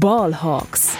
Ballhawks. 0.00 0.92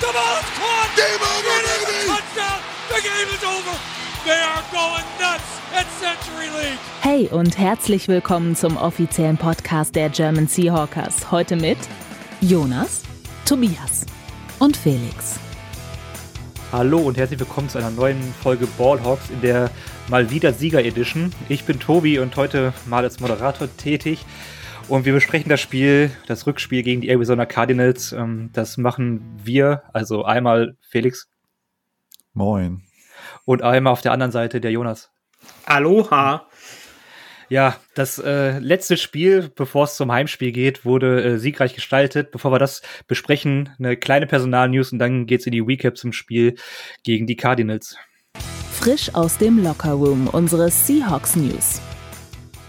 Hey 7.01 7.27
und 7.29 7.57
herzlich 7.57 8.09
willkommen 8.09 8.55
zum 8.55 8.77
offiziellen 8.77 9.39
Podcast 9.39 9.97
der 9.97 10.11
German 10.11 10.47
Seahawkers. 10.47 11.31
Heute 11.31 11.57
mit 11.57 11.79
Jonas, 12.43 13.05
Tobias 13.47 14.05
und 14.59 14.77
Felix. 14.77 15.41
Hallo 16.71 16.99
und 16.99 17.17
herzlich 17.17 17.41
willkommen 17.41 17.71
zu 17.71 17.79
einer 17.79 17.91
neuen 17.91 18.21
Folge 18.43 18.67
Ballhawks 18.77 19.31
in 19.31 19.41
der 19.41 19.71
mal 20.09 20.31
wieder 20.31 20.53
Sieger 20.53 20.85
Edition. 20.85 21.33
Ich 21.49 21.65
bin 21.65 21.81
Tobi 21.81 22.19
und 22.19 22.37
heute 22.37 22.75
mal 22.85 23.05
als 23.05 23.21
Moderator 23.21 23.75
tätig. 23.75 24.27
Und 24.93 25.07
wir 25.07 25.15
besprechen 25.15 25.49
das 25.49 25.63
Spiel, 25.63 26.11
das 26.27 26.47
Rückspiel 26.47 26.83
gegen 26.83 27.01
die 27.01 27.09
Arizona 27.09 27.47
Cardinals. 27.47 28.13
Ähm, 28.13 28.51
das 28.53 28.77
machen 28.77 29.41
wir, 29.43 29.85
also 29.95 30.27
einmal 30.27 30.77
Felix. 30.83 31.31
Moin. 32.35 32.83
Und 33.47 33.63
einmal 33.63 33.95
auf 33.95 34.03
der 34.03 34.13
anderen 34.13 34.33
Seite 34.33 34.61
der 34.61 34.71
Jonas. 34.71 35.11
Aloha. 35.65 36.47
Ja, 37.49 37.79
das 37.95 38.19
äh, 38.19 38.59
letzte 38.59 38.99
Spiel, 38.99 39.51
bevor 39.57 39.85
es 39.85 39.97
zum 39.97 40.13
Heimspiel 40.13 40.53
geht, 40.53 40.85
wurde 40.85 41.25
äh, 41.25 41.39
siegreich 41.39 41.75
gestaltet. 41.75 42.31
Bevor 42.31 42.53
wir 42.53 42.59
das 42.59 42.83
besprechen, 43.09 43.71
eine 43.79 43.97
kleine 43.97 44.27
Personalnews 44.27 44.93
und 44.93 44.99
dann 44.99 45.25
geht's 45.25 45.47
in 45.47 45.53
die 45.53 45.61
Recap 45.61 45.97
zum 45.97 46.13
Spiel 46.13 46.57
gegen 47.03 47.27
die 47.27 47.37
Cardinals. 47.37 47.97
Frisch 48.75 49.15
aus 49.15 49.39
dem 49.39 49.65
Lockerroom, 49.65 50.29
unsere 50.29 50.71
Seahawks 50.71 51.35
News. 51.35 51.81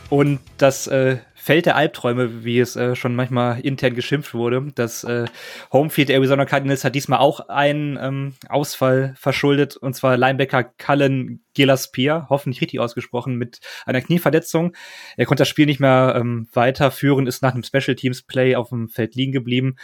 Und 0.09 0.39
das 0.57 0.87
äh, 0.87 1.17
Feld 1.43 1.65
der 1.65 1.75
Albträume, 1.75 2.45
wie 2.45 2.57
es 2.57 2.77
äh, 2.77 2.95
schon 2.95 3.15
manchmal 3.15 3.59
intern 3.59 3.95
geschimpft 3.95 4.33
wurde. 4.33 4.71
Das 4.75 5.03
äh, 5.03 5.25
Homefield 5.73 6.07
der 6.07 6.15
Arizona 6.15 6.45
Cardinals 6.45 6.85
hat 6.85 6.95
diesmal 6.95 7.19
auch 7.19 7.49
einen 7.49 7.99
ähm, 8.01 8.33
Ausfall 8.47 9.13
verschuldet, 9.17 9.75
und 9.75 9.93
zwar 9.93 10.15
Linebacker 10.15 10.63
Cullen 10.63 11.43
Gillespie, 11.53 12.11
hoffentlich 12.29 12.61
richtig 12.61 12.79
ausgesprochen, 12.79 13.35
mit 13.35 13.59
einer 13.85 13.99
Knieverletzung. 13.99 14.73
Er 15.17 15.25
konnte 15.25 15.41
das 15.41 15.49
Spiel 15.49 15.65
nicht 15.65 15.81
mehr 15.81 16.13
ähm, 16.15 16.47
weiterführen, 16.53 17.27
ist 17.27 17.41
nach 17.41 17.53
einem 17.53 17.63
Special 17.63 17.95
Teams 17.95 18.21
Play 18.21 18.55
auf 18.55 18.69
dem 18.69 18.87
Feld 18.87 19.15
liegen 19.15 19.33
geblieben. 19.33 19.75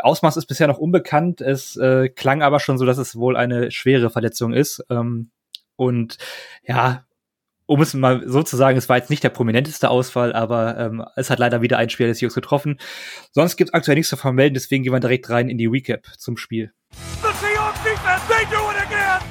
Ausmaß 0.00 0.36
ist 0.36 0.46
bisher 0.46 0.66
noch 0.66 0.78
unbekannt. 0.78 1.40
Es 1.40 1.76
äh, 1.76 2.08
klang 2.08 2.42
aber 2.42 2.58
schon 2.58 2.76
so, 2.76 2.86
dass 2.86 2.98
es 2.98 3.14
wohl 3.14 3.36
eine 3.36 3.70
schwere 3.70 4.10
Verletzung 4.10 4.52
ist. 4.52 4.84
Ähm, 4.90 5.30
und 5.76 6.18
ja, 6.66 7.04
um 7.66 7.80
es 7.80 7.94
mal 7.94 8.22
so 8.26 8.42
zu 8.42 8.56
sagen, 8.56 8.76
es 8.76 8.88
war 8.88 8.96
jetzt 8.96 9.10
nicht 9.10 9.24
der 9.24 9.30
prominenteste 9.30 9.88
Ausfall, 9.88 10.32
aber 10.32 10.78
ähm, 10.78 11.04
es 11.16 11.30
hat 11.30 11.38
leider 11.38 11.62
wieder 11.62 11.78
ein 11.78 11.90
Spieler 11.90 12.08
des 12.08 12.18
Seahawks 12.18 12.34
getroffen. 12.34 12.78
Sonst 13.32 13.56
gibt 13.56 13.70
es 13.70 13.74
aktuell 13.74 13.96
nichts 13.96 14.10
zu 14.10 14.16
vermelden, 14.16 14.54
deswegen 14.54 14.82
gehen 14.82 14.92
wir 14.92 15.00
direkt 15.00 15.30
rein 15.30 15.48
in 15.48 15.58
die 15.58 15.66
Recap 15.66 16.06
zum 16.18 16.36
Spiel. 16.36 16.72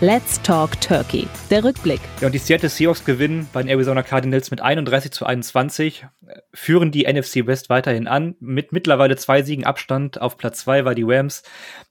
Let's 0.04 0.42
Talk 0.42 0.82
Turkey. 0.82 1.28
Der 1.50 1.64
Rückblick. 1.64 2.02
Ja, 2.20 2.28
und 2.28 2.34
die 2.34 2.38
Seattle 2.38 2.68
Seahawks 2.68 3.06
gewinnen 3.06 3.48
bei 3.54 3.62
den 3.62 3.70
Arizona 3.70 4.04
Cardinals 4.04 4.52
mit 4.52 4.60
31 4.60 5.12
zu 5.12 5.26
21, 5.26 6.06
führen 6.54 6.92
die 6.92 7.06
NFC 7.06 7.48
West 7.48 7.70
weiterhin 7.70 8.08
an, 8.08 8.36
mit 8.42 8.74
mittlerweile 8.74 9.16
zwei 9.16 9.44
Siegen 9.44 9.64
Abstand. 9.66 10.20
Auf 10.20 10.38
Platz 10.38 10.60
zwei 10.60 10.84
war 10.84 10.94
die 10.94 11.06
Rams. 11.06 11.44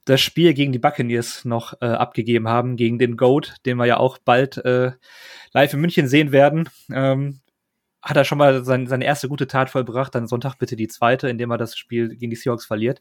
Das 0.05 0.21
Spiel 0.21 0.53
gegen 0.53 0.71
die 0.71 0.79
Buccaneers 0.79 1.43
noch 1.43 1.73
äh, 1.81 1.85
abgegeben 1.85 2.47
haben, 2.47 2.75
gegen 2.75 2.99
den 2.99 3.17
Goat, 3.17 3.55
den 3.65 3.77
wir 3.77 3.85
ja 3.85 3.97
auch 3.97 4.19
bald 4.19 4.57
äh, 4.57 4.91
live 5.53 5.73
in 5.73 5.81
München 5.81 6.07
sehen 6.07 6.31
werden. 6.31 6.69
Ähm, 6.91 7.39
hat 8.03 8.17
er 8.17 8.25
schon 8.25 8.37
mal 8.37 8.63
sein, 8.63 8.85
seine 8.85 9.05
erste 9.05 9.29
gute 9.29 9.47
Tat 9.47 9.69
vollbracht, 9.69 10.13
dann 10.13 10.27
Sonntag 10.27 10.59
bitte 10.59 10.75
die 10.75 10.89
zweite, 10.89 11.29
indem 11.29 11.51
er 11.51 11.57
das 11.57 11.77
Spiel 11.77 12.09
gegen 12.09 12.29
die 12.29 12.35
Seahawks 12.35 12.65
verliert. 12.65 12.99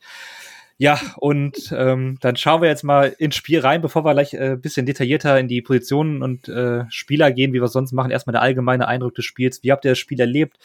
Ja, 0.79 1.01
und 1.17 1.73
ähm, 1.77 2.19
dann 2.21 2.37
schauen 2.37 2.63
wir 2.63 2.69
jetzt 2.69 2.83
mal 2.83 3.15
ins 3.19 3.37
Spiel 3.37 3.61
rein, 3.61 3.83
bevor 3.83 4.05
wir 4.05 4.13
gleich 4.13 4.35
äh, 4.35 4.57
bisschen 4.57 4.87
detaillierter 4.87 5.39
in 5.39 5.49
die 5.49 5.63
Positionen 5.63 6.23
und 6.23 6.49
äh, 6.49 6.85
Spieler 6.89 7.31
gehen, 7.31 7.53
wie 7.53 7.61
wir 7.61 7.69
sonst 7.69 7.93
machen. 7.93 8.11
Erstmal 8.11 8.33
der 8.33 8.43
allgemeine 8.43 8.89
Eindruck 8.89 9.15
des 9.15 9.25
Spiels. 9.25 9.63
Wie 9.63 9.71
habt 9.71 9.85
ihr 9.85 9.93
das 9.93 9.99
Spiel 9.99 10.21
erlebt? 10.21 10.59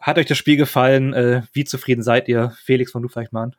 Hat 0.00 0.18
euch 0.18 0.26
das 0.26 0.38
Spiel 0.38 0.56
gefallen? 0.56 1.12
Äh, 1.12 1.42
wie 1.52 1.64
zufrieden 1.64 2.02
seid 2.02 2.28
ihr? 2.28 2.54
Felix, 2.64 2.92
von 2.92 3.02
du 3.02 3.08
vielleicht 3.08 3.32
mal 3.32 3.44
an. 3.44 3.56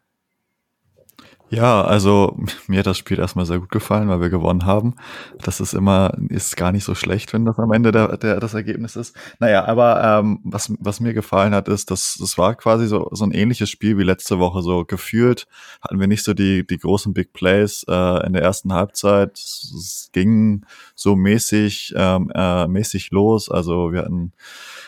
Ja, 1.50 1.82
also 1.82 2.38
mir 2.68 2.80
hat 2.80 2.88
das 2.88 2.98
Spiel 2.98 3.20
erstmal 3.20 3.46
sehr 3.46 3.60
gut 3.60 3.72
gefallen, 3.72 4.10
weil 4.10 4.20
wir 4.20 4.30
gewonnen 4.30 4.66
haben. 4.66 4.96
Das 5.42 5.62
ist 5.62 5.74
immer, 5.74 6.12
ist 6.30 6.58
gar 6.58 6.74
nicht 6.74 6.84
so 6.84 6.94
schlecht, 6.94 7.32
wenn 7.32 7.46
das 7.46 7.58
am 7.58 7.72
Ende 7.72 7.92
der, 7.92 8.18
der, 8.18 8.40
das 8.40 8.54
Ergebnis 8.54 8.98
ist. 8.98 9.16
Naja, 9.40 9.66
aber 9.66 10.04
ähm, 10.04 10.40
was, 10.44 10.74
was 10.80 11.00
mir 11.00 11.14
gefallen 11.14 11.56
hat, 11.56 11.70
ist, 11.70 11.90
dass 11.90 12.18
das 12.20 12.38
war 12.38 12.56
quasi 12.56 12.88
so, 12.88 13.08
so 13.12 13.24
ein 13.24 13.32
ähnliches 13.32 13.70
Spiel 13.70 13.98
wie 13.98 14.04
letzte 14.04 14.40
Woche. 14.40 14.62
So 14.62 14.84
gefühlt 14.84 15.48
hatten 15.82 16.00
wir 16.00 16.08
nicht 16.08 16.24
so 16.24 16.34
die, 16.34 16.68
die 16.68 16.78
großen 16.78 17.14
Big 17.14 17.32
Plays 17.32 17.86
äh, 17.88 18.26
in 18.26 18.34
der 18.34 18.42
ersten 18.42 18.74
Halbzeit. 18.74 19.38
Es 19.38 20.10
ging 20.12 20.66
so 20.96 21.16
mäßig, 21.16 21.94
ähm, 21.96 22.30
äh, 22.36 22.68
mäßig 22.68 23.12
los. 23.12 23.50
Also 23.50 23.94
wir 23.94 24.02
hatten 24.02 24.34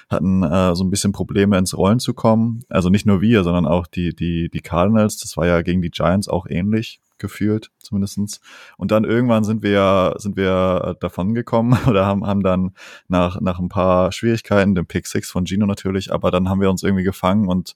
hatten 0.09 0.43
äh, 0.43 0.75
so 0.75 0.83
ein 0.83 0.89
bisschen 0.89 1.11
Probleme 1.11 1.57
ins 1.57 1.77
Rollen 1.77 1.99
zu 1.99 2.13
kommen. 2.13 2.63
Also 2.67 2.89
nicht 2.89 3.05
nur 3.05 3.21
wir, 3.21 3.43
sondern 3.43 3.65
auch 3.65 3.85
die, 3.87 4.15
die, 4.15 4.49
die 4.49 4.61
Cardinals. 4.61 5.17
Das 5.17 5.37
war 5.37 5.45
ja 5.45 5.61
gegen 5.61 5.81
die 5.81 5.91
Giants 5.91 6.27
auch 6.27 6.47
ähnlich 6.47 6.99
gefühlt, 7.19 7.69
zumindestens. 7.77 8.39
Und 8.77 8.91
dann 8.91 9.03
irgendwann 9.03 9.43
sind 9.43 9.61
wir, 9.61 10.15
sind 10.17 10.35
wir 10.35 10.97
davon 10.99 11.35
gekommen 11.35 11.77
oder 11.87 12.05
haben, 12.05 12.25
haben 12.25 12.41
dann 12.41 12.71
nach, 13.07 13.39
nach 13.39 13.59
ein 13.59 13.69
paar 13.69 14.11
Schwierigkeiten, 14.11 14.73
den 14.73 14.87
Pick 14.87 15.05
Six 15.05 15.29
von 15.29 15.45
Gino 15.45 15.65
natürlich, 15.65 16.11
aber 16.11 16.31
dann 16.31 16.49
haben 16.49 16.61
wir 16.61 16.69
uns 16.69 16.81
irgendwie 16.81 17.03
gefangen 17.03 17.47
und 17.47 17.75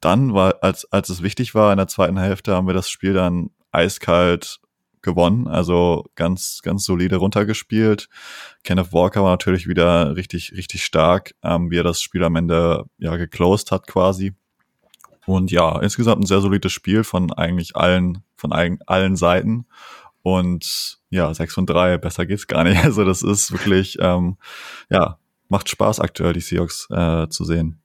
dann 0.00 0.34
war, 0.34 0.56
als, 0.62 0.90
als 0.92 1.08
es 1.08 1.22
wichtig 1.22 1.54
war 1.54 1.72
in 1.72 1.78
der 1.78 1.88
zweiten 1.88 2.18
Hälfte, 2.18 2.54
haben 2.54 2.66
wir 2.66 2.74
das 2.74 2.90
Spiel 2.90 3.12
dann 3.12 3.50
eiskalt 3.72 4.60
gewonnen, 5.06 5.46
also 5.48 6.04
ganz, 6.16 6.60
ganz 6.62 6.84
solide 6.84 7.16
runtergespielt. 7.16 8.10
Kenneth 8.64 8.92
Walker 8.92 9.22
war 9.22 9.30
natürlich 9.30 9.66
wieder 9.66 10.16
richtig, 10.16 10.52
richtig 10.52 10.84
stark, 10.84 11.34
ähm, 11.42 11.70
wie 11.70 11.78
er 11.78 11.84
das 11.84 12.02
Spiel 12.02 12.22
am 12.24 12.36
Ende 12.36 12.84
ja 12.98 13.16
geclosed 13.16 13.70
hat 13.70 13.86
quasi. 13.86 14.34
Und 15.24 15.50
ja, 15.50 15.80
insgesamt 15.80 16.22
ein 16.22 16.26
sehr 16.26 16.40
solides 16.40 16.72
Spiel 16.72 17.04
von 17.04 17.32
eigentlich 17.32 17.74
allen, 17.74 18.22
von 18.36 18.52
allen, 18.52 18.78
allen 18.86 19.16
Seiten. 19.16 19.66
Und 20.22 20.98
ja, 21.08 21.32
6 21.32 21.54
von 21.54 21.66
3, 21.66 21.98
besser 21.98 22.26
geht's 22.26 22.46
gar 22.46 22.64
nicht. 22.64 22.76
Also 22.84 23.04
das 23.04 23.22
ist 23.22 23.52
wirklich, 23.52 23.96
ähm, 24.00 24.36
ja, 24.90 25.18
macht 25.48 25.68
Spaß 25.68 26.00
aktuell, 26.00 26.32
die 26.32 26.40
Seahawks 26.40 26.88
äh, 26.90 27.28
zu 27.28 27.44
sehen. 27.44 27.80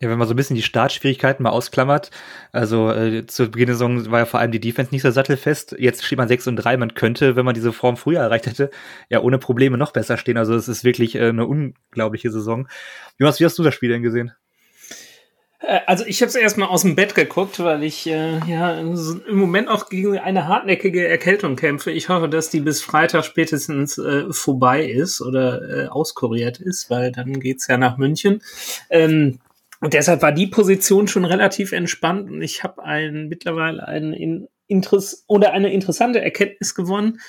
Ja, 0.00 0.08
wenn 0.08 0.18
man 0.18 0.28
so 0.28 0.34
ein 0.34 0.36
bisschen 0.36 0.54
die 0.54 0.62
Startschwierigkeiten 0.62 1.42
mal 1.42 1.50
ausklammert, 1.50 2.12
also 2.52 2.92
äh, 2.92 3.26
zu 3.26 3.50
Beginn 3.50 3.66
der 3.66 3.74
Saison 3.74 4.08
war 4.12 4.20
ja 4.20 4.26
vor 4.26 4.38
allem 4.38 4.52
die 4.52 4.60
Defense 4.60 4.92
nicht 4.92 5.02
so 5.02 5.10
sattelfest. 5.10 5.74
Jetzt 5.76 6.04
steht 6.04 6.18
man 6.18 6.28
6 6.28 6.46
und 6.46 6.56
3. 6.56 6.76
Man 6.76 6.94
könnte, 6.94 7.34
wenn 7.34 7.44
man 7.44 7.54
diese 7.54 7.72
Form 7.72 7.96
früher 7.96 8.20
erreicht 8.20 8.46
hätte, 8.46 8.70
ja 9.08 9.20
ohne 9.20 9.38
Probleme 9.38 9.76
noch 9.76 9.92
besser 9.92 10.16
stehen. 10.16 10.36
Also 10.36 10.54
es 10.54 10.68
ist 10.68 10.84
wirklich 10.84 11.16
äh, 11.16 11.30
eine 11.30 11.46
unglaubliche 11.46 12.30
Saison. 12.30 12.68
Jonas, 13.18 13.40
wie 13.40 13.44
hast 13.44 13.58
du 13.58 13.64
das 13.64 13.74
Spiel 13.74 13.88
denn 13.88 14.02
gesehen? 14.02 14.32
Äh, 15.58 15.80
also 15.86 16.04
ich 16.06 16.20
habe 16.20 16.28
es 16.28 16.36
erstmal 16.36 16.68
aus 16.68 16.82
dem 16.82 16.94
Bett 16.94 17.16
geguckt, 17.16 17.58
weil 17.58 17.82
ich 17.82 18.06
äh, 18.06 18.38
ja 18.46 18.78
im 18.78 19.36
Moment 19.36 19.68
auch 19.68 19.88
gegen 19.88 20.16
eine 20.16 20.46
hartnäckige 20.46 21.08
Erkältung 21.08 21.56
kämpfe. 21.56 21.90
Ich 21.90 22.08
hoffe, 22.08 22.28
dass 22.28 22.50
die 22.50 22.60
bis 22.60 22.82
Freitag 22.82 23.24
spätestens 23.24 23.98
äh, 23.98 24.32
vorbei 24.32 24.84
ist 24.84 25.20
oder 25.20 25.60
äh, 25.62 25.88
auskuriert 25.88 26.60
ist, 26.60 26.88
weil 26.88 27.10
dann 27.10 27.40
geht's 27.40 27.66
ja 27.66 27.76
nach 27.76 27.96
München. 27.96 28.42
Ähm, 28.90 29.40
und 29.80 29.94
deshalb 29.94 30.22
war 30.22 30.32
die 30.32 30.48
Position 30.48 31.08
schon 31.08 31.24
relativ 31.24 31.72
entspannt 31.72 32.30
und 32.30 32.42
ich 32.42 32.64
habe 32.64 32.82
ein, 32.84 33.28
mittlerweile 33.28 33.86
ein 33.86 34.48
Interess 34.66 35.24
oder 35.28 35.52
eine 35.52 35.72
interessante 35.72 36.20
Erkenntnis 36.20 36.74
gewonnen, 36.74 37.20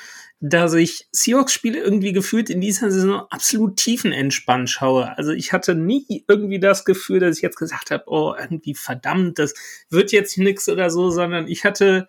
dass 0.41 0.73
ich 0.73 1.07
Seahawks-Spiele 1.11 1.79
irgendwie 1.79 2.13
gefühlt 2.13 2.49
in 2.49 2.61
dieser 2.61 2.91
Saison 2.91 3.25
absolut 3.29 3.75
tiefenentspannt 3.75 4.69
schaue. 4.69 5.17
Also 5.17 5.31
ich 5.31 5.51
hatte 5.51 5.75
nie 5.75 6.23
irgendwie 6.27 6.59
das 6.59 6.85
Gefühl, 6.85 7.19
dass 7.19 7.37
ich 7.37 7.43
jetzt 7.43 7.57
gesagt 7.57 7.91
habe, 7.91 8.05
oh, 8.07 8.33
irgendwie 8.39 8.73
verdammt, 8.73 9.37
das 9.37 9.53
wird 9.89 10.11
jetzt 10.11 10.37
nix 10.37 10.69
oder 10.69 10.89
so, 10.89 11.11
sondern 11.11 11.47
ich 11.47 11.65
hatte 11.65 12.07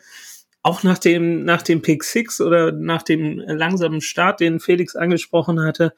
auch 0.63 0.83
nach 0.83 0.99
dem, 0.99 1.45
nach 1.45 1.63
dem 1.63 1.83
Pick 1.83 2.05
Six 2.05 2.41
oder 2.41 2.71
nach 2.71 3.03
dem 3.03 3.39
langsamen 3.39 4.01
Start, 4.01 4.41
den 4.41 4.61
Felix 4.61 4.95
angesprochen 4.95 5.61
hatte, 5.61 5.95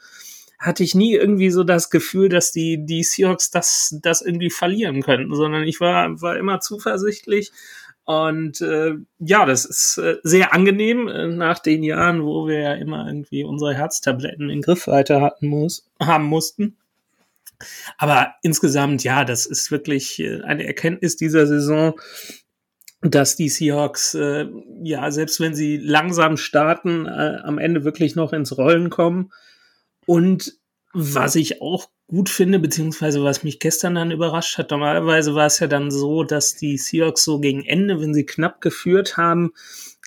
hatte 0.62 0.84
ich 0.84 0.94
nie 0.94 1.14
irgendwie 1.14 1.50
so 1.50 1.64
das 1.64 1.90
Gefühl, 1.90 2.28
dass 2.28 2.52
die, 2.52 2.86
die 2.86 3.02
Seahawks 3.02 3.50
das, 3.50 3.98
das 4.00 4.22
irgendwie 4.22 4.50
verlieren 4.50 5.02
könnten, 5.02 5.34
sondern 5.34 5.64
ich 5.64 5.80
war, 5.80 6.22
war 6.22 6.36
immer 6.36 6.60
zuversichtlich. 6.60 7.50
Und 8.04 8.60
äh, 8.60 8.94
ja, 9.18 9.44
das 9.44 9.64
ist 9.64 9.98
äh, 9.98 10.16
sehr 10.22 10.54
angenehm 10.54 11.08
äh, 11.08 11.26
nach 11.26 11.58
den 11.58 11.82
Jahren, 11.82 12.22
wo 12.22 12.46
wir 12.46 12.60
ja 12.60 12.74
immer 12.74 13.06
irgendwie 13.06 13.42
unsere 13.42 13.74
Herztabletten 13.74 14.50
in 14.50 14.62
Griffweite 14.62 15.20
hatten 15.20 15.48
muss, 15.48 15.88
haben 16.00 16.24
mussten. 16.24 16.76
Aber 17.98 18.34
insgesamt, 18.42 19.02
ja, 19.04 19.24
das 19.24 19.46
ist 19.46 19.70
wirklich 19.72 20.20
äh, 20.20 20.42
eine 20.42 20.66
Erkenntnis 20.66 21.16
dieser 21.16 21.46
Saison, 21.46 21.94
dass 23.00 23.34
die 23.34 23.48
Seahawks, 23.48 24.14
äh, 24.14 24.46
ja, 24.82 25.10
selbst 25.10 25.40
wenn 25.40 25.54
sie 25.54 25.76
langsam 25.76 26.36
starten, 26.36 27.06
äh, 27.06 27.38
am 27.42 27.58
Ende 27.58 27.82
wirklich 27.82 28.14
noch 28.14 28.32
ins 28.32 28.56
Rollen 28.56 28.90
kommen 28.90 29.32
und 30.06 30.58
was 30.92 31.36
ich 31.36 31.62
auch 31.62 31.88
gut 32.08 32.28
finde, 32.28 32.58
beziehungsweise 32.58 33.24
was 33.24 33.42
mich 33.42 33.58
gestern 33.58 33.94
dann 33.94 34.10
überrascht 34.10 34.58
hat. 34.58 34.70
Normalerweise 34.70 35.34
war 35.34 35.46
es 35.46 35.58
ja 35.60 35.66
dann 35.66 35.90
so, 35.90 36.24
dass 36.24 36.54
die 36.54 36.76
Seahawks 36.76 37.24
so 37.24 37.40
gegen 37.40 37.64
Ende, 37.64 38.00
wenn 38.00 38.12
sie 38.12 38.26
knapp 38.26 38.60
geführt 38.60 39.16
haben, 39.16 39.52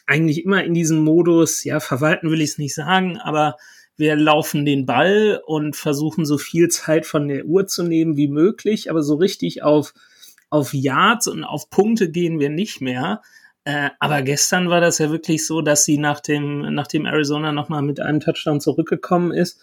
eigentlich 0.06 0.46
immer 0.46 0.64
in 0.64 0.76
diesem 0.76 1.04
Modus, 1.04 1.64
ja, 1.64 1.80
verwalten 1.80 2.30
will 2.30 2.42
ich 2.42 2.52
es 2.52 2.58
nicht 2.60 2.76
sagen, 2.76 3.18
aber 3.18 3.56
wir 3.98 4.16
laufen 4.16 4.66
den 4.66 4.86
Ball 4.86 5.42
und 5.46 5.76
versuchen 5.76 6.26
so 6.26 6.38
viel 6.38 6.68
Zeit 6.68 7.06
von 7.06 7.28
der 7.28 7.46
Uhr 7.46 7.66
zu 7.66 7.82
nehmen 7.82 8.18
wie 8.18 8.28
möglich, 8.28 8.92
aber 8.92 9.02
so 9.02 9.16
richtig 9.16 9.64
auf, 9.64 9.94
auf 10.50 10.74
Yards 10.74 11.28
und 11.28 11.44
auf 11.44 11.70
Punkte 11.70 12.12
gehen 12.12 12.40
wir 12.40 12.50
nicht 12.50 12.82
mehr. 12.82 13.22
Äh, 13.64 13.90
aber 14.00 14.22
gestern 14.22 14.70
war 14.70 14.80
das 14.80 15.00
ja 15.00 15.10
wirklich 15.10 15.48
so, 15.48 15.62
dass 15.62 15.86
sie 15.86 15.98
nach 15.98 16.20
dem, 16.20 16.74
nachdem 16.76 17.06
Arizona 17.06 17.52
nochmal 17.52 17.82
mit 17.82 18.00
einem 18.00 18.20
Touchdown 18.20 18.62
zurückgekommen 18.62 19.32
ist, 19.32 19.60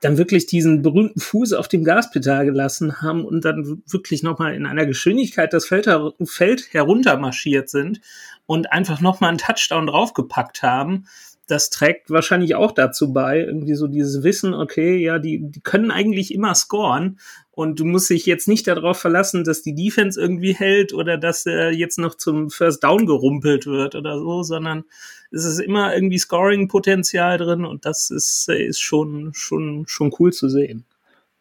dann 0.00 0.18
wirklich 0.18 0.46
diesen 0.46 0.82
berühmten 0.82 1.20
Fuß 1.20 1.52
auf 1.52 1.68
dem 1.68 1.84
Gaspedal 1.84 2.44
gelassen 2.44 3.02
haben 3.02 3.24
und 3.24 3.44
dann 3.44 3.82
wirklich 3.86 4.22
nochmal 4.22 4.54
in 4.54 4.66
einer 4.66 4.86
Geschwindigkeit 4.86 5.52
das 5.52 5.66
Feld, 5.66 5.86
her 5.86 6.12
Feld 6.24 6.72
heruntermarschiert 6.72 7.68
sind 7.68 8.00
und 8.46 8.72
einfach 8.72 9.00
nochmal 9.00 9.30
einen 9.30 9.38
Touchdown 9.38 9.86
draufgepackt 9.86 10.62
haben 10.62 11.06
das 11.48 11.70
trägt 11.70 12.10
wahrscheinlich 12.10 12.54
auch 12.54 12.72
dazu 12.72 13.12
bei, 13.12 13.40
irgendwie 13.40 13.74
so 13.74 13.88
dieses 13.88 14.22
Wissen, 14.22 14.54
okay, 14.54 14.98
ja, 14.98 15.18
die, 15.18 15.40
die 15.42 15.60
können 15.60 15.90
eigentlich 15.90 16.32
immer 16.32 16.54
scoren 16.54 17.18
und 17.50 17.80
du 17.80 17.84
musst 17.84 18.10
dich 18.10 18.26
jetzt 18.26 18.46
nicht 18.48 18.68
darauf 18.68 18.98
verlassen, 18.98 19.44
dass 19.44 19.62
die 19.62 19.74
Defense 19.74 20.20
irgendwie 20.20 20.54
hält 20.54 20.92
oder 20.92 21.16
dass 21.16 21.46
er 21.46 21.72
jetzt 21.72 21.98
noch 21.98 22.14
zum 22.14 22.50
First 22.50 22.84
Down 22.84 23.06
gerumpelt 23.06 23.66
wird 23.66 23.94
oder 23.94 24.18
so, 24.18 24.42
sondern 24.42 24.84
es 25.30 25.44
ist 25.44 25.58
immer 25.58 25.94
irgendwie 25.94 26.18
Scoring-Potenzial 26.18 27.38
drin 27.38 27.64
und 27.64 27.84
das 27.84 28.10
ist, 28.10 28.48
ist 28.48 28.80
schon, 28.80 29.32
schon, 29.34 29.86
schon 29.88 30.14
cool 30.18 30.32
zu 30.32 30.48
sehen. 30.48 30.84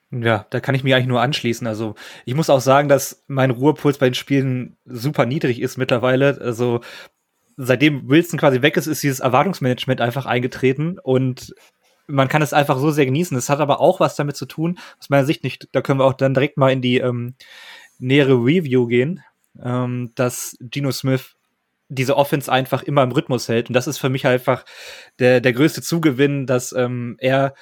Ja, 0.10 0.46
da 0.50 0.62
kann 0.62 0.74
ich 0.74 0.86
mich 0.86 0.96
eigentlich 0.96 1.08
nur 1.08 1.22
anschließen. 1.22 1.68
Also 1.68 1.96
ich 2.26 2.34
muss 2.34 2.50
auch 2.50 2.62
sagen, 2.62 2.88
dass 2.88 3.26
mein 3.28 3.52
Ruhepuls 3.52 3.98
bei 3.98 4.10
den 4.10 4.14
Spielen 4.14 4.78
super 4.86 5.26
niedrig 5.26 5.62
ist 5.62 5.78
mittlerweile. 5.78 6.40
Also 6.40 6.80
seitdem 7.58 8.08
Wilson 8.08 8.40
quasi 8.40 8.62
weg 8.62 8.78
ist, 8.78 8.88
ist 8.88 9.04
dieses 9.04 9.20
Erwartungsmanagement 9.20 10.00
einfach 10.00 10.26
eingetreten 10.26 11.00
und 11.00 11.54
man 12.08 12.30
kann 12.30 12.42
es 12.42 12.54
einfach 12.54 12.78
so 12.78 12.92
sehr 12.92 13.06
genießen. 13.06 13.36
Es 13.38 13.50
hat 13.50 13.60
aber 13.60 13.82
auch 13.82 14.00
was 14.00 14.16
damit 14.16 14.38
zu 14.38 14.46
tun, 14.46 14.80
aus 15.00 15.10
meiner 15.10 15.26
Sicht 15.26 15.44
nicht, 15.44 15.68
da 15.74 15.82
können 15.82 16.00
wir 16.00 16.06
auch 16.06 16.14
dann 16.14 16.34
direkt 16.34 16.58
mal 16.58 16.72
in 16.72 16.82
die 16.82 17.00
ähm, 17.00 17.36
nähere 18.00 18.36
Review 18.36 18.88
gehen, 18.88 19.24
ähm, 19.62 20.12
dass 20.16 20.56
Geno 20.62 20.92
Smith 20.92 21.36
diese 21.90 22.16
Offense 22.16 22.52
einfach 22.52 22.84
immer 22.84 23.04
im 23.04 23.12
Rhythmus 23.12 23.48
hält. 23.48 23.70
Und 23.70 23.74
das 23.74 23.88
ist 23.88 23.98
für 23.98 24.10
mich 24.10 24.28
einfach 24.28 24.66
der, 25.20 25.42
der 25.42 25.54
größte 25.54 25.82
Zugewinn, 25.82 26.46
dass 26.46 26.74
ähm, 26.74 27.16
er 27.20 27.54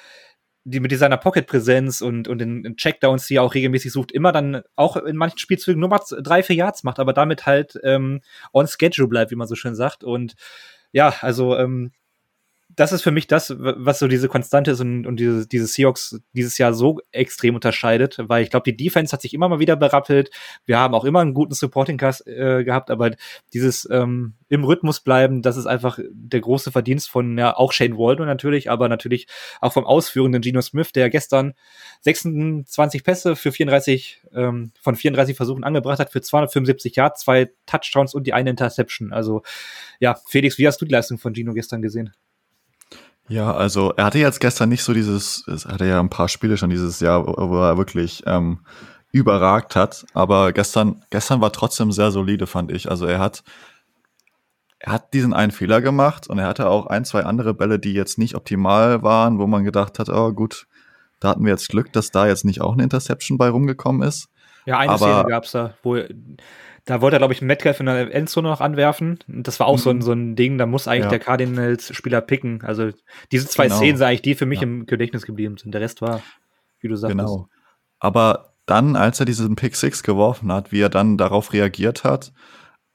die 0.68 0.80
mit 0.80 0.92
seiner 0.98 1.16
Pocket-Präsenz 1.16 2.00
und, 2.00 2.26
und 2.26 2.38
den 2.38 2.76
Checkdowns, 2.76 3.28
die 3.28 3.36
er 3.36 3.44
auch 3.44 3.54
regelmäßig 3.54 3.92
sucht, 3.92 4.10
immer 4.10 4.32
dann 4.32 4.62
auch 4.74 4.96
in 4.96 5.16
manchen 5.16 5.38
Spielzügen 5.38 5.78
nur 5.78 5.88
mal 5.88 6.00
drei, 6.22 6.42
vier 6.42 6.56
Yards 6.56 6.82
macht, 6.82 6.98
aber 6.98 7.12
damit 7.12 7.46
halt 7.46 7.78
ähm, 7.84 8.20
on 8.52 8.66
schedule 8.66 9.06
bleibt, 9.06 9.30
wie 9.30 9.36
man 9.36 9.46
so 9.46 9.54
schön 9.54 9.76
sagt. 9.76 10.02
Und 10.02 10.34
ja, 10.90 11.14
also 11.20 11.56
ähm, 11.56 11.92
das 12.76 12.92
ist 12.92 13.00
für 13.00 13.10
mich 13.10 13.26
das, 13.26 13.54
was 13.58 13.98
so 13.98 14.06
diese 14.06 14.28
Konstante 14.28 14.70
ist 14.70 14.80
und, 14.80 15.06
und 15.06 15.18
diese, 15.18 15.48
diese 15.48 15.66
Seahawks 15.66 16.20
dieses 16.34 16.58
Jahr 16.58 16.74
so 16.74 17.00
extrem 17.10 17.54
unterscheidet, 17.54 18.16
weil 18.18 18.42
ich 18.42 18.50
glaube, 18.50 18.70
die 18.70 18.76
Defense 18.76 19.12
hat 19.12 19.22
sich 19.22 19.32
immer 19.32 19.48
mal 19.48 19.60
wieder 19.60 19.76
berappelt. 19.76 20.30
Wir 20.66 20.78
haben 20.78 20.94
auch 20.94 21.06
immer 21.06 21.20
einen 21.20 21.32
guten 21.32 21.54
Supporting 21.54 21.96
Cast 21.96 22.26
äh, 22.26 22.64
gehabt, 22.64 22.90
aber 22.90 23.12
dieses 23.54 23.88
ähm, 23.90 24.34
im 24.50 24.62
Rhythmus 24.62 25.00
bleiben, 25.00 25.40
das 25.40 25.56
ist 25.56 25.64
einfach 25.64 25.98
der 26.10 26.40
große 26.40 26.70
Verdienst 26.70 27.08
von 27.08 27.38
ja 27.38 27.56
auch 27.56 27.72
Shane 27.72 27.96
Waldo 27.96 28.26
natürlich, 28.26 28.70
aber 28.70 28.90
natürlich 28.90 29.26
auch 29.62 29.72
vom 29.72 29.86
ausführenden 29.86 30.42
Geno 30.42 30.60
Smith, 30.60 30.92
der 30.92 31.08
gestern 31.08 31.54
26 32.02 33.04
Pässe 33.04 33.36
für 33.36 33.52
34 33.52 34.20
ähm, 34.34 34.72
von 34.82 34.96
34 34.96 35.34
Versuchen 35.34 35.64
angebracht 35.64 35.98
hat 35.98 36.12
für 36.12 36.20
275 36.20 36.94
Yards, 36.94 37.22
zwei 37.22 37.50
Touchdowns 37.64 38.12
und 38.12 38.26
die 38.26 38.34
eine 38.34 38.50
Interception. 38.50 39.14
Also 39.14 39.40
ja, 39.98 40.20
Felix, 40.26 40.58
wie 40.58 40.66
hast 40.66 40.78
du 40.82 40.84
die 40.84 40.92
Leistung 40.92 41.16
von 41.16 41.34
Gino 41.34 41.54
gestern 41.54 41.80
gesehen? 41.80 42.12
Ja, 43.28 43.52
also 43.52 43.92
er 43.96 44.04
hatte 44.04 44.18
jetzt 44.18 44.40
gestern 44.40 44.68
nicht 44.68 44.84
so 44.84 44.94
dieses, 44.94 45.46
es 45.48 45.66
hatte 45.66 45.86
ja 45.86 45.98
ein 45.98 46.10
paar 46.10 46.28
Spiele 46.28 46.56
schon 46.56 46.70
dieses 46.70 47.00
Jahr, 47.00 47.26
wo 47.26 47.60
er 47.60 47.76
wirklich 47.76 48.22
ähm, 48.26 48.60
überragt 49.10 49.74
hat, 49.74 50.04
aber 50.14 50.52
gestern, 50.52 51.02
gestern 51.10 51.40
war 51.40 51.52
trotzdem 51.52 51.90
sehr 51.90 52.12
solide, 52.12 52.46
fand 52.46 52.70
ich. 52.70 52.88
Also 52.88 53.06
er 53.06 53.18
hat, 53.18 53.42
er 54.78 54.92
hat 54.92 55.12
diesen 55.12 55.34
einen 55.34 55.50
Fehler 55.50 55.80
gemacht 55.80 56.28
und 56.28 56.38
er 56.38 56.46
hatte 56.46 56.68
auch 56.68 56.86
ein, 56.86 57.04
zwei 57.04 57.24
andere 57.24 57.52
Bälle, 57.52 57.80
die 57.80 57.94
jetzt 57.94 58.16
nicht 58.16 58.36
optimal 58.36 59.02
waren, 59.02 59.38
wo 59.38 59.46
man 59.48 59.64
gedacht 59.64 59.98
hat, 59.98 60.08
oh 60.08 60.32
gut, 60.32 60.68
da 61.18 61.30
hatten 61.30 61.44
wir 61.44 61.50
jetzt 61.50 61.68
Glück, 61.68 61.92
dass 61.92 62.12
da 62.12 62.28
jetzt 62.28 62.44
nicht 62.44 62.60
auch 62.60 62.74
eine 62.74 62.84
Interception 62.84 63.38
bei 63.38 63.48
rumgekommen 63.48 64.06
ist. 64.06 64.28
Ja, 64.66 64.78
eine 64.78 64.92
aber, 64.92 64.98
Szene 64.98 65.24
gab's 65.28 65.52
da, 65.52 65.74
wo 65.82 65.96
da 66.86 67.00
wollte 67.00 67.16
er, 67.16 67.18
glaube 67.18 67.34
ich, 67.34 67.42
Metcalf 67.42 67.80
in 67.80 67.86
der 67.86 68.14
Endzone 68.14 68.48
noch 68.48 68.60
anwerfen. 68.60 69.18
Das 69.26 69.58
war 69.58 69.66
auch 69.66 69.76
mhm. 69.76 69.80
so, 69.80 69.90
ein, 69.90 69.96
mhm. 69.96 70.02
so 70.02 70.12
ein 70.12 70.36
Ding, 70.36 70.56
da 70.56 70.66
muss 70.66 70.86
eigentlich 70.86 71.04
ja. 71.04 71.10
der 71.10 71.18
Cardinals-Spieler 71.18 72.20
picken. 72.20 72.62
Also 72.62 72.90
diese 73.32 73.48
zwei 73.48 73.64
genau. 73.64 73.76
Szenen 73.76 73.96
sind 73.96 74.06
eigentlich 74.06 74.22
die 74.22 74.36
für 74.36 74.46
mich 74.46 74.60
ja. 74.60 74.64
im 74.68 74.86
Gedächtnis 74.86 75.26
geblieben 75.26 75.56
sind. 75.56 75.72
Der 75.72 75.80
Rest 75.80 76.00
war, 76.00 76.22
wie 76.80 76.88
du 76.88 76.94
sagst. 76.94 77.16
Genau. 77.16 77.48
Aber 77.98 78.54
dann, 78.66 78.94
als 78.94 79.18
er 79.18 79.26
diesen 79.26 79.56
Pick 79.56 79.74
Six 79.74 80.04
geworfen 80.04 80.52
hat, 80.52 80.70
wie 80.70 80.80
er 80.80 80.88
dann 80.88 81.18
darauf 81.18 81.52
reagiert 81.52 82.04
hat, 82.04 82.32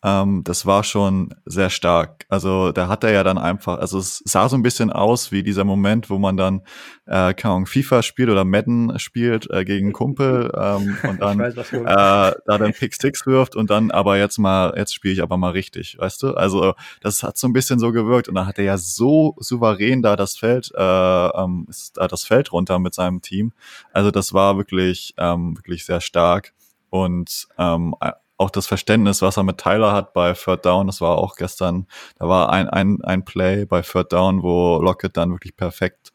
ähm, 0.03 0.43
das 0.43 0.65
war 0.65 0.83
schon 0.83 1.35
sehr 1.45 1.69
stark. 1.69 2.25
Also 2.27 2.71
da 2.71 2.87
hat 2.87 3.03
er 3.03 3.11
ja 3.11 3.23
dann 3.23 3.37
einfach, 3.37 3.77
also 3.79 3.99
es 3.99 4.23
sah 4.25 4.49
so 4.49 4.55
ein 4.55 4.63
bisschen 4.63 4.91
aus 4.91 5.31
wie 5.31 5.43
dieser 5.43 5.63
Moment, 5.63 6.09
wo 6.09 6.17
man 6.17 6.37
dann 6.37 6.61
äh, 7.05 7.33
Ahnung, 7.43 7.65
FIFA 7.65 8.01
spielt 8.01 8.29
oder 8.29 8.45
Madden 8.45 8.97
spielt 8.99 9.49
äh, 9.51 9.63
gegen 9.63 9.93
Kumpel 9.93 10.51
ähm, 10.55 10.97
und 11.07 11.21
dann 11.21 11.39
weiß, 11.39 11.55
äh, 11.55 11.83
da 11.85 12.33
dann 12.45 12.73
Pick 12.73 12.93
Sticks 12.93 13.25
wirft 13.25 13.55
und 13.55 13.69
dann 13.69 13.91
aber 13.91 14.17
jetzt 14.17 14.37
mal, 14.37 14.73
jetzt 14.75 14.93
spiele 14.93 15.13
ich 15.13 15.21
aber 15.21 15.37
mal 15.37 15.51
richtig, 15.51 15.97
weißt 15.99 16.23
du? 16.23 16.33
Also 16.33 16.73
das 17.01 17.21
hat 17.23 17.37
so 17.37 17.47
ein 17.47 17.53
bisschen 17.53 17.79
so 17.79 17.91
gewirkt 17.91 18.27
und 18.27 18.35
dann 18.35 18.47
hat 18.47 18.57
er 18.57 18.65
ja 18.65 18.77
so 18.77 19.35
souverän 19.39 20.01
da 20.01 20.15
das 20.15 20.37
Feld, 20.37 20.71
äh, 20.75 20.81
ähm, 20.81 21.67
ist 21.69 21.97
da 21.97 22.07
das 22.07 22.23
Feld 22.23 22.51
runter 22.51 22.79
mit 22.79 22.93
seinem 22.93 23.21
Team. 23.21 23.53
Also 23.93 24.09
das 24.11 24.33
war 24.33 24.57
wirklich, 24.57 25.13
ähm, 25.17 25.57
wirklich 25.57 25.85
sehr 25.85 26.01
stark. 26.01 26.53
Und 26.89 27.47
ähm, 27.57 27.95
auch 28.41 28.49
das 28.49 28.65
Verständnis, 28.65 29.21
was 29.21 29.37
er 29.37 29.43
mit 29.43 29.59
Tyler 29.59 29.93
hat 29.93 30.13
bei 30.13 30.33
Third 30.33 30.65
Down, 30.65 30.87
das 30.87 30.99
war 30.99 31.19
auch 31.19 31.35
gestern, 31.35 31.85
da 32.17 32.27
war 32.27 32.49
ein, 32.49 32.67
ein, 32.67 32.97
ein 33.03 33.23
Play 33.23 33.65
bei 33.65 33.81
Third 33.81 34.11
Down, 34.11 34.41
wo 34.41 34.81
Lockett 34.81 35.15
dann 35.15 35.31
wirklich 35.31 35.55
perfekt 35.55 36.11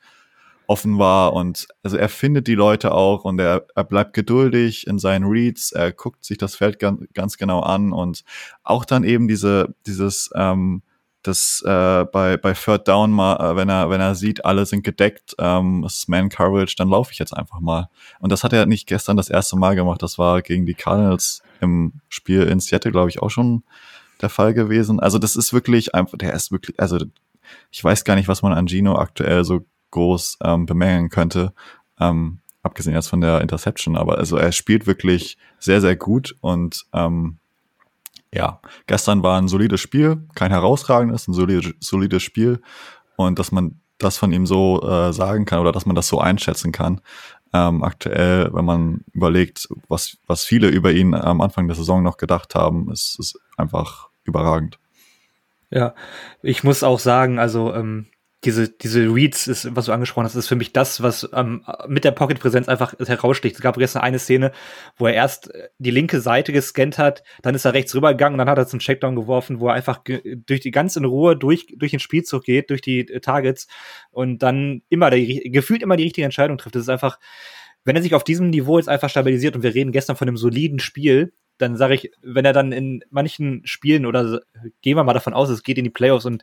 offen 0.66 0.98
war 0.98 1.32
und 1.32 1.68
also 1.84 1.96
er 1.96 2.08
findet 2.08 2.48
die 2.48 2.56
Leute 2.56 2.92
auch 2.92 3.24
und 3.24 3.38
er, 3.38 3.66
er 3.76 3.84
bleibt 3.84 4.12
geduldig 4.12 4.88
in 4.88 4.98
seinen 4.98 5.24
Reads, 5.26 5.70
er 5.70 5.92
guckt 5.92 6.24
sich 6.24 6.36
das 6.36 6.56
Feld 6.56 6.80
ganz, 6.80 7.04
ganz 7.14 7.36
genau 7.36 7.60
an 7.60 7.92
und 7.92 8.24
auch 8.64 8.84
dann 8.84 9.04
eben 9.04 9.28
diese, 9.28 9.76
dieses, 9.86 10.30
ähm, 10.34 10.82
das 11.26 11.62
äh, 11.66 12.04
bei, 12.04 12.36
bei 12.36 12.52
Third 12.52 12.86
Down 12.88 13.10
mal, 13.10 13.36
äh, 13.36 13.56
wenn 13.56 13.68
er, 13.68 13.90
wenn 13.90 14.00
er 14.00 14.14
sieht, 14.14 14.44
alle 14.44 14.66
sind 14.66 14.82
gedeckt, 14.84 15.34
ähm, 15.38 15.84
es 15.84 15.98
ist 15.98 16.08
Man 16.08 16.28
Coverage, 16.28 16.74
dann 16.76 16.88
laufe 16.88 17.12
ich 17.12 17.18
jetzt 17.18 17.36
einfach 17.36 17.60
mal. 17.60 17.88
Und 18.20 18.32
das 18.32 18.44
hat 18.44 18.52
er 18.52 18.66
nicht 18.66 18.86
gestern 18.86 19.16
das 19.16 19.28
erste 19.28 19.56
Mal 19.56 19.74
gemacht, 19.74 20.02
das 20.02 20.18
war 20.18 20.42
gegen 20.42 20.66
die 20.66 20.74
Cardinals 20.74 21.42
im 21.60 21.94
Spiel 22.08 22.42
in 22.42 22.60
Seattle, 22.60 22.92
glaube 22.92 23.10
ich, 23.10 23.22
auch 23.22 23.30
schon 23.30 23.64
der 24.20 24.28
Fall 24.28 24.54
gewesen. 24.54 25.00
Also 25.00 25.18
das 25.18 25.36
ist 25.36 25.52
wirklich 25.52 25.94
einfach, 25.94 26.18
der 26.18 26.32
ist 26.32 26.52
wirklich, 26.52 26.78
also 26.80 26.98
ich 27.70 27.82
weiß 27.82 28.04
gar 28.04 28.14
nicht, 28.14 28.28
was 28.28 28.42
man 28.42 28.52
an 28.52 28.68
Gino 28.68 28.96
aktuell 28.96 29.44
so 29.44 29.64
groß 29.90 30.38
ähm, 30.42 30.66
bemängeln 30.66 31.10
könnte, 31.10 31.52
ähm, 32.00 32.40
abgesehen 32.62 32.94
jetzt 32.94 33.08
von 33.08 33.20
der 33.20 33.40
Interception, 33.40 33.96
aber 33.96 34.18
also 34.18 34.36
er 34.36 34.52
spielt 34.52 34.86
wirklich 34.86 35.38
sehr, 35.58 35.80
sehr 35.80 35.96
gut 35.96 36.34
und 36.40 36.86
ähm, 36.92 37.38
ja, 38.32 38.60
gestern 38.86 39.22
war 39.22 39.38
ein 39.40 39.48
solides 39.48 39.80
Spiel, 39.80 40.26
kein 40.34 40.50
herausragendes, 40.50 41.28
ein 41.28 41.34
solides, 41.34 41.74
solides 41.80 42.22
Spiel 42.22 42.60
und 43.16 43.38
dass 43.38 43.52
man 43.52 43.80
das 43.98 44.18
von 44.18 44.32
ihm 44.32 44.46
so 44.46 44.82
äh, 44.82 45.12
sagen 45.12 45.46
kann 45.46 45.60
oder 45.60 45.72
dass 45.72 45.86
man 45.86 45.96
das 45.96 46.08
so 46.08 46.20
einschätzen 46.20 46.70
kann, 46.70 47.00
ähm, 47.54 47.82
aktuell, 47.82 48.50
wenn 48.52 48.64
man 48.64 49.04
überlegt, 49.12 49.68
was, 49.88 50.18
was 50.26 50.44
viele 50.44 50.68
über 50.68 50.92
ihn 50.92 51.14
am 51.14 51.40
Anfang 51.40 51.66
der 51.68 51.76
Saison 51.76 52.02
noch 52.02 52.16
gedacht 52.16 52.54
haben, 52.54 52.90
ist, 52.92 53.16
ist 53.18 53.38
einfach 53.56 54.08
überragend. 54.24 54.78
Ja, 55.70 55.94
ich 56.42 56.64
muss 56.64 56.82
auch 56.82 56.98
sagen, 56.98 57.38
also 57.38 57.74
ähm, 57.74 58.06
diese, 58.46 58.68
diese 58.68 59.12
Reads, 59.12 59.48
ist, 59.48 59.74
was 59.74 59.86
du 59.86 59.92
angesprochen 59.92 60.24
hast, 60.24 60.36
ist 60.36 60.46
für 60.46 60.56
mich 60.56 60.72
das, 60.72 61.02
was 61.02 61.28
ähm, 61.34 61.64
mit 61.88 62.04
der 62.04 62.12
Pocket-Präsenz 62.12 62.68
einfach 62.68 62.94
heraussticht. 62.98 63.56
Es 63.56 63.60
gab 63.60 63.76
gestern 63.76 64.02
eine 64.02 64.18
Szene, 64.18 64.52
wo 64.96 65.06
er 65.06 65.14
erst 65.14 65.50
die 65.78 65.90
linke 65.90 66.20
Seite 66.20 66.52
gescannt 66.52 66.96
hat, 66.96 67.24
dann 67.42 67.54
ist 67.54 67.64
er 67.64 67.74
rechts 67.74 67.94
rübergegangen 67.94 68.34
und 68.34 68.38
dann 68.38 68.48
hat 68.48 68.58
er 68.58 68.66
zum 68.66 68.78
Checkdown 68.78 69.16
geworfen, 69.16 69.60
wo 69.60 69.68
er 69.68 69.74
einfach 69.74 70.02
durch 70.04 70.60
die 70.60 70.70
ganz 70.70 70.96
in 70.96 71.04
Ruhe 71.04 71.36
durch, 71.36 71.66
durch 71.76 71.90
den 71.90 72.00
Spielzug 72.00 72.44
geht, 72.44 72.70
durch 72.70 72.80
die 72.80 73.00
äh, 73.00 73.20
Targets 73.20 73.66
und 74.10 74.42
dann 74.42 74.82
immer 74.88 75.10
die, 75.10 75.50
gefühlt 75.50 75.82
immer 75.82 75.96
die 75.96 76.04
richtige 76.04 76.24
Entscheidung 76.24 76.56
trifft. 76.56 76.76
Das 76.76 76.82
ist 76.82 76.88
einfach, 76.88 77.18
wenn 77.84 77.96
er 77.96 78.02
sich 78.02 78.14
auf 78.14 78.24
diesem 78.24 78.50
Niveau 78.50 78.78
jetzt 78.78 78.88
einfach 78.88 79.10
stabilisiert 79.10 79.56
und 79.56 79.62
wir 79.62 79.74
reden 79.74 79.92
gestern 79.92 80.16
von 80.16 80.28
einem 80.28 80.36
soliden 80.36 80.78
Spiel, 80.78 81.32
dann 81.58 81.76
sage 81.76 81.94
ich, 81.94 82.10
wenn 82.22 82.44
er 82.44 82.52
dann 82.52 82.72
in 82.72 83.02
manchen 83.10 83.66
Spielen 83.66 84.06
oder 84.06 84.40
gehen 84.82 84.96
wir 84.96 85.04
mal 85.04 85.14
davon 85.14 85.34
aus, 85.34 85.48
es 85.48 85.62
geht 85.62 85.78
in 85.78 85.84
die 85.84 85.90
Playoffs 85.90 86.26
und 86.26 86.42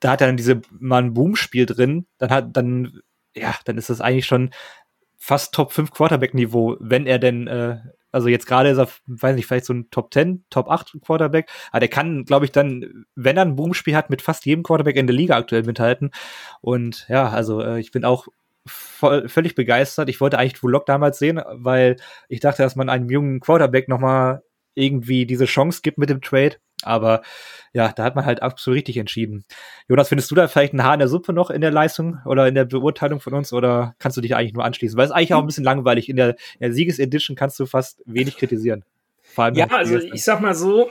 da 0.00 0.12
hat 0.12 0.20
er 0.20 0.26
dann 0.26 0.36
diese 0.36 0.62
mal 0.70 1.02
ein 1.02 1.14
Boom-Spiel 1.14 1.66
drin, 1.66 2.06
dann 2.18 2.30
hat, 2.30 2.56
dann, 2.56 3.00
ja, 3.34 3.54
dann 3.64 3.78
ist 3.78 3.90
das 3.90 4.00
eigentlich 4.00 4.26
schon 4.26 4.50
fast 5.18 5.54
Top 5.54 5.72
5 5.72 5.92
Quarterback-Niveau, 5.92 6.76
wenn 6.80 7.06
er 7.06 7.18
denn, 7.18 7.46
äh, 7.46 7.78
also 8.10 8.28
jetzt 8.28 8.46
gerade 8.46 8.70
ist 8.70 8.78
er, 8.78 8.88
weiß 9.06 9.36
nicht, 9.36 9.46
vielleicht 9.46 9.66
so 9.66 9.74
ein 9.74 9.90
Top 9.90 10.12
10, 10.12 10.44
Top 10.50 10.68
8 10.68 10.96
Quarterback, 11.04 11.48
aber 11.70 11.80
der 11.80 11.88
kann, 11.88 12.24
glaube 12.24 12.46
ich, 12.46 12.52
dann, 12.52 13.04
wenn 13.14 13.36
er 13.36 13.44
ein 13.44 13.56
Boomspiel 13.56 13.94
hat, 13.94 14.10
mit 14.10 14.22
fast 14.22 14.46
jedem 14.46 14.62
Quarterback 14.62 14.96
in 14.96 15.06
der 15.06 15.14
Liga 15.14 15.36
aktuell 15.36 15.62
mithalten. 15.62 16.10
Und 16.60 17.06
ja, 17.08 17.28
also 17.28 17.62
äh, 17.62 17.78
ich 17.78 17.92
bin 17.92 18.04
auch 18.04 18.26
voll, 18.66 19.28
völlig 19.28 19.54
begeistert. 19.54 20.08
Ich 20.08 20.20
wollte 20.20 20.38
eigentlich 20.38 20.58
Vlog 20.58 20.86
damals 20.86 21.18
sehen, 21.18 21.40
weil 21.50 21.96
ich 22.28 22.40
dachte, 22.40 22.62
dass 22.62 22.76
man 22.76 22.88
einem 22.88 23.10
jungen 23.10 23.40
Quarterback 23.40 23.88
nochmal 23.88 24.42
irgendwie 24.74 25.26
diese 25.26 25.46
Chance 25.46 25.80
gibt 25.82 25.98
mit 25.98 26.10
dem 26.10 26.20
Trade. 26.20 26.56
Aber 26.82 27.22
ja, 27.72 27.92
da 27.92 28.04
hat 28.04 28.16
man 28.16 28.24
halt 28.24 28.42
absolut 28.42 28.76
richtig 28.78 28.96
entschieden. 28.96 29.44
Jonas, 29.88 30.08
findest 30.08 30.30
du 30.30 30.34
da 30.34 30.48
vielleicht 30.48 30.72
ein 30.72 30.82
Haar 30.82 30.94
in 30.94 31.00
der 31.00 31.08
Suppe 31.08 31.32
noch 31.32 31.50
in 31.50 31.60
der 31.60 31.70
Leistung 31.70 32.18
oder 32.24 32.48
in 32.48 32.54
der 32.54 32.64
Beurteilung 32.64 33.20
von 33.20 33.34
uns 33.34 33.52
oder 33.52 33.94
kannst 33.98 34.16
du 34.16 34.20
dich 34.20 34.34
eigentlich 34.34 34.54
nur 34.54 34.64
anschließen? 34.64 34.96
Weil 34.96 35.06
es 35.06 35.10
eigentlich 35.10 35.34
auch 35.34 35.40
ein 35.40 35.46
bisschen 35.46 35.64
langweilig. 35.64 36.08
In 36.08 36.16
der, 36.16 36.30
in 36.30 36.60
der 36.60 36.72
Siegesedition 36.72 37.36
kannst 37.36 37.60
du 37.60 37.66
fast 37.66 38.02
wenig 38.06 38.36
kritisieren. 38.36 38.84
Vor 39.22 39.44
allem 39.44 39.54
ja, 39.54 39.66
also 39.66 39.98
ich 39.98 40.24
sag 40.24 40.40
mal 40.40 40.54
so, 40.54 40.90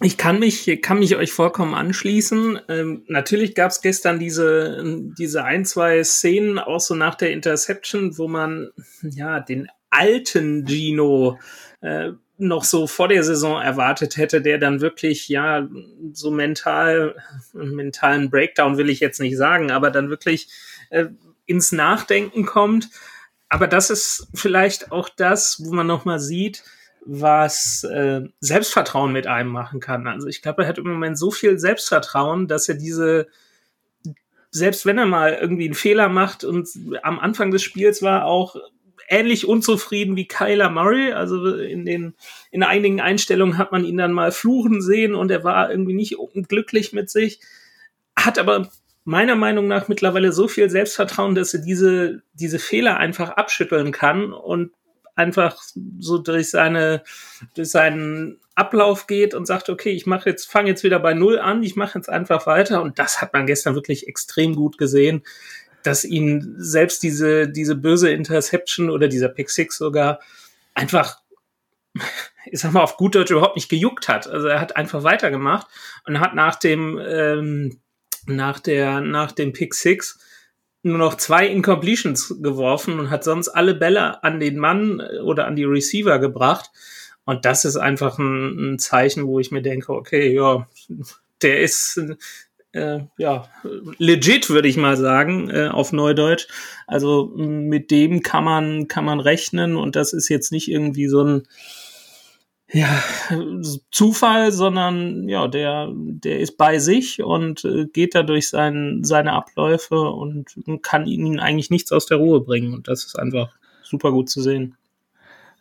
ich 0.00 0.16
kann 0.16 0.38
mich, 0.40 0.80
kann 0.82 0.98
mich 0.98 1.14
euch 1.16 1.32
vollkommen 1.32 1.74
anschließen. 1.74 2.60
Ähm, 2.68 3.04
natürlich 3.06 3.54
gab 3.54 3.70
es 3.70 3.82
gestern 3.82 4.18
diese, 4.18 4.82
diese 5.18 5.44
ein, 5.44 5.64
zwei 5.64 6.02
Szenen, 6.02 6.58
auch 6.58 6.80
so 6.80 6.94
nach 6.94 7.14
der 7.14 7.30
Interception, 7.30 8.18
wo 8.18 8.26
man 8.26 8.70
ja 9.02 9.38
den 9.38 9.68
alten 9.90 10.66
Gino 10.66 11.38
äh, 11.82 12.12
noch 12.42 12.64
so 12.64 12.86
vor 12.86 13.08
der 13.08 13.24
Saison 13.24 13.60
erwartet 13.60 14.16
hätte, 14.16 14.42
der 14.42 14.58
dann 14.58 14.80
wirklich, 14.80 15.28
ja, 15.28 15.68
so 16.12 16.30
mental, 16.30 17.14
mentalen 17.52 18.30
Breakdown 18.30 18.76
will 18.76 18.90
ich 18.90 19.00
jetzt 19.00 19.20
nicht 19.20 19.36
sagen, 19.36 19.70
aber 19.70 19.90
dann 19.90 20.10
wirklich 20.10 20.48
äh, 20.90 21.06
ins 21.46 21.72
Nachdenken 21.72 22.44
kommt. 22.44 22.90
Aber 23.48 23.66
das 23.66 23.90
ist 23.90 24.28
vielleicht 24.34 24.92
auch 24.92 25.08
das, 25.08 25.62
wo 25.64 25.72
man 25.72 25.86
nochmal 25.86 26.18
sieht, 26.18 26.64
was 27.04 27.84
äh, 27.84 28.22
Selbstvertrauen 28.40 29.12
mit 29.12 29.26
einem 29.26 29.50
machen 29.50 29.80
kann. 29.80 30.06
Also 30.06 30.26
ich 30.26 30.42
glaube, 30.42 30.62
er 30.62 30.68
hat 30.68 30.78
im 30.78 30.88
Moment 30.88 31.18
so 31.18 31.30
viel 31.30 31.58
Selbstvertrauen, 31.58 32.48
dass 32.48 32.68
er 32.68 32.76
diese, 32.76 33.28
selbst 34.50 34.86
wenn 34.86 34.98
er 34.98 35.06
mal 35.06 35.34
irgendwie 35.34 35.66
einen 35.66 35.74
Fehler 35.74 36.08
macht 36.08 36.44
und 36.44 36.68
am 37.02 37.18
Anfang 37.18 37.50
des 37.50 37.62
Spiels 37.62 38.02
war 38.02 38.24
auch 38.24 38.56
ähnlich 39.12 39.46
unzufrieden 39.46 40.16
wie 40.16 40.26
Kyler 40.26 40.70
Murray. 40.70 41.12
Also 41.12 41.54
in 41.56 41.84
den 41.84 42.14
in 42.50 42.62
einigen 42.62 43.00
Einstellungen 43.00 43.58
hat 43.58 43.70
man 43.70 43.84
ihn 43.84 43.98
dann 43.98 44.12
mal 44.12 44.32
fluchen 44.32 44.80
sehen 44.80 45.14
und 45.14 45.30
er 45.30 45.44
war 45.44 45.70
irgendwie 45.70 45.92
nicht 45.92 46.16
glücklich 46.48 46.92
mit 46.92 47.10
sich. 47.10 47.40
Hat 48.16 48.38
aber 48.38 48.70
meiner 49.04 49.36
Meinung 49.36 49.68
nach 49.68 49.88
mittlerweile 49.88 50.32
so 50.32 50.48
viel 50.48 50.70
Selbstvertrauen, 50.70 51.34
dass 51.34 51.52
er 51.52 51.60
diese 51.60 52.22
diese 52.32 52.58
Fehler 52.58 52.96
einfach 52.96 53.30
abschütteln 53.30 53.92
kann 53.92 54.32
und 54.32 54.72
einfach 55.14 55.60
so 55.98 56.16
durch 56.18 56.50
seine 56.50 57.02
durch 57.54 57.70
seinen 57.70 58.38
Ablauf 58.54 59.06
geht 59.06 59.34
und 59.34 59.46
sagt, 59.46 59.68
okay, 59.68 59.90
ich 59.90 60.06
mache 60.06 60.30
jetzt 60.30 60.50
fange 60.50 60.70
jetzt 60.70 60.84
wieder 60.84 61.00
bei 61.00 61.12
null 61.12 61.38
an, 61.38 61.62
ich 61.62 61.76
mache 61.76 61.98
jetzt 61.98 62.08
einfach 62.08 62.46
weiter 62.46 62.82
und 62.82 62.98
das 62.98 63.20
hat 63.20 63.34
man 63.34 63.46
gestern 63.46 63.74
wirklich 63.74 64.08
extrem 64.08 64.54
gut 64.54 64.78
gesehen 64.78 65.22
dass 65.82 66.04
ihn 66.04 66.54
selbst 66.58 67.02
diese, 67.02 67.48
diese 67.48 67.76
böse 67.76 68.10
Interception 68.10 68.90
oder 68.90 69.08
dieser 69.08 69.28
Pick 69.28 69.50
Six 69.50 69.76
sogar 69.78 70.20
einfach, 70.74 71.18
ich 72.46 72.60
sag 72.60 72.72
mal, 72.72 72.82
auf 72.82 72.96
gut 72.96 73.14
Deutsch 73.14 73.30
überhaupt 73.30 73.56
nicht 73.56 73.68
gejuckt 73.68 74.08
hat. 74.08 74.26
Also 74.26 74.48
er 74.48 74.60
hat 74.60 74.76
einfach 74.76 75.02
weitergemacht 75.02 75.66
und 76.06 76.20
hat 76.20 76.34
nach 76.34 76.56
dem, 76.56 77.00
ähm, 77.04 77.80
nach 78.26 78.60
der, 78.60 79.00
nach 79.00 79.32
dem 79.32 79.52
Pick 79.52 79.74
Six 79.74 80.18
nur 80.82 80.98
noch 80.98 81.16
zwei 81.16 81.46
Incompletions 81.46 82.36
geworfen 82.40 82.98
und 82.98 83.10
hat 83.10 83.24
sonst 83.24 83.48
alle 83.48 83.74
Bälle 83.74 84.22
an 84.24 84.40
den 84.40 84.58
Mann 84.58 85.00
oder 85.00 85.46
an 85.46 85.56
die 85.56 85.64
Receiver 85.64 86.18
gebracht. 86.18 86.70
Und 87.24 87.44
das 87.44 87.64
ist 87.64 87.76
einfach 87.76 88.18
ein, 88.18 88.74
ein 88.74 88.78
Zeichen, 88.78 89.26
wo 89.26 89.38
ich 89.38 89.52
mir 89.52 89.62
denke, 89.62 89.92
okay, 89.92 90.34
ja, 90.34 90.66
der 91.40 91.60
ist, 91.60 92.00
äh, 92.72 93.00
ja, 93.18 93.48
legit, 93.98 94.48
würde 94.50 94.68
ich 94.68 94.76
mal 94.76 94.96
sagen, 94.96 95.50
äh, 95.50 95.68
auf 95.68 95.92
Neudeutsch. 95.92 96.48
Also 96.86 97.30
mit 97.36 97.90
dem 97.90 98.22
kann 98.22 98.44
man, 98.44 98.88
kann 98.88 99.04
man 99.04 99.20
rechnen 99.20 99.76
und 99.76 99.96
das 99.96 100.12
ist 100.12 100.28
jetzt 100.28 100.52
nicht 100.52 100.68
irgendwie 100.68 101.08
so 101.08 101.22
ein 101.22 101.42
ja, 102.72 103.02
Zufall, 103.90 104.50
sondern 104.50 105.28
ja, 105.28 105.46
der, 105.46 105.90
der 105.94 106.40
ist 106.40 106.56
bei 106.56 106.78
sich 106.78 107.22
und 107.22 107.64
äh, 107.66 107.86
geht 107.86 108.14
da 108.14 108.22
durch 108.22 108.48
sein, 108.48 109.00
seine 109.04 109.34
Abläufe 109.34 110.00
und 110.00 110.56
kann 110.80 111.06
ihnen 111.06 111.38
eigentlich 111.38 111.68
nichts 111.68 111.92
aus 111.92 112.06
der 112.06 112.16
Ruhe 112.16 112.40
bringen. 112.40 112.72
Und 112.72 112.88
das 112.88 113.04
ist 113.04 113.18
einfach 113.18 113.50
super 113.82 114.10
gut 114.10 114.30
zu 114.30 114.40
sehen. 114.40 114.76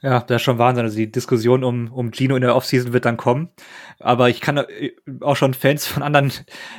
Ja, 0.01 0.21
das 0.21 0.37
ist 0.37 0.41
schon 0.41 0.57
Wahnsinn. 0.57 0.85
Also 0.85 0.97
die 0.97 1.11
Diskussion 1.11 1.63
um, 1.63 1.91
um 1.91 2.11
Gino 2.11 2.35
in 2.35 2.41
der 2.41 2.55
Offseason 2.55 2.91
wird 2.93 3.05
dann 3.05 3.17
kommen. 3.17 3.49
Aber 3.99 4.29
ich 4.29 4.41
kann 4.41 4.57
äh, 4.57 4.91
auch 5.21 5.35
schon 5.35 5.53
Fans 5.53 5.85
von 5.85 6.01
anderen 6.01 6.31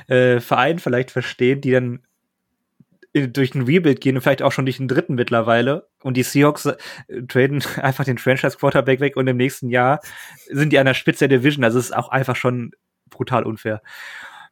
äh, 0.09 0.41
Vereinen 0.41 0.81
vielleicht 0.81 1.13
verstehen, 1.13 1.61
die 1.61 1.71
dann 1.71 2.01
durch 3.15 3.55
einen 3.55 3.67
Rebuild 3.67 4.01
gehen 4.01 4.17
und 4.17 4.23
vielleicht 4.23 4.43
auch 4.43 4.53
schon 4.53 4.65
durch 4.65 4.79
einen 4.79 4.89
dritten 4.89 5.15
mittlerweile. 5.15 5.89
Und 6.03 6.17
die 6.17 6.23
Seahawks 6.23 6.67
äh, 6.67 6.77
traden 7.29 7.63
einfach 7.81 8.05
den 8.05 8.19
Franchise 8.19 8.57
Quarterback 8.57 9.01
weg 9.01 9.17
und 9.17 9.27
im 9.29 9.37
nächsten 9.37 9.69
Jahr 9.69 10.01
sind 10.49 10.73
die 10.73 10.79
an 10.79 10.87
der 10.87 10.95
Spitze 10.95 11.29
der 11.29 11.39
Division. 11.39 11.65
Also 11.65 11.79
es 11.79 11.87
ist 11.87 11.97
auch 11.97 12.09
einfach 12.09 12.37
schon 12.37 12.73
brutal 13.09 13.45
unfair. 13.45 13.83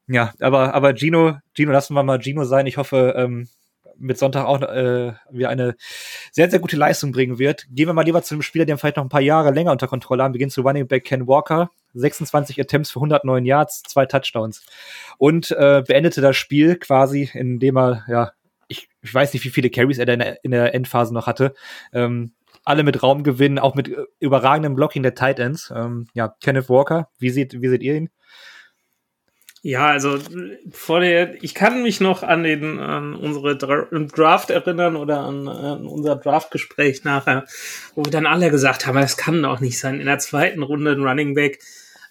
Ja, 0.06 0.32
aber, 0.40 0.74
aber 0.74 0.94
Gino, 0.94 1.38
Gino, 1.54 1.72
lassen 1.72 1.94
wir 1.94 2.02
mal 2.02 2.20
Gino 2.20 2.44
sein. 2.44 2.66
Ich 2.66 2.76
hoffe, 2.76 3.14
ähm, 3.16 3.48
mit 4.00 4.18
Sonntag 4.18 4.46
auch 4.46 4.60
äh, 4.62 5.12
wieder 5.30 5.50
eine 5.50 5.76
sehr, 6.32 6.50
sehr 6.50 6.58
gute 6.58 6.76
Leistung 6.76 7.12
bringen 7.12 7.38
wird. 7.38 7.66
Gehen 7.70 7.86
wir 7.86 7.92
mal 7.92 8.02
lieber 8.02 8.22
zu 8.22 8.34
einem 8.34 8.42
Spieler, 8.42 8.64
den 8.64 8.78
vielleicht 8.78 8.96
noch 8.96 9.04
ein 9.04 9.10
paar 9.10 9.20
Jahre 9.20 9.52
länger 9.52 9.72
unter 9.72 9.86
Kontrolle 9.86 10.22
haben. 10.22 10.34
Wir 10.34 10.38
gehen 10.38 10.50
zu 10.50 10.62
Running 10.62 10.88
Back 10.88 11.04
Ken 11.04 11.28
Walker. 11.28 11.70
26 11.94 12.60
Attempts 12.60 12.90
für 12.90 13.00
109 13.00 13.44
Yards, 13.44 13.82
zwei 13.82 14.06
Touchdowns. 14.06 14.64
Und 15.18 15.50
äh, 15.50 15.82
beendete 15.86 16.20
das 16.20 16.36
Spiel 16.36 16.76
quasi, 16.76 17.30
indem 17.32 17.76
er, 17.76 18.04
ja, 18.08 18.32
ich, 18.68 18.88
ich 19.02 19.14
weiß 19.14 19.32
nicht, 19.32 19.44
wie 19.44 19.50
viele 19.50 19.70
Carries 19.70 19.98
er 19.98 20.06
da 20.06 20.12
in 20.12 20.20
der, 20.20 20.44
in 20.44 20.50
der 20.52 20.74
Endphase 20.74 21.12
noch 21.12 21.26
hatte. 21.26 21.54
Ähm, 21.92 22.32
alle 22.64 22.84
mit 22.84 23.02
Raumgewinn, 23.02 23.58
auch 23.58 23.74
mit 23.74 23.88
äh, 23.88 24.04
überragendem 24.20 24.76
Blocking 24.76 25.02
der 25.02 25.14
Tight 25.14 25.38
Ends. 25.38 25.72
Ähm, 25.74 26.06
ja, 26.14 26.34
Kenneth 26.40 26.68
Walker, 26.68 27.08
wie 27.18 27.30
seht, 27.30 27.60
wie 27.60 27.68
seht 27.68 27.82
ihr 27.82 27.96
ihn? 27.96 28.10
Ja, 29.62 29.88
also 29.88 30.18
vor 30.70 31.00
der, 31.00 31.42
ich 31.44 31.54
kann 31.54 31.82
mich 31.82 32.00
noch 32.00 32.22
an 32.22 32.44
den 32.44 32.78
an 32.78 33.14
unsere 33.14 33.58
Draft 33.58 34.48
erinnern 34.48 34.96
oder 34.96 35.20
an, 35.20 35.48
an 35.48 35.86
unser 35.86 36.16
Draftgespräch 36.16 37.04
nachher, 37.04 37.44
wo 37.94 38.02
wir 38.02 38.10
dann 38.10 38.24
alle 38.24 38.50
gesagt 38.50 38.86
haben, 38.86 38.96
das 38.96 39.18
kann 39.18 39.42
doch 39.42 39.60
nicht 39.60 39.78
sein 39.78 40.00
in 40.00 40.06
der 40.06 40.18
zweiten 40.18 40.62
Runde 40.62 40.92
ein 40.92 41.06
Running 41.06 41.34
Back. 41.34 41.58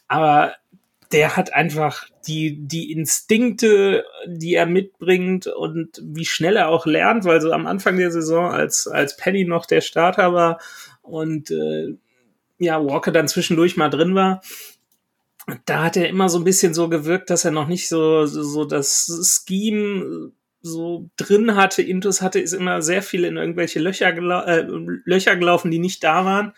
Aber 0.08 0.54
der 1.12 1.36
hat 1.36 1.54
einfach 1.54 2.06
die 2.28 2.56
die 2.68 2.92
Instinkte, 2.92 4.06
die 4.28 4.54
er 4.54 4.68
mitbringt 4.68 5.48
und 5.48 6.00
wie 6.04 6.26
schnell 6.26 6.56
er 6.56 6.70
auch 6.70 6.86
lernt, 6.86 7.26
weil 7.26 7.42
so 7.42 7.52
am 7.52 7.66
Anfang 7.66 7.98
der 7.98 8.12
Saison 8.12 8.52
als 8.52 8.86
als 8.86 9.18
Penny 9.18 9.46
noch 9.46 9.66
der 9.66 9.82
Starter 9.82 10.34
war 10.36 10.60
und 11.02 11.50
äh, 11.50 11.96
ja 12.60 12.84
Walker 12.86 13.12
dann 13.12 13.28
zwischendurch 13.28 13.76
mal 13.76 13.90
drin 13.90 14.14
war 14.14 14.42
da 15.66 15.84
hat 15.84 15.98
er 15.98 16.10
immer 16.10 16.30
so 16.30 16.38
ein 16.38 16.44
bisschen 16.44 16.74
so 16.74 16.90
gewirkt, 16.90 17.30
dass 17.30 17.46
er 17.46 17.52
noch 17.52 17.68
nicht 17.68 17.88
so, 17.88 18.26
so, 18.26 18.44
so 18.44 18.66
das 18.66 19.44
Scheme 19.48 20.32
so 20.62 21.10
drin 21.16 21.56
hatte, 21.56 21.82
Intus 21.82 22.22
hatte, 22.22 22.40
ist 22.40 22.54
immer 22.54 22.82
sehr 22.82 23.02
viel 23.02 23.24
in 23.24 23.38
irgendwelche 23.38 23.80
Löcher, 23.80 24.12
gelau 24.12 24.42
äh, 24.44 24.66
Löcher 25.06 25.36
gelaufen, 25.36 25.72
die 25.72 25.80
nicht 25.80 26.04
da 26.04 26.26
waren. 26.26 26.54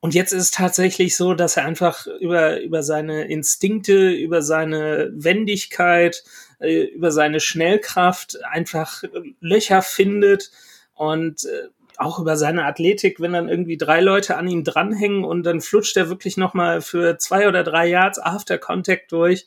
Und 0.00 0.14
jetzt 0.14 0.32
ist 0.32 0.42
es 0.42 0.50
tatsächlich 0.50 1.16
so, 1.16 1.34
dass 1.34 1.56
er 1.56 1.64
einfach 1.64 2.06
über, 2.20 2.60
über 2.60 2.82
seine 2.82 3.24
Instinkte, 3.24 4.10
über 4.10 4.42
seine 4.42 5.10
Wendigkeit, 5.14 6.24
äh, 6.58 6.84
über 6.84 7.10
seine 7.10 7.40
Schnellkraft 7.40 8.42
einfach 8.44 9.02
Löcher 9.40 9.82
findet 9.82 10.50
und 10.94 11.44
äh, 11.44 11.68
auch 11.98 12.18
über 12.18 12.36
seine 12.36 12.64
Athletik, 12.64 13.20
wenn 13.20 13.32
dann 13.32 13.48
irgendwie 13.48 13.76
drei 13.76 14.00
Leute 14.00 14.36
an 14.36 14.48
ihm 14.48 14.64
dranhängen 14.64 15.24
und 15.24 15.44
dann 15.44 15.60
flutscht 15.60 15.96
er 15.96 16.08
wirklich 16.08 16.36
nochmal 16.36 16.80
für 16.80 17.18
zwei 17.18 17.48
oder 17.48 17.64
drei 17.64 17.88
Yards 17.88 18.18
After 18.18 18.58
Contact 18.58 19.12
durch. 19.12 19.46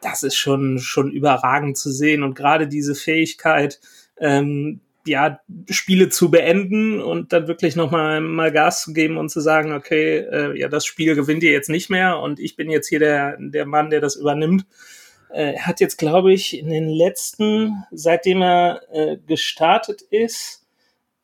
Das 0.00 0.22
ist 0.22 0.36
schon, 0.36 0.78
schon 0.78 1.10
überragend 1.10 1.76
zu 1.76 1.90
sehen 1.90 2.22
und 2.22 2.34
gerade 2.34 2.68
diese 2.68 2.94
Fähigkeit, 2.94 3.80
ähm, 4.18 4.80
ja, 5.06 5.40
Spiele 5.68 6.08
zu 6.10 6.30
beenden 6.30 7.00
und 7.00 7.32
dann 7.32 7.48
wirklich 7.48 7.74
nochmal 7.74 8.20
mal 8.20 8.52
Gas 8.52 8.82
zu 8.82 8.92
geben 8.92 9.16
und 9.16 9.30
zu 9.30 9.40
sagen, 9.40 9.72
okay, 9.72 10.18
äh, 10.18 10.58
ja, 10.58 10.68
das 10.68 10.84
Spiel 10.84 11.14
gewinnt 11.14 11.42
ihr 11.42 11.52
jetzt 11.52 11.70
nicht 11.70 11.90
mehr 11.90 12.18
und 12.18 12.38
ich 12.38 12.56
bin 12.56 12.70
jetzt 12.70 12.88
hier 12.88 12.98
der, 12.98 13.36
der 13.38 13.66
Mann, 13.66 13.90
der 13.90 14.00
das 14.00 14.16
übernimmt. 14.16 14.66
Äh, 15.32 15.54
er 15.54 15.66
hat 15.66 15.80
jetzt, 15.80 15.96
glaube 15.96 16.32
ich, 16.32 16.58
in 16.58 16.68
den 16.68 16.88
letzten, 16.88 17.84
seitdem 17.90 18.42
er 18.42 18.82
äh, 18.92 19.16
gestartet 19.26 20.02
ist, 20.02 20.59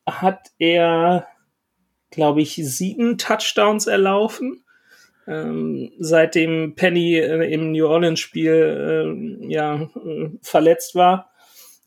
hat 0.07 0.51
er, 0.57 1.27
glaube 2.09 2.41
ich, 2.41 2.55
sieben 2.55 3.17
Touchdowns 3.17 3.87
erlaufen. 3.87 4.63
Ähm, 5.27 5.91
seitdem 5.99 6.75
Penny 6.75 7.15
äh, 7.15 7.53
im 7.53 7.73
New 7.73 7.85
Orleans-Spiel 7.85 9.43
äh, 9.43 9.47
ja, 9.51 9.81
äh, 9.81 10.29
verletzt 10.41 10.95
war. 10.95 11.31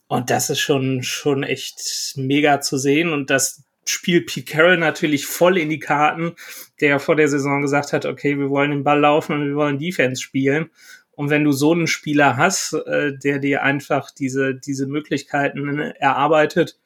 Und 0.07 0.29
das 0.29 0.49
ist 0.49 0.59
schon, 0.59 1.01
schon 1.01 1.43
echt 1.43 2.13
mega 2.17 2.61
zu 2.61 2.77
sehen. 2.77 3.11
Und 3.11 3.29
dass 3.29 3.63
spielt 3.83 4.27
Pete 4.27 4.45
Carroll 4.45 4.77
natürlich 4.77 5.25
voll 5.25 5.57
in 5.57 5.69
die 5.69 5.79
Karten, 5.79 6.33
der 6.79 6.99
vor 6.99 7.15
der 7.15 7.27
Saison 7.27 7.61
gesagt 7.61 7.93
hat, 7.93 8.05
okay, 8.05 8.37
wir 8.37 8.49
wollen 8.49 8.71
den 8.71 8.83
Ball 8.83 8.99
laufen 8.99 9.33
und 9.33 9.47
wir 9.47 9.55
wollen 9.55 9.79
Defense 9.79 10.21
spielen. 10.21 10.69
Und 11.11 11.29
wenn 11.29 11.43
du 11.43 11.51
so 11.51 11.73
einen 11.73 11.87
Spieler 11.87 12.37
hast, 12.37 12.73
äh, 12.73 13.17
der 13.17 13.39
dir 13.39 13.63
einfach 13.63 14.11
diese, 14.11 14.55
diese 14.55 14.87
Möglichkeiten 14.87 15.79
erarbeitet 15.79 16.79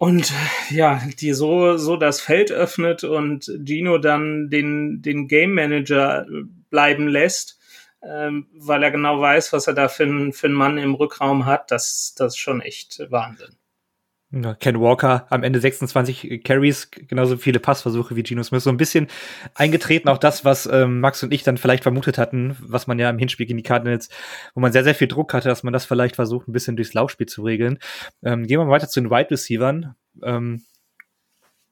und 0.00 0.32
ja, 0.70 1.02
die 1.20 1.34
so, 1.34 1.76
so 1.76 1.98
das 1.98 2.22
Feld 2.22 2.50
öffnet 2.50 3.04
und 3.04 3.52
Gino 3.66 3.98
dann 3.98 4.48
den, 4.48 5.02
den 5.02 5.28
Game 5.28 5.52
Manager 5.52 6.24
bleiben 6.70 7.06
lässt, 7.06 7.58
ähm, 8.02 8.46
weil 8.54 8.82
er 8.82 8.92
genau 8.92 9.20
weiß, 9.20 9.52
was 9.52 9.66
er 9.66 9.74
da 9.74 9.88
für, 9.88 10.32
für 10.32 10.46
einen 10.46 10.56
Mann 10.56 10.78
im 10.78 10.94
Rückraum 10.94 11.44
hat, 11.44 11.70
das, 11.70 12.14
das 12.16 12.32
ist 12.32 12.38
schon 12.38 12.62
echt 12.62 13.02
Wahnsinn. 13.10 13.59
Ken 14.60 14.80
Walker 14.80 15.26
am 15.30 15.42
Ende 15.42 15.58
26 15.58 16.44
Carries, 16.44 16.90
genauso 16.92 17.36
viele 17.36 17.58
Passversuche 17.58 18.14
wie 18.14 18.22
Geno 18.22 18.44
Smith. 18.44 18.62
So 18.62 18.70
ein 18.70 18.76
bisschen 18.76 19.08
eingetreten, 19.54 20.08
auch 20.08 20.18
das, 20.18 20.44
was 20.44 20.66
ähm, 20.66 21.00
Max 21.00 21.22
und 21.24 21.32
ich 21.32 21.42
dann 21.42 21.56
vielleicht 21.56 21.82
vermutet 21.82 22.16
hatten, 22.16 22.56
was 22.60 22.86
man 22.86 23.00
ja 23.00 23.10
im 23.10 23.18
Hinspiel 23.18 23.46
gegen 23.46 23.56
die 23.56 23.64
Cardinals, 23.64 24.08
wo 24.54 24.60
man 24.60 24.72
sehr, 24.72 24.84
sehr 24.84 24.94
viel 24.94 25.08
Druck 25.08 25.34
hatte, 25.34 25.48
dass 25.48 25.64
man 25.64 25.72
das 25.72 25.84
vielleicht 25.84 26.14
versucht, 26.14 26.46
ein 26.46 26.52
bisschen 26.52 26.76
durchs 26.76 26.94
Laufspiel 26.94 27.26
zu 27.26 27.42
regeln. 27.42 27.78
Ähm, 28.22 28.46
gehen 28.46 28.60
wir 28.60 28.64
mal 28.64 28.70
weiter 28.70 28.88
zu 28.88 29.00
den 29.00 29.10
Wide 29.10 29.32
Receivern. 29.32 29.96
Ähm, 30.22 30.62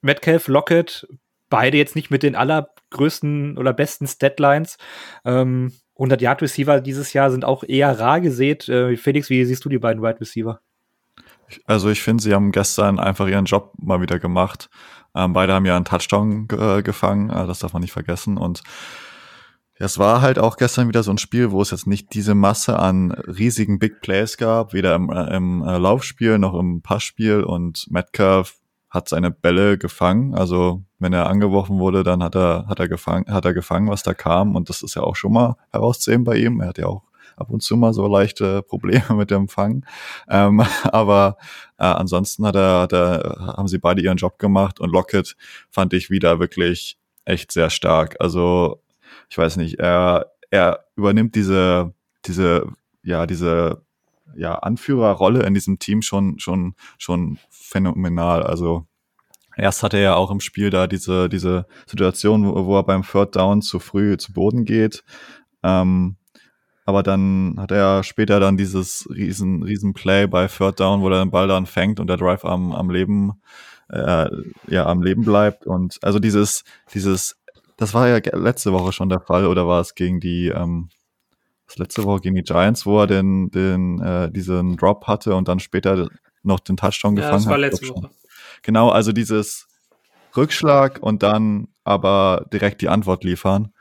Metcalf, 0.01 0.49
Lockett, 0.49 1.07
beide 1.49 1.77
jetzt 1.77 1.95
nicht 1.95 2.11
mit 2.11 2.25
den 2.25 2.35
allergrößten 2.35 3.57
oder 3.57 3.73
besten 3.73 4.09
Statlines. 4.09 4.79
Ähm, 5.25 5.73
100 5.95 6.21
Yard 6.21 6.43
Receiver 6.43 6.81
dieses 6.81 7.13
Jahr 7.13 7.31
sind 7.31 7.45
auch 7.45 7.63
eher 7.63 7.99
rar 8.01 8.21
gesät. 8.21 8.69
Äh, 8.69 8.97
Felix, 8.97 9.31
wie 9.31 9.45
siehst 9.45 9.65
du 9.65 9.69
die 9.69 9.79
beiden 9.79 10.03
Wide 10.03 10.21
Receiver? 10.21 10.61
Also 11.67 11.89
ich 11.91 12.03
finde, 12.03 12.23
sie 12.23 12.35
haben 12.35 12.53
gestern 12.53 12.99
einfach 12.99 13.27
ihren 13.27 13.45
Job 13.45 13.73
mal 13.81 14.01
wieder 14.01 14.19
gemacht. 14.19 14.69
Ähm, 15.15 15.33
beide 15.33 15.55
haben 15.55 15.67
ja 15.67 15.77
einen 15.77 15.85
Touchdown 15.85 16.49
äh, 16.53 16.83
gefangen, 16.83 17.31
äh, 17.31 17.47
das 17.47 17.61
darf 17.61 17.73
man 17.73 17.83
nicht 17.83 17.93
vergessen. 17.93 18.37
Und 18.37 18.63
es 19.81 19.99
war 19.99 20.21
halt 20.21 20.39
auch 20.39 20.57
gestern 20.57 20.89
wieder 20.89 21.03
so 21.03 21.11
ein 21.13 21.19
Spiel, 21.19 21.51
wo 21.53 21.63
es 21.63 21.71
jetzt 21.71 21.87
nicht 21.87 22.13
diese 22.13 22.35
Masse 22.35 22.79
an 22.79 23.13
riesigen 23.13 23.79
Big 23.79 24.01
Plays 24.01 24.37
gab, 24.37 24.73
weder 24.73 24.95
im, 24.95 25.11
äh, 25.11 25.37
im 25.37 25.63
äh, 25.63 25.79
Laufspiel 25.79 26.39
noch 26.39 26.55
im 26.55 26.83
Passspiel. 26.83 27.43
Und 27.43 27.87
Metcalf 27.91 28.57
hat 28.91 29.09
seine 29.09 29.31
Bälle 29.31 29.79
gefangen. 29.79 30.35
Also 30.35 30.83
wenn 30.99 31.13
er 31.13 31.29
angeworfen 31.29 31.79
wurde, 31.79 32.03
dann 32.03 32.23
hat 32.23 32.35
er, 32.35 32.67
hat 32.67 32.81
er 32.81 32.89
gefangen, 32.89 33.33
hat 33.33 33.45
er 33.45 33.55
gefangen, 33.55 33.89
was 33.89 34.03
da 34.03 34.15
kam. 34.15 34.57
Und 34.57 34.69
das 34.69 34.83
ist 34.83 34.97
ja 34.97 35.03
auch 35.03 35.17
schon 35.17 35.33
mal 35.33 35.57
herauszusehen 35.71 36.25
bei 36.25 36.37
ihm. 36.37 36.61
Er 36.61 36.69
hat 36.69 36.79
ja 36.79 36.87
auch 36.87 37.08
ab 37.41 37.51
und 37.51 37.63
zu 37.63 37.77
mal 37.77 37.93
so 37.93 38.07
leichte 38.07 38.63
Probleme 38.63 39.15
mit 39.15 39.31
dem 39.31 39.43
Empfang. 39.43 39.85
Ähm, 40.29 40.63
aber 40.85 41.37
äh, 41.79 41.85
ansonsten 41.85 42.47
hat 42.47 42.57
er, 42.57 42.81
hat 42.83 42.93
er, 42.93 43.55
haben 43.57 43.69
sie 43.69 43.79
beide 43.79 44.03
ihren 44.03 44.17
Job 44.17 44.39
gemacht 44.39 44.81
und 44.81 44.91
Lockett 44.91 45.37
fand 45.71 45.93
ich 45.93 46.11
wieder 46.11 46.41
wirklich 46.41 46.99
echt 47.25 47.53
sehr 47.53 47.71
stark. 47.71 48.17
Also 48.21 48.83
ich 49.29 49.39
weiß 49.39 49.57
nicht, 49.57 49.79
er, 49.79 50.33
er 50.51 50.85
übernimmt 50.97 51.35
diese, 51.35 51.95
diese, 52.27 52.67
ja, 53.03 53.27
diese 53.27 53.83
ja, 54.37 54.55
Anführerrolle 54.55 55.43
in 55.45 55.55
diesem 55.55 55.79
Team 55.79 56.03
schon, 56.03 56.39
schon, 56.39 56.75
schon 56.99 57.39
phänomenal. 57.51 58.43
Also 58.43 58.87
erst 59.57 59.83
hatte 59.83 59.97
er 59.97 60.03
ja 60.03 60.15
auch 60.15 60.31
im 60.31 60.41
Spiel 60.41 60.71
da 60.71 60.87
diese, 60.87 61.29
diese 61.29 61.67
Situation, 61.87 62.47
wo, 62.47 62.67
wo 62.67 62.77
er 62.77 62.85
beim 62.85 63.03
Third 63.03 63.37
Down 63.37 63.63
zu 63.63 63.79
früh 63.79 64.17
zu 64.17 64.33
Boden 64.33 64.65
geht. 64.65 65.05
Ähm, 65.63 66.17
aber 66.89 67.03
dann 67.03 67.57
hat 67.59 67.71
er 67.71 68.03
später 68.03 68.41
dann 68.41 68.57
dieses 68.57 69.07
riesen, 69.15 69.63
riesen 69.63 69.93
Play 69.93 70.27
bei 70.27 70.47
Third 70.47 70.81
Down, 70.81 71.03
wo 71.03 71.11
er 71.11 71.23
den 71.23 71.31
Ball 71.31 71.47
dann 71.47 71.67
fängt 71.67 72.01
und 72.01 72.07
der 72.07 72.17
Drive 72.17 72.47
am, 72.47 72.73
am 72.73 72.89
Leben, 72.89 73.43
äh, 73.91 74.27
ja, 74.69 74.87
am 74.87 75.03
Leben 75.03 75.23
bleibt. 75.23 75.67
Und 75.67 75.99
also 76.01 76.19
dieses, 76.19 76.65
dieses, 76.95 77.37
das 77.77 77.93
war 77.93 78.09
ja 78.09 78.21
letzte 78.35 78.73
Woche 78.73 78.93
schon 78.93 79.11
der 79.11 79.21
Fall, 79.21 79.45
oder 79.45 79.69
war 79.69 79.83
es 79.83 79.97
gegen 79.97 80.19
die, 80.19 80.49
ähm, 80.49 80.89
das 81.67 81.77
letzte 81.77 82.05
Woche 82.05 82.23
gegen 82.23 82.37
die 82.37 82.43
Giants, 82.43 82.87
wo 82.87 83.01
er 83.01 83.07
den, 83.07 83.51
den, 83.51 84.01
äh, 84.01 84.31
diesen 84.33 84.79
Drop 84.79 85.07
hatte 85.07 85.35
und 85.35 85.47
dann 85.47 85.61
später 85.61 86.09
noch 86.43 86.61
den 86.61 86.79
Touchdown 86.79 87.19
ja, 87.19 87.21
gefangen 87.21 87.37
das 87.37 87.47
war 87.49 87.53
hat. 87.53 87.61
Letzte 87.61 87.89
Woche. 87.91 88.09
Genau, 88.63 88.89
also 88.89 89.13
dieses 89.13 89.69
Rückschlag 90.35 91.03
und 91.03 91.23
dann 91.23 91.69
aber 91.85 92.47
direkt 92.51 92.81
die 92.81 92.89
Antwort 92.89 93.25
liefern. 93.25 93.75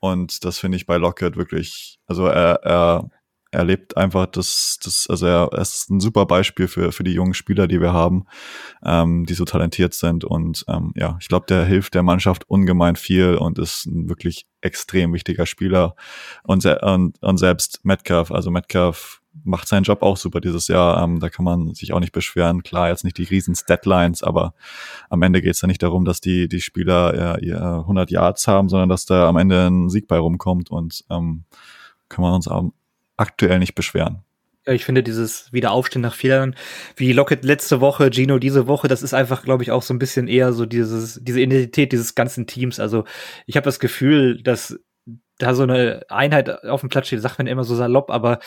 Und 0.00 0.44
das 0.44 0.58
finde 0.58 0.76
ich 0.76 0.86
bei 0.86 0.96
Lockett 0.96 1.36
wirklich, 1.36 1.98
also 2.06 2.26
er, 2.26 2.60
er, 2.64 3.10
er 3.52 3.64
lebt 3.64 3.96
einfach 3.96 4.26
das, 4.26 4.78
das, 4.82 5.06
also 5.08 5.26
er, 5.26 5.48
er 5.52 5.60
ist 5.60 5.90
ein 5.90 6.00
super 6.00 6.24
Beispiel 6.24 6.68
für, 6.68 6.92
für 6.92 7.04
die 7.04 7.12
jungen 7.12 7.34
Spieler, 7.34 7.66
die 7.66 7.80
wir 7.80 7.92
haben, 7.92 8.24
ähm, 8.84 9.26
die 9.26 9.34
so 9.34 9.44
talentiert 9.44 9.92
sind. 9.92 10.24
Und 10.24 10.64
ähm, 10.68 10.92
ja, 10.96 11.18
ich 11.20 11.28
glaube, 11.28 11.46
der 11.48 11.64
hilft 11.64 11.94
der 11.94 12.02
Mannschaft 12.02 12.48
ungemein 12.48 12.96
viel 12.96 13.34
und 13.36 13.58
ist 13.58 13.86
ein 13.86 14.08
wirklich 14.08 14.46
extrem 14.62 15.12
wichtiger 15.12 15.46
Spieler. 15.46 15.94
Und, 16.44 16.64
und, 16.64 17.22
und 17.22 17.36
selbst 17.38 17.80
Metcalf, 17.84 18.30
also 18.30 18.50
Metcalf 18.50 19.19
macht 19.44 19.68
seinen 19.68 19.84
Job 19.84 20.02
auch 20.02 20.16
super 20.16 20.40
dieses 20.40 20.68
Jahr. 20.68 21.02
Ähm, 21.02 21.20
da 21.20 21.28
kann 21.28 21.44
man 21.44 21.74
sich 21.74 21.92
auch 21.92 22.00
nicht 22.00 22.12
beschweren. 22.12 22.62
Klar, 22.62 22.88
jetzt 22.88 23.04
nicht 23.04 23.18
die 23.18 23.24
riesen 23.24 23.54
Statlines, 23.54 24.22
aber 24.22 24.54
am 25.08 25.22
Ende 25.22 25.42
geht 25.42 25.54
es 25.54 25.62
ja 25.62 25.68
nicht 25.68 25.82
darum, 25.82 26.04
dass 26.04 26.20
die, 26.20 26.48
die 26.48 26.60
Spieler 26.60 27.38
äh, 27.40 27.54
100 27.54 28.10
Yards 28.10 28.46
haben, 28.48 28.68
sondern 28.68 28.88
dass 28.88 29.06
da 29.06 29.28
am 29.28 29.36
Ende 29.36 29.66
ein 29.68 29.88
Sieg 29.90 30.08
bei 30.08 30.18
rumkommt 30.18 30.70
und 30.70 31.04
ähm, 31.10 31.44
können 32.08 32.26
wir 32.26 32.34
uns 32.34 32.48
aktuell 33.16 33.58
nicht 33.58 33.74
beschweren. 33.74 34.22
Ich 34.66 34.84
finde 34.84 35.02
dieses 35.02 35.52
Wiederaufstehen 35.52 36.02
nach 36.02 36.14
Fehlern, 36.14 36.54
wie 36.96 37.12
Lockett 37.12 37.44
letzte 37.44 37.80
Woche, 37.80 38.10
Gino 38.12 38.38
diese 38.38 38.66
Woche, 38.66 38.88
das 38.88 39.02
ist 39.02 39.14
einfach, 39.14 39.42
glaube 39.42 39.62
ich, 39.62 39.70
auch 39.70 39.82
so 39.82 39.94
ein 39.94 39.98
bisschen 39.98 40.28
eher 40.28 40.52
so 40.52 40.66
dieses, 40.66 41.18
diese 41.22 41.40
Identität 41.40 41.92
dieses 41.92 42.14
ganzen 42.14 42.46
Teams. 42.46 42.78
Also 42.78 43.04
ich 43.46 43.56
habe 43.56 43.64
das 43.64 43.80
Gefühl, 43.80 44.42
dass 44.42 44.78
da 45.38 45.54
so 45.54 45.62
eine 45.62 46.02
Einheit 46.08 46.64
auf 46.64 46.80
dem 46.80 46.90
Platz 46.90 47.06
steht, 47.06 47.22
sagt 47.22 47.38
man 47.38 47.46
immer 47.46 47.64
so 47.64 47.74
salopp, 47.74 48.10
aber 48.10 48.38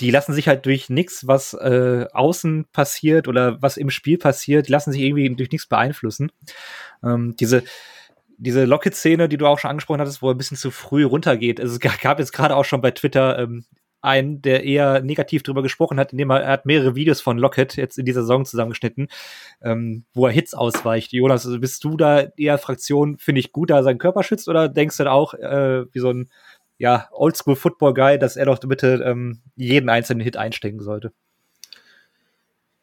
die 0.00 0.10
lassen 0.10 0.32
sich 0.32 0.48
halt 0.48 0.66
durch 0.66 0.90
nichts, 0.90 1.26
was 1.26 1.54
äh, 1.54 2.06
außen 2.12 2.66
passiert 2.72 3.28
oder 3.28 3.62
was 3.62 3.76
im 3.76 3.90
Spiel 3.90 4.18
passiert, 4.18 4.68
die 4.68 4.72
lassen 4.72 4.92
sich 4.92 5.02
irgendwie 5.02 5.28
durch 5.34 5.50
nichts 5.50 5.66
beeinflussen. 5.66 6.32
Ähm, 7.02 7.34
diese 7.38 7.62
diese 8.36 8.64
Locket-Szene, 8.64 9.28
die 9.28 9.36
du 9.36 9.46
auch 9.46 9.60
schon 9.60 9.70
angesprochen 9.70 10.00
hattest, 10.00 10.20
wo 10.20 10.28
er 10.28 10.34
ein 10.34 10.38
bisschen 10.38 10.56
zu 10.56 10.72
früh 10.72 11.04
runtergeht. 11.04 11.60
Also 11.60 11.78
es 11.80 12.00
gab 12.00 12.18
jetzt 12.18 12.32
gerade 12.32 12.56
auch 12.56 12.64
schon 12.64 12.80
bei 12.80 12.90
Twitter 12.90 13.38
ähm, 13.38 13.64
einen, 14.04 14.42
der 14.42 14.64
eher 14.64 15.00
negativ 15.00 15.42
drüber 15.42 15.62
gesprochen 15.62 15.98
hat, 15.98 16.12
indem 16.12 16.30
er, 16.30 16.42
er 16.42 16.52
hat 16.52 16.66
mehrere 16.66 16.94
Videos 16.94 17.22
von 17.22 17.38
Lockett 17.38 17.76
jetzt 17.76 17.98
in 17.98 18.04
dieser 18.04 18.20
Saison 18.20 18.44
zusammengeschnitten, 18.44 19.08
ähm, 19.62 20.04
wo 20.12 20.26
er 20.26 20.32
Hits 20.32 20.52
ausweicht. 20.52 21.12
Jonas, 21.12 21.46
also 21.46 21.58
bist 21.58 21.82
du 21.84 21.96
da 21.96 22.26
eher 22.36 22.58
Fraktion, 22.58 23.16
finde 23.16 23.40
ich 23.40 23.50
gut, 23.50 23.70
da 23.70 23.82
seinen 23.82 23.98
Körper 23.98 24.22
schützt 24.22 24.48
oder 24.48 24.68
denkst 24.68 24.98
du 24.98 25.04
da 25.04 25.12
auch 25.12 25.32
äh, 25.34 25.86
wie 25.92 26.00
so 26.00 26.10
ein 26.10 26.28
ja, 26.84 27.08
Oldschool-Football-Guy, 27.12 28.18
dass 28.18 28.36
er 28.36 28.44
doch 28.44 28.58
bitte 28.60 29.02
ähm, 29.06 29.40
jeden 29.56 29.88
einzelnen 29.88 30.20
Hit 30.20 30.36
einstecken 30.36 30.80
sollte. 30.80 31.12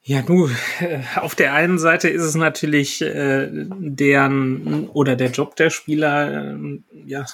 Ja, 0.02 0.24
du, 0.24 0.50
äh, 0.80 1.02
auf 1.18 1.36
der 1.36 1.54
einen 1.54 1.78
Seite 1.78 2.10
ist 2.10 2.24
es 2.24 2.34
natürlich 2.34 3.04
äh, 3.04 3.48
deren 3.52 4.90
oder 4.90 5.16
der 5.16 5.30
Job 5.30 5.56
der 5.56 5.70
Spieler, 5.70 6.56
äh, 6.56 6.80
ja, 7.06 7.28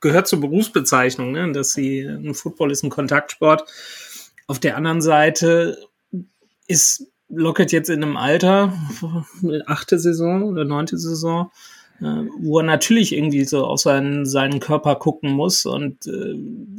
gehört 0.00 0.28
zur 0.28 0.42
Berufsbezeichnung, 0.42 1.32
ne? 1.32 1.52
dass 1.52 1.72
sie, 1.72 2.00
ein 2.00 2.34
Football 2.34 2.70
ist 2.70 2.82
ein 2.82 2.90
Kontaktsport. 2.90 3.64
Auf 4.46 4.58
der 4.58 4.76
anderen 4.76 5.00
Seite 5.00 5.78
ist 6.66 7.06
Lockett 7.30 7.72
jetzt 7.72 7.88
in 7.88 8.02
einem 8.02 8.18
Alter, 8.18 8.74
achte 9.64 9.98
Saison 9.98 10.42
oder 10.42 10.66
neunte 10.66 10.98
Saison, 10.98 11.46
äh, 11.46 11.79
wo 12.00 12.58
er 12.58 12.64
natürlich 12.64 13.14
irgendwie 13.14 13.44
so 13.44 13.64
auf 13.64 13.80
seinen, 13.80 14.24
seinen 14.26 14.60
Körper 14.60 14.96
gucken 14.96 15.30
muss. 15.30 15.66
Und 15.66 16.06
äh, 16.06 16.34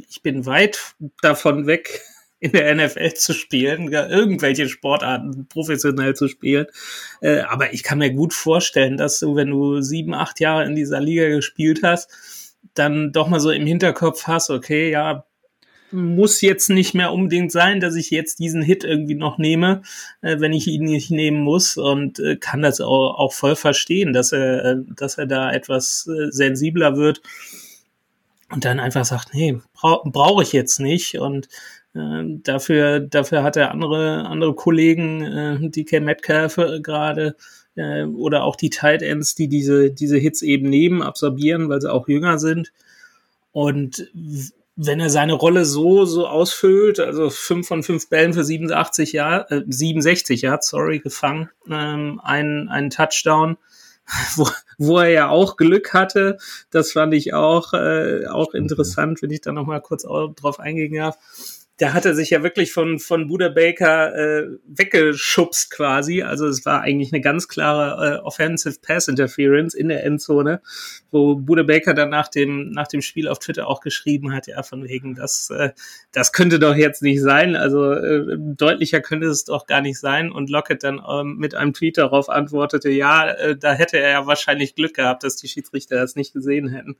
ich 0.08 0.22
bin 0.22 0.46
weit 0.46 0.94
davon 1.20 1.66
weg, 1.66 2.02
in 2.40 2.52
der 2.52 2.74
NFL 2.74 3.14
zu 3.14 3.34
spielen, 3.34 3.92
irgendwelche 3.92 4.68
Sportarten 4.68 5.46
professionell 5.48 6.14
zu 6.14 6.26
spielen. 6.26 6.66
Äh, 7.20 7.42
aber 7.42 7.72
ich 7.72 7.84
kann 7.84 7.98
mir 7.98 8.12
gut 8.12 8.34
vorstellen, 8.34 8.96
dass 8.96 9.20
du, 9.20 9.36
wenn 9.36 9.50
du 9.50 9.80
sieben, 9.80 10.12
acht 10.12 10.40
Jahre 10.40 10.64
in 10.64 10.74
dieser 10.74 11.00
Liga 11.00 11.28
gespielt 11.28 11.82
hast, 11.84 12.10
dann 12.74 13.12
doch 13.12 13.28
mal 13.28 13.38
so 13.38 13.50
im 13.50 13.66
Hinterkopf 13.66 14.26
hast, 14.26 14.50
okay, 14.50 14.90
ja, 14.90 15.24
muss 15.92 16.40
jetzt 16.40 16.70
nicht 16.70 16.94
mehr 16.94 17.12
unbedingt 17.12 17.52
sein, 17.52 17.80
dass 17.80 17.94
ich 17.94 18.10
jetzt 18.10 18.38
diesen 18.38 18.62
Hit 18.62 18.84
irgendwie 18.84 19.14
noch 19.14 19.38
nehme, 19.38 19.82
äh, 20.22 20.40
wenn 20.40 20.52
ich 20.52 20.66
ihn 20.66 20.84
nicht 20.84 21.10
nehmen 21.10 21.42
muss 21.42 21.76
und 21.76 22.18
äh, 22.18 22.36
kann 22.36 22.62
das 22.62 22.80
auch, 22.80 23.18
auch 23.18 23.32
voll 23.32 23.56
verstehen, 23.56 24.12
dass 24.12 24.32
er, 24.32 24.64
äh, 24.64 24.76
dass 24.96 25.18
er 25.18 25.26
da 25.26 25.52
etwas 25.52 26.08
äh, 26.08 26.30
sensibler 26.30 26.96
wird 26.96 27.22
und 28.50 28.64
dann 28.64 28.80
einfach 28.80 29.04
sagt, 29.04 29.34
nee, 29.34 29.58
brauche 29.74 30.10
brauch 30.10 30.42
ich 30.42 30.52
jetzt 30.52 30.80
nicht 30.80 31.18
und 31.18 31.48
äh, 31.94 32.22
dafür, 32.42 33.00
dafür 33.00 33.42
hat 33.42 33.56
er 33.56 33.70
andere, 33.70 34.26
andere 34.26 34.54
Kollegen, 34.54 35.70
DK 35.70 36.00
Metcalf 36.00 36.56
gerade, 36.82 37.36
oder 37.74 38.44
auch 38.44 38.56
die 38.56 38.68
Tight 38.68 39.00
Ends, 39.00 39.34
die 39.34 39.48
diese, 39.48 39.90
diese 39.90 40.18
Hits 40.18 40.42
eben 40.42 40.68
nehmen, 40.68 41.00
absorbieren, 41.00 41.70
weil 41.70 41.80
sie 41.80 41.90
auch 41.90 42.06
jünger 42.06 42.38
sind. 42.38 42.70
Und 43.52 44.10
wenn 44.76 45.00
er 45.00 45.10
seine 45.10 45.34
Rolle 45.34 45.64
so, 45.64 46.04
so 46.04 46.26
ausfüllt, 46.26 46.98
also 46.98 47.30
fünf 47.30 47.68
von 47.68 47.82
fünf 47.82 48.08
Bällen 48.08 48.32
für 48.32 48.44
87 48.44 49.12
Jahre, 49.12 49.50
äh, 49.50 49.62
67 49.66 50.42
Yards, 50.42 50.68
sorry, 50.68 51.00
gefangen, 51.00 51.50
ähm, 51.68 52.20
ein, 52.24 52.68
ein 52.68 52.90
Touchdown, 52.90 53.58
wo, 54.36 54.48
wo 54.78 54.98
er 54.98 55.10
ja 55.10 55.28
auch 55.28 55.56
Glück 55.56 55.92
hatte, 55.92 56.38
das 56.70 56.92
fand 56.92 57.14
ich 57.14 57.34
auch, 57.34 57.72
äh, 57.74 58.26
auch 58.26 58.54
interessant, 58.54 59.22
wenn 59.22 59.30
ich 59.30 59.42
da 59.42 59.52
nochmal 59.52 59.80
kurz 59.80 60.02
drauf 60.02 60.58
eingehen 60.58 60.94
darf 60.94 61.18
da 61.78 61.94
hat 61.94 62.04
er 62.04 62.14
sich 62.14 62.30
ja 62.30 62.42
wirklich 62.42 62.72
von, 62.72 62.98
von 62.98 63.28
Buda 63.28 63.48
Baker 63.48 64.14
äh, 64.14 64.46
weggeschubst 64.66 65.70
quasi. 65.70 66.22
Also 66.22 66.46
es 66.46 66.64
war 66.66 66.82
eigentlich 66.82 67.12
eine 67.12 67.22
ganz 67.22 67.48
klare 67.48 68.16
äh, 68.16 68.18
Offensive 68.18 68.76
Pass 68.82 69.08
Interference 69.08 69.74
in 69.74 69.88
der 69.88 70.04
Endzone, 70.04 70.60
wo 71.10 71.34
Buda 71.34 71.62
Baker 71.62 71.94
dann 71.94 72.10
nach 72.10 72.28
dem, 72.28 72.70
nach 72.70 72.88
dem 72.88 73.00
Spiel 73.00 73.26
auf 73.26 73.38
Twitter 73.38 73.66
auch 73.66 73.80
geschrieben 73.80 74.32
hat, 74.34 74.46
ja, 74.46 74.62
von 74.62 74.84
wegen, 74.86 75.14
das, 75.14 75.48
äh, 75.50 75.70
das 76.12 76.32
könnte 76.32 76.58
doch 76.58 76.76
jetzt 76.76 77.02
nicht 77.02 77.22
sein. 77.22 77.56
Also 77.56 77.92
äh, 77.92 78.36
deutlicher 78.38 79.00
könnte 79.00 79.26
es 79.26 79.44
doch 79.44 79.66
gar 79.66 79.80
nicht 79.80 79.98
sein. 79.98 80.30
Und 80.30 80.50
Lockett 80.50 80.84
dann 80.84 81.00
ähm, 81.08 81.36
mit 81.38 81.54
einem 81.54 81.72
Tweet 81.72 81.96
darauf 81.96 82.28
antwortete, 82.28 82.90
ja, 82.90 83.30
äh, 83.30 83.56
da 83.56 83.72
hätte 83.72 83.98
er 83.98 84.10
ja 84.10 84.26
wahrscheinlich 84.26 84.74
Glück 84.74 84.94
gehabt, 84.94 85.24
dass 85.24 85.36
die 85.36 85.48
Schiedsrichter 85.48 85.96
das 85.96 86.16
nicht 86.16 86.34
gesehen 86.34 86.68
hätten 86.68 86.96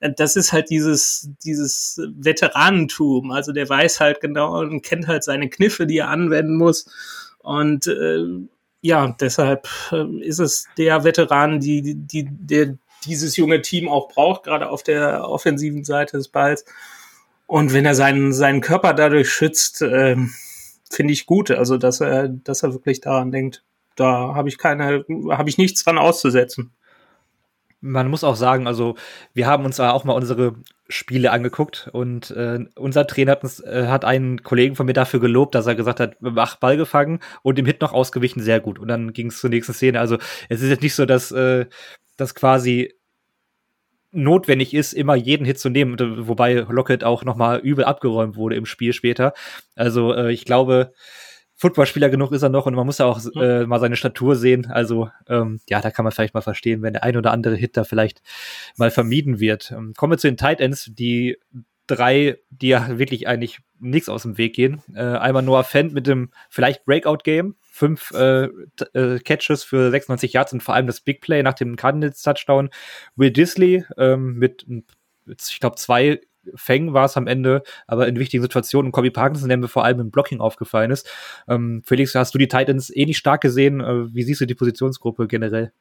das 0.00 0.36
ist 0.36 0.52
halt 0.52 0.70
dieses, 0.70 1.30
dieses 1.44 2.00
Veteranentum. 2.16 3.30
Also 3.30 3.52
der 3.52 3.68
weiß 3.68 4.00
halt 4.00 4.20
genau 4.20 4.58
und 4.58 4.82
kennt 4.82 5.06
halt 5.06 5.24
seine 5.24 5.50
Kniffe, 5.50 5.86
die 5.86 5.98
er 5.98 6.08
anwenden 6.08 6.56
muss. 6.56 6.90
Und 7.38 7.86
äh, 7.86 8.24
ja, 8.80 9.14
deshalb 9.20 9.68
äh, 9.92 10.20
ist 10.20 10.38
es 10.38 10.66
der 10.78 11.04
Veteran, 11.04 11.60
die, 11.60 11.94
die, 11.94 12.26
der 12.30 12.78
dieses 13.04 13.36
junge 13.36 13.62
Team 13.62 13.88
auch 13.88 14.08
braucht, 14.08 14.44
gerade 14.44 14.70
auf 14.70 14.82
der 14.82 15.28
offensiven 15.28 15.84
Seite 15.84 16.16
des 16.16 16.28
Balls. 16.28 16.64
Und 17.46 17.72
wenn 17.72 17.84
er 17.84 17.94
seinen, 17.94 18.32
seinen 18.32 18.60
Körper 18.60 18.94
dadurch 18.94 19.30
schützt, 19.30 19.82
äh, 19.82 20.16
finde 20.90 21.12
ich 21.12 21.26
gut. 21.26 21.50
Also, 21.50 21.76
dass 21.76 22.00
er, 22.00 22.28
dass 22.28 22.62
er 22.62 22.72
wirklich 22.72 23.00
daran 23.00 23.32
denkt. 23.32 23.64
Da 23.96 24.34
habe 24.34 24.48
ich 24.48 24.56
keine, 24.56 25.04
habe 25.30 25.48
ich 25.50 25.58
nichts 25.58 25.84
dran 25.84 25.98
auszusetzen 25.98 26.72
man 27.80 28.08
muss 28.08 28.24
auch 28.24 28.36
sagen, 28.36 28.66
also 28.66 28.94
wir 29.32 29.46
haben 29.46 29.64
uns 29.64 29.80
auch 29.80 30.04
mal 30.04 30.12
unsere 30.12 30.54
Spiele 30.88 31.30
angeguckt 31.30 31.88
und 31.92 32.30
äh, 32.32 32.58
unser 32.74 33.06
Trainer 33.06 33.32
hat, 33.32 33.42
uns, 33.42 33.60
äh, 33.60 33.86
hat 33.86 34.04
einen 34.04 34.42
Kollegen 34.42 34.76
von 34.76 34.86
mir 34.86 34.92
dafür 34.92 35.20
gelobt, 35.20 35.54
dass 35.54 35.66
er 35.66 35.74
gesagt 35.74 36.00
hat, 36.00 36.16
mach 36.20 36.56
Ball 36.56 36.76
gefangen 36.76 37.20
und 37.42 37.56
dem 37.56 37.66
Hit 37.66 37.80
noch 37.80 37.92
ausgewichen, 37.92 38.42
sehr 38.42 38.60
gut. 38.60 38.78
Und 38.78 38.88
dann 38.88 39.12
ging 39.12 39.28
es 39.28 39.40
zur 39.40 39.50
nächsten 39.50 39.72
Szene. 39.72 40.00
Also 40.00 40.18
es 40.48 40.60
ist 40.62 40.68
jetzt 40.68 40.82
nicht 40.82 40.94
so, 40.94 41.06
dass 41.06 41.32
äh, 41.32 41.66
das 42.16 42.34
quasi 42.34 42.92
notwendig 44.12 44.74
ist, 44.74 44.92
immer 44.92 45.14
jeden 45.14 45.46
Hit 45.46 45.58
zu 45.58 45.70
nehmen, 45.70 45.96
wobei 46.26 46.54
Lockett 46.68 47.04
auch 47.04 47.24
noch 47.24 47.36
mal 47.36 47.58
übel 47.60 47.84
abgeräumt 47.84 48.36
wurde 48.36 48.56
im 48.56 48.66
Spiel 48.66 48.92
später. 48.92 49.32
Also 49.76 50.12
äh, 50.12 50.32
ich 50.32 50.44
glaube, 50.44 50.92
Footballspieler 51.60 52.08
genug 52.08 52.32
ist 52.32 52.40
er 52.40 52.48
noch 52.48 52.64
und 52.64 52.74
man 52.74 52.86
muss 52.86 52.96
ja 52.96 53.04
auch 53.04 53.20
äh, 53.36 53.66
mal 53.66 53.80
seine 53.80 53.96
Statur 53.96 54.34
sehen. 54.34 54.70
Also 54.70 55.10
ähm, 55.28 55.60
ja, 55.68 55.82
da 55.82 55.90
kann 55.90 56.04
man 56.04 56.12
vielleicht 56.12 56.32
mal 56.32 56.40
verstehen, 56.40 56.80
wenn 56.80 56.94
der 56.94 57.04
ein 57.04 57.18
oder 57.18 57.32
andere 57.32 57.54
Hit 57.54 57.76
da 57.76 57.84
vielleicht 57.84 58.22
mal 58.78 58.90
vermieden 58.90 59.40
wird. 59.40 59.70
Ähm, 59.70 59.92
kommen 59.94 60.14
wir 60.14 60.16
zu 60.16 60.26
den 60.26 60.38
Tight 60.38 60.60
Ends, 60.60 60.90
die 60.90 61.36
drei, 61.86 62.38
die 62.48 62.68
ja 62.68 62.98
wirklich 62.98 63.28
eigentlich 63.28 63.58
nichts 63.78 64.08
aus 64.08 64.22
dem 64.22 64.38
Weg 64.38 64.54
gehen. 64.54 64.82
Äh, 64.94 65.02
einmal 65.02 65.42
Noah 65.42 65.64
Fent 65.64 65.92
mit 65.92 66.06
dem 66.06 66.30
vielleicht 66.48 66.86
Breakout-Game. 66.86 67.56
Fünf 67.60 68.10
äh, 68.12 68.44
äh, 68.94 69.18
Catches 69.18 69.62
für 69.62 69.90
96 69.90 70.32
Yards 70.32 70.54
und 70.54 70.62
vor 70.62 70.74
allem 70.74 70.86
das 70.86 71.02
Big 71.02 71.20
Play 71.20 71.42
nach 71.42 71.52
dem 71.52 71.76
Cardinals-Touchdown. 71.76 72.70
Will 73.16 73.32
Disley 73.32 73.84
ähm, 73.98 74.38
mit, 74.38 74.66
ich 75.26 75.60
glaube, 75.60 75.76
zwei 75.76 76.22
Feng 76.54 76.92
war 76.92 77.04
es 77.04 77.16
am 77.16 77.26
Ende, 77.26 77.62
aber 77.86 78.08
in 78.08 78.18
wichtigen 78.18 78.42
Situationen. 78.42 78.92
Kobe 78.92 79.10
Parkinson, 79.10 79.48
der 79.48 79.58
mir 79.58 79.68
vor 79.68 79.84
allem 79.84 80.00
im 80.00 80.10
Blocking 80.10 80.40
aufgefallen 80.40 80.90
ist. 80.90 81.08
Ähm, 81.48 81.82
Felix, 81.84 82.14
hast 82.14 82.34
du 82.34 82.38
die 82.38 82.48
Titans 82.48 82.94
eh 82.94 83.06
nicht 83.06 83.18
stark 83.18 83.40
gesehen? 83.40 83.80
Äh, 83.80 84.14
wie 84.14 84.22
siehst 84.22 84.40
du 84.40 84.46
die 84.46 84.54
Positionsgruppe 84.54 85.26
generell? 85.26 85.72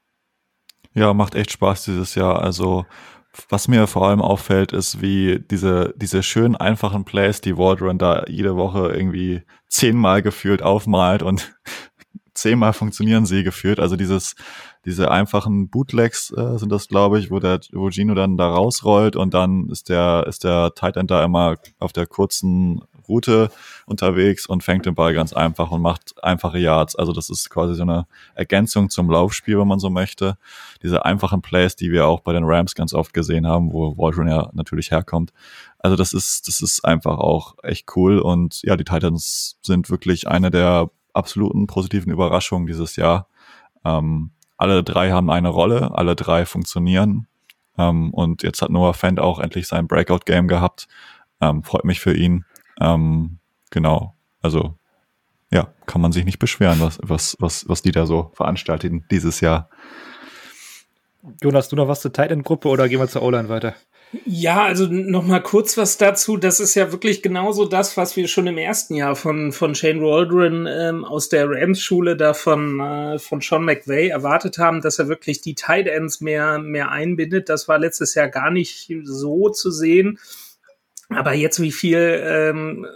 Ja, 0.94 1.14
macht 1.14 1.36
echt 1.36 1.52
Spaß 1.52 1.86
dieses 1.86 2.16
Jahr. 2.16 2.42
Also, 2.42 2.86
was 3.48 3.68
mir 3.68 3.88
vor 3.88 4.08
allem 4.08 4.22
auffällt, 4.22 4.74
ist, 4.74 5.02
wie 5.02 5.40
diese, 5.40 5.94
diese 5.96 6.24
schönen, 6.24 6.56
einfachen 6.56 7.06
Plays, 7.06 7.42
die 7.42 7.58
Waldron 7.58 7.98
da 7.98 8.26
jede 8.28 8.56
Woche 8.56 8.92
irgendwie 8.92 9.44
zehnmal 9.68 10.22
gefühlt 10.22 10.64
aufmalt 10.64 11.22
und 11.22 11.54
zehnmal 12.40 12.74
funktionieren 12.74 13.26
sie 13.26 13.44
gefühlt. 13.44 13.80
Also 13.80 13.96
dieses, 13.96 14.36
diese 14.86 15.12
einfachen 15.12 15.70
Bootlegs 15.70 16.32
äh, 16.32 16.58
sind 16.58 16.72
das, 16.72 16.88
glaube 16.88 17.20
ich, 17.20 17.32
wo 17.32 17.40
der, 17.40 17.60
wo 17.72 17.90
Gino 17.90 18.14
dann 18.16 18.38
da 18.38 18.50
rausrollt 18.50 19.16
und 19.16 19.34
dann 19.34 19.70
ist 19.70 19.90
der, 19.90 20.26
ist 20.28 20.44
der 20.44 20.74
Tight 20.76 20.98
End 20.98 21.12
da 21.12 21.24
immer 21.24 21.58
auf 21.80 21.94
der 21.94 22.08
kurzen 22.08 22.82
Route 23.10 23.50
unterwegs 23.86 24.46
und 24.46 24.64
fängt 24.64 24.86
den 24.86 24.96
Ball 24.96 25.14
ganz 25.14 25.34
einfach 25.34 25.72
und 25.72 25.82
macht 25.82 26.24
einfache 26.24 26.60
Yards. 26.60 26.96
Also 26.96 27.12
das 27.12 27.30
ist 27.30 27.50
quasi 27.50 27.74
so 27.74 27.82
eine 27.82 28.06
Ergänzung 28.36 28.90
zum 28.90 29.10
Laufspiel, 29.10 29.60
wenn 29.60 29.68
man 29.68 29.80
so 29.80 29.90
möchte. 29.90 30.38
Diese 30.84 31.04
einfachen 31.06 31.42
Plays, 31.42 31.76
die 31.76 31.92
wir 31.92 32.08
auch 32.08 32.22
bei 32.22 32.32
den 32.32 32.44
Rams 32.46 32.76
ganz 32.76 32.94
oft 32.94 33.14
gesehen 33.14 33.48
haben, 33.48 33.74
wo 33.74 33.98
Waldron 33.98 34.28
ja 34.28 34.50
natürlich 34.54 34.92
herkommt. 34.92 35.34
Also 35.80 35.96
das 35.96 36.14
ist, 36.14 36.48
das 36.48 36.62
ist 36.62 36.86
einfach 36.86 37.18
auch 37.18 37.56
echt 37.64 37.88
cool 37.96 38.20
und 38.20 38.62
ja, 38.62 38.78
die 38.78 38.84
Titans 38.84 39.58
sind 39.62 39.90
wirklich 39.90 40.28
eine 40.28 40.52
der 40.52 40.90
absoluten 41.14 41.68
positiven 41.68 42.12
Überraschungen 42.12 42.68
dieses 42.68 42.96
Jahr. 42.96 43.28
Ähm, 43.86 44.32
alle 44.58 44.84
drei 44.84 45.12
haben 45.12 45.30
eine 45.30 45.50
Rolle, 45.50 45.92
alle 45.94 46.16
drei 46.16 46.46
funktionieren. 46.46 47.28
Ähm, 47.78 48.14
und 48.14 48.44
jetzt 48.44 48.62
hat 48.62 48.70
Noah 48.70 48.94
Fent 48.94 49.20
auch 49.20 49.40
endlich 49.40 49.68
sein 49.68 49.88
Breakout-Game 49.88 50.48
gehabt. 50.48 50.88
Ähm, 51.42 51.64
freut 51.64 51.86
mich 51.86 52.00
für 52.00 52.14
ihn. 52.14 52.46
Ähm, 52.80 53.40
genau. 53.70 54.16
Also, 54.42 54.76
ja, 55.52 55.74
kann 55.86 56.02
man 56.02 56.12
sich 56.12 56.26
nicht 56.26 56.40
beschweren, 56.40 56.80
was, 56.82 57.00
was, 57.02 57.38
was, 57.40 57.68
was 57.68 57.82
die 57.82 57.92
da 57.92 58.06
so 58.06 58.32
veranstalten 58.34 59.06
dieses 59.10 59.40
Jahr. 59.42 59.70
Jonas, 61.42 61.70
du 61.70 61.76
noch 61.76 61.88
was 61.88 62.02
zur 62.02 62.14
Titan-Gruppe 62.14 62.68
oder 62.68 62.88
gehen 62.88 63.00
wir 63.00 63.08
zur 63.08 63.24
O-Line 63.24 63.50
weiter? 63.50 63.76
Ja, 64.26 64.64
also 64.64 64.88
noch 64.88 65.24
mal 65.24 65.42
kurz 65.42 65.78
was 65.78 65.98
dazu. 65.98 66.36
Das 66.36 66.60
ist 66.60 66.74
ja 66.74 66.92
wirklich 66.92 67.22
genauso 67.22 67.66
das, 67.66 67.96
was 67.96 68.16
wir 68.16 68.28
schon 68.28 68.48
im 68.48 68.58
ersten 68.58 68.96
Jahr 68.96 69.16
von 69.16 69.52
von 69.52 69.76
Shane 69.76 70.02
Waldron 70.02 70.66
ähm, 70.68 71.06
aus 71.06 71.30
der 71.30 71.48
Rams-Schule 71.48 72.18
da 72.18 72.34
von 72.34 72.80
äh, 72.80 73.20
von 73.20 73.40
Sean 73.42 73.66
McVay 73.66 74.08
erwartet 74.08 74.58
haben, 74.58 74.82
dass 74.82 74.98
er 74.98 75.10
wirklich 75.10 75.42
die 75.42 75.54
Tight 75.54 75.86
Ends 75.86 76.22
mehr 76.22 76.58
mehr 76.58 76.90
einbindet. 76.90 77.50
Das 77.50 77.68
war 77.68 77.78
letztes 77.78 78.16
Jahr 78.16 78.30
gar 78.30 78.50
nicht 78.50 78.92
so 79.04 79.50
zu 79.50 79.70
sehen. 79.70 80.18
Aber 81.10 81.34
jetzt 81.34 81.62
wie 81.62 81.72
viel 81.72 82.22
ähm, 82.24 82.88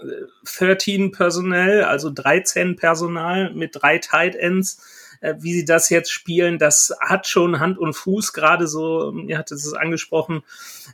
13 0.58 1.12
Personell, 1.12 1.84
also 1.84 2.10
13 2.12 2.76
Personal 2.76 3.54
mit 3.54 3.72
drei 3.74 4.00
Tight 4.00 4.36
Ends 4.36 4.82
wie 5.40 5.54
sie 5.54 5.66
das 5.66 5.90
jetzt 5.90 6.12
spielen, 6.12 6.60
das 6.60 6.94
hat 7.00 7.28
schon 7.28 7.60
Hand 7.60 7.78
und 7.78 7.94
Fuß, 7.94 8.34
gerade 8.34 8.68
so, 8.68 9.14
ihr 9.28 9.38
hattet 9.38 9.58
es 9.58 9.74
angesprochen, 9.74 10.44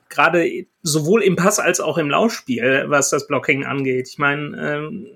gerade 0.10 0.66
sowohl 0.84 1.24
im 1.24 1.36
Pass 1.36 1.60
als 1.60 1.80
auch 1.80 1.98
im 1.98 2.10
Laufspiel, 2.10 2.86
was 2.88 3.10
das 3.10 3.28
Blocking 3.28 3.66
angeht. 3.66 4.08
Ich 4.10 4.18
meine, 4.18 4.58
ähm, 4.58 5.08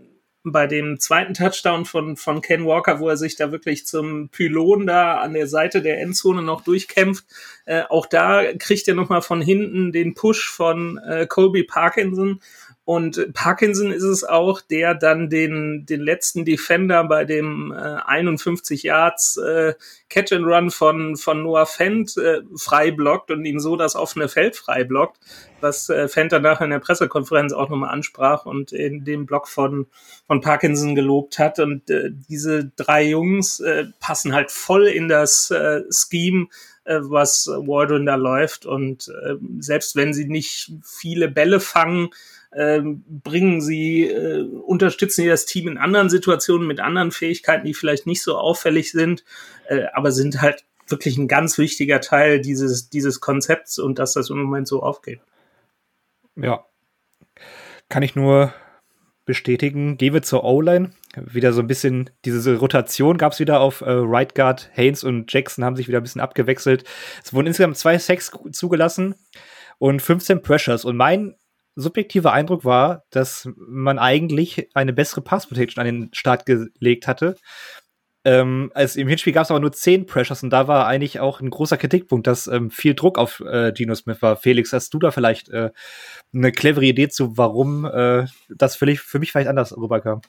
bei 0.44 0.68
dem 0.68 1.00
zweiten 1.00 1.34
Touchdown 1.34 1.86
von, 1.86 2.18
von 2.18 2.42
Ken 2.42 2.66
Walker, 2.66 3.00
wo 3.00 3.08
er 3.08 3.16
sich 3.16 3.38
da 3.38 3.52
wirklich 3.52 3.86
zum 3.86 4.30
Pylon 4.30 4.86
da 4.86 5.20
an 5.20 5.34
der 5.34 5.48
Seite 5.48 5.82
der 5.82 6.02
Endzone 6.02 6.42
noch 6.42 6.62
durchkämpft. 6.62 7.26
Äh, 7.66 7.84
auch 7.90 8.06
da 8.06 8.54
kriegt 8.60 8.88
er 8.90 8.94
nochmal 8.94 9.22
von 9.22 9.42
hinten 9.42 9.94
den 9.94 10.16
Push 10.16 10.50
von 10.50 10.98
äh, 10.98 11.28
Colby 11.28 11.64
Parkinson 11.64 12.42
und 12.86 13.34
Parkinson 13.34 13.92
ist 13.92 14.04
es 14.04 14.26
auch, 14.26 14.60
der 14.60 14.94
dann 14.94 15.30
den, 15.30 15.86
den 15.86 16.02
letzten 16.02 16.44
Defender 16.44 17.06
bei 17.06 17.24
dem 17.24 17.72
äh, 17.72 17.76
51 17.76 18.84
Yards 18.84 19.38
äh, 19.38 19.76
Catch 20.10 20.34
and 20.34 20.46
Run 20.46 20.70
von, 20.70 21.16
von 21.16 21.44
Noah 21.44 21.66
Fent 21.66 22.18
äh, 22.18 22.42
frei 22.58 22.92
blockt 22.92 23.32
und 23.32 23.46
ihn 23.46 23.62
so 23.62 23.78
das 23.78 23.96
offene 23.96 24.28
Feld 24.28 24.58
frei 24.58 24.84
blockt, 24.84 25.18
was 25.62 25.88
äh, 25.88 26.10
Fent 26.10 26.34
danach 26.34 26.60
in 26.60 26.72
der 26.72 26.80
Pressekonferenz 26.80 27.54
auch 27.54 27.70
nochmal 27.70 27.90
ansprach 27.94 28.46
und 28.46 28.74
in 28.74 29.06
dem 29.06 29.26
Block 29.26 29.48
von, 29.48 29.88
von 30.28 30.42
Parkinson 30.42 30.94
gelobt 30.94 31.40
hat. 31.40 31.60
Und 31.60 31.90
äh, 31.90 32.10
diese 32.12 32.70
drei 32.76 33.04
Jungs 33.04 33.62
äh, 33.62 33.86
passen 34.02 34.34
halt 34.34 34.52
voll 34.52 34.88
in 34.88 35.08
das 35.08 35.52
äh, 35.52 35.84
Scheme, 35.90 36.48
äh, 36.84 37.00
was 37.00 37.48
Waldron 37.48 38.06
da 38.06 38.16
läuft. 38.16 38.66
Und 38.66 39.08
äh, 39.08 39.36
selbst 39.60 39.96
wenn 39.96 40.14
sie 40.14 40.26
nicht 40.26 40.74
viele 40.84 41.30
Bälle 41.30 41.62
fangen, 41.62 42.10
ähm, 42.56 43.04
bringen 43.08 43.62
sie, 43.62 44.04
äh, 44.04 44.44
unterstützen 44.44 45.22
sie 45.22 45.28
das 45.28 45.46
Team 45.46 45.68
in 45.68 45.78
anderen 45.78 46.10
Situationen 46.10 46.68
mit 46.68 46.80
anderen 46.80 47.12
Fähigkeiten, 47.12 47.66
die 47.66 47.74
vielleicht 47.74 48.06
nicht 48.06 48.22
so 48.22 48.38
auffällig 48.38 48.92
sind, 48.92 49.24
äh, 49.68 49.86
aber 49.94 50.12
sind 50.12 50.42
halt 50.42 50.66
wirklich 50.88 51.18
ein 51.18 51.28
ganz 51.28 51.58
wichtiger 51.58 52.02
Teil 52.02 52.42
dieses, 52.42 52.90
dieses 52.90 53.20
Konzepts 53.20 53.80
und 53.80 54.00
dass 54.00 54.14
das 54.14 54.30
im 54.30 54.42
Moment 54.42 54.68
so 54.68 54.84
aufgeht. 54.84 55.22
Ja. 56.36 56.66
Kann 57.90 58.04
ich 58.04 58.16
nur 58.16 58.54
bestätigen. 59.26 59.98
Gehen 59.98 60.14
wir 60.14 60.22
zur 60.22 60.44
O-Line. 60.44 60.92
Wieder 61.16 61.54
so 61.54 61.62
ein 61.62 61.68
bisschen 61.68 62.10
diese 62.26 62.56
Rotation 62.56 63.18
gab 63.18 63.34
es 63.34 63.40
wieder 63.40 63.60
auf 63.60 63.82
äh, 63.82 63.86
Right 63.90 64.36
Guard. 64.36 64.70
Haynes 64.74 65.04
und 65.04 65.32
Jackson 65.32 65.64
haben 65.64 65.76
sich 65.76 65.88
wieder 65.88 66.00
ein 66.00 66.04
bisschen 66.04 66.22
abgewechselt. 66.22 66.84
Es 67.24 67.34
wurden 67.34 67.48
insgesamt 67.48 67.78
zwei 67.78 67.98
Sacks 67.98 68.32
zugelassen 68.52 69.16
und 69.78 70.02
15 70.02 70.42
Pressures. 70.42 70.86
Und 70.86 70.98
mein 70.98 71.36
subjektive 71.76 72.32
Eindruck 72.32 72.66
war, 72.66 73.04
dass 73.10 73.50
man 73.56 74.00
eigentlich 74.00 74.70
eine 74.74 74.94
bessere 74.94 75.22
Pass 75.22 75.48
Protection 75.48 75.82
an 75.82 75.86
den 75.86 76.10
Start 76.14 76.46
gelegt 76.46 77.08
hatte. 77.08 77.36
Ähm, 78.26 78.72
also 78.74 79.00
im 79.00 79.08
Hinspiel 79.08 79.34
gab 79.34 79.44
es 79.44 79.52
aber 79.52 79.60
nur 79.60 79.74
zehn 79.74 80.06
Pressures 80.06 80.44
und 80.44 80.50
da 80.50 80.68
war 80.68 80.88
eigentlich 80.88 81.20
auch 81.20 81.42
ein 81.42 81.50
großer 81.50 81.78
Kritikpunkt, 81.78 82.26
dass 82.26 82.48
ähm, 82.48 82.72
viel 82.72 82.94
Druck 82.94 83.18
auf 83.18 83.42
äh, 83.42 83.74
Geno 83.74 83.96
Smith 83.96 84.22
war. 84.22 84.38
Felix, 84.38 84.72
hast 84.72 84.94
du 84.94 85.00
da 85.00 85.12
vielleicht 85.12 85.50
äh, 85.50 85.72
eine 86.34 86.52
clevere 86.52 86.86
Idee 86.86 87.10
zu, 87.10 87.38
warum 87.38 87.86
äh, 87.86 88.26
das 88.50 88.76
für, 88.78 88.96
für 88.96 89.20
mich 89.20 89.32
vielleicht 89.32 89.50
anders 89.50 89.76
rüberkam? 89.76 90.22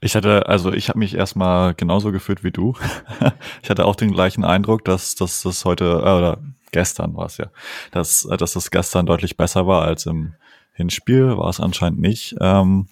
Ich 0.00 0.14
hatte, 0.14 0.46
also 0.46 0.72
ich 0.72 0.88
habe 0.88 0.98
mich 0.98 1.14
erstmal 1.14 1.74
genauso 1.74 2.12
gefühlt 2.12 2.44
wie 2.44 2.52
du. 2.52 2.74
ich 3.62 3.70
hatte 3.70 3.84
auch 3.84 3.96
den 3.96 4.12
gleichen 4.12 4.44
Eindruck, 4.44 4.84
dass, 4.84 5.14
dass 5.14 5.42
das 5.42 5.64
heute, 5.64 5.84
äh, 5.84 5.88
oder 5.96 6.38
gestern 6.72 7.14
war 7.16 7.26
es 7.26 7.38
ja, 7.38 7.46
dass, 7.90 8.26
dass 8.38 8.52
das 8.52 8.70
gestern 8.70 9.06
deutlich 9.06 9.36
besser 9.36 9.66
war 9.66 9.82
als 9.82 10.06
im 10.06 10.34
Hinspiel, 10.72 11.36
war 11.36 11.48
es 11.48 11.60
anscheinend 11.60 12.00
nicht. 12.00 12.36
Ähm, 12.40 12.88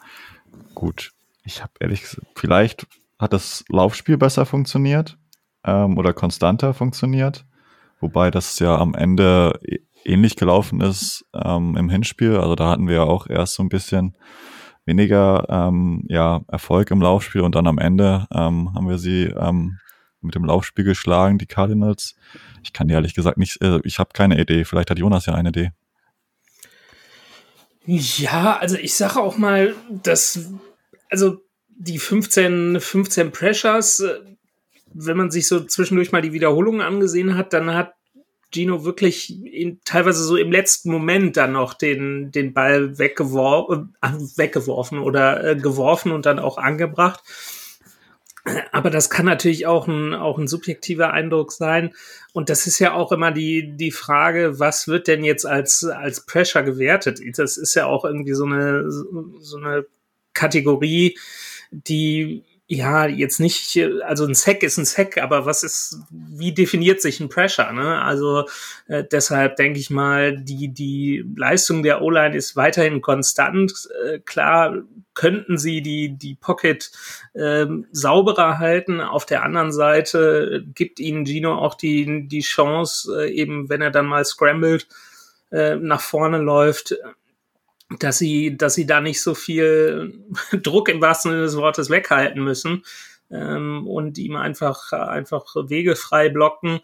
gut, 0.75 1.13
ich 1.45 1.63
habe 1.63 1.73
ehrlich 1.81 2.03
gesagt, 2.03 2.27
vielleicht 2.35 2.87
hat 3.19 3.33
das 3.33 3.65
Laufspiel 3.69 4.17
besser 4.17 4.47
funktioniert 4.47 5.19
ähm, 5.65 5.99
oder 5.99 6.13
konstanter 6.13 6.75
funktioniert, 6.75 7.45
wobei 8.01 8.31
das 8.31 8.59
ja 8.59 8.77
am 8.77 8.95
Ende 8.95 9.61
ähnlich 10.05 10.37
gelaufen 10.37 10.81
ist 10.81 11.25
ähm, 11.35 11.77
im 11.77 11.89
Hinspiel. 11.89 12.37
Also 12.37 12.55
da 12.55 12.71
hatten 12.71 12.89
wir 12.89 12.97
ja 12.97 13.03
auch 13.05 13.27
erst 13.27 13.55
so 13.55 13.63
ein 13.63 13.69
bisschen 13.69 14.17
weniger 14.87 15.47
ähm, 15.49 16.05
ja, 16.09 16.43
Erfolg 16.49 16.91
im 16.91 17.01
Laufspiel 17.01 17.41
und 17.41 17.55
dann 17.55 17.67
am 17.67 17.79
Ende 17.79 18.27
ähm, 18.33 18.75
haben 18.75 18.89
wir 18.89 18.99
sie 18.99 19.25
ähm, 19.25 19.79
mit 20.25 20.35
dem 20.35 20.45
Laufspiel 20.45 20.85
geschlagen, 20.85 21.39
die 21.39 21.47
Cardinals. 21.47 22.17
Ich 22.63 22.73
kann 22.73 22.89
dir 22.89 22.95
ehrlich 22.95 23.15
gesagt 23.15 23.39
nicht, 23.39 23.61
äh, 23.63 23.81
ich 23.85 23.99
habe 23.99 24.11
keine 24.13 24.41
Idee. 24.41 24.65
Vielleicht 24.65 24.91
hat 24.91 24.99
Jonas 24.99 25.27
ja 25.27 25.35
eine 25.35 25.51
Idee. 25.51 25.73
Ja, 27.87 28.57
also 28.57 28.77
ich 28.77 28.95
sage 28.95 29.21
auch 29.21 29.37
mal, 29.37 29.75
dass, 29.89 30.51
also 31.11 31.43
die 31.69 31.99
15, 31.99 32.81
15 32.81 33.31
Pressures, 33.31 34.01
äh, 34.01 34.21
wenn 34.95 35.17
man 35.17 35.31
sich 35.31 35.49
so 35.49 35.61
zwischendurch 35.61 36.13
mal 36.13 36.23
die 36.23 36.33
Wiederholungen 36.33 36.81
angesehen 36.81 37.37
hat, 37.37 37.53
dann 37.53 37.75
hat 37.75 37.95
Gino 38.55 38.85
wirklich 38.85 39.45
in, 39.45 39.81
teilweise 39.85 40.23
so 40.23 40.37
im 40.37 40.53
letzten 40.53 40.91
Moment 40.91 41.37
dann 41.37 41.53
noch 41.53 41.75
den, 41.75 42.31
den 42.31 42.55
Ball 42.55 42.99
weggeworfen, 42.99 43.97
äh, 44.01 44.13
weggeworfen 44.37 45.01
oder 45.01 45.45
äh, 45.45 45.57
geworfen 45.57 46.13
und 46.13 46.25
dann 46.25 46.39
auch 46.39 46.57
angebracht. 46.57 47.21
Aber 48.73 48.91
das 48.91 49.09
kann 49.09 49.25
natürlich 49.25 49.67
auch 49.67 49.89
ein, 49.89 50.13
auch 50.15 50.39
ein 50.39 50.49
subjektiver 50.49 51.13
Eindruck 51.13 51.53
sein. 51.53 51.95
Und 52.33 52.51
das 52.51 52.67
ist 52.67 52.79
ja 52.79 52.93
auch 52.93 53.11
immer 53.11 53.33
die, 53.33 53.73
die 53.77 53.91
Frage, 53.91 54.59
was 54.59 54.87
wird 54.87 55.09
denn 55.09 55.25
jetzt 55.25 55.47
als, 55.47 55.85
als 55.85 56.27
Pressure 56.27 56.63
gewertet? 56.63 57.21
Das 57.39 57.57
ist 57.57 57.75
ja 57.75 57.87
auch 57.87 58.05
irgendwie 58.05 58.35
so 58.35 58.45
eine, 58.45 58.91
so 58.91 59.57
eine 59.57 59.87
Kategorie, 60.35 61.17
die 61.71 62.43
ja, 62.67 63.07
jetzt 63.07 63.41
nicht, 63.41 63.79
also 64.05 64.25
ein 64.25 64.35
Sack 64.35 64.63
ist 64.63 64.79
ein 64.79 64.87
Sack, 64.87 65.19
aber 65.19 65.45
was 65.45 65.63
ist, 65.63 65.99
wie 66.11 66.53
definiert 66.53 67.03
sich 67.03 67.21
ein 67.21 67.29
Pressure? 67.29 67.73
Ne? 67.73 68.01
Also 68.01 68.47
äh, 68.89 69.05
deshalb 69.05 69.57
denke 69.57 69.79
ich 69.79 69.91
mal, 69.91 70.39
die, 70.39 70.69
die 70.69 71.25
Leistung 71.37 71.83
der 71.83 72.01
O-Line 72.01 72.35
ist 72.35 72.57
weiterhin 72.57 73.03
konstant. 73.03 73.89
Äh, 74.07 74.21
klar 74.21 74.79
könnten 75.13 75.59
sie 75.59 75.83
die, 75.83 76.17
die 76.17 76.37
Pocket 76.37 76.91
äh, 77.35 77.67
sauberer 77.93 78.59
halten. 78.59 79.03
Auf 79.03 79.27
der 79.27 79.43
anderen 79.43 79.71
Seite 79.71 80.65
gibt 80.75 81.01
ihnen 81.01 81.27
Gino 81.27 81.55
auch 81.55 81.75
die, 81.75 82.27
die 82.29 82.41
Chance, 82.41 83.27
äh, 83.27 83.31
eben 83.31 83.69
wenn 83.69 83.83
er 83.83 83.91
dann 83.91 84.07
mal 84.07 84.25
scrambled, 84.25 84.89
äh, 85.53 85.77
nach 85.77 86.01
vorne 86.01 86.39
läuft, 86.39 86.97
dass 87.99 88.19
sie, 88.19 88.57
dass 88.57 88.75
sie 88.75 88.87
da 88.87 89.01
nicht 89.01 89.23
so 89.23 89.35
viel 89.35 90.13
Druck 90.53 90.89
im 90.89 91.01
wahrsten 91.01 91.33
Sinne 91.33 91.43
des 91.43 91.57
Wortes 91.57 91.91
weghalten 91.91 92.43
müssen 92.43 92.85
ähm, 93.31 93.87
und 93.87 94.19
ihm 94.19 94.37
einfach, 94.37 94.93
einfach 94.93 95.45
Wege 95.57 95.97
frei 95.97 96.29
blocken. 96.29 96.81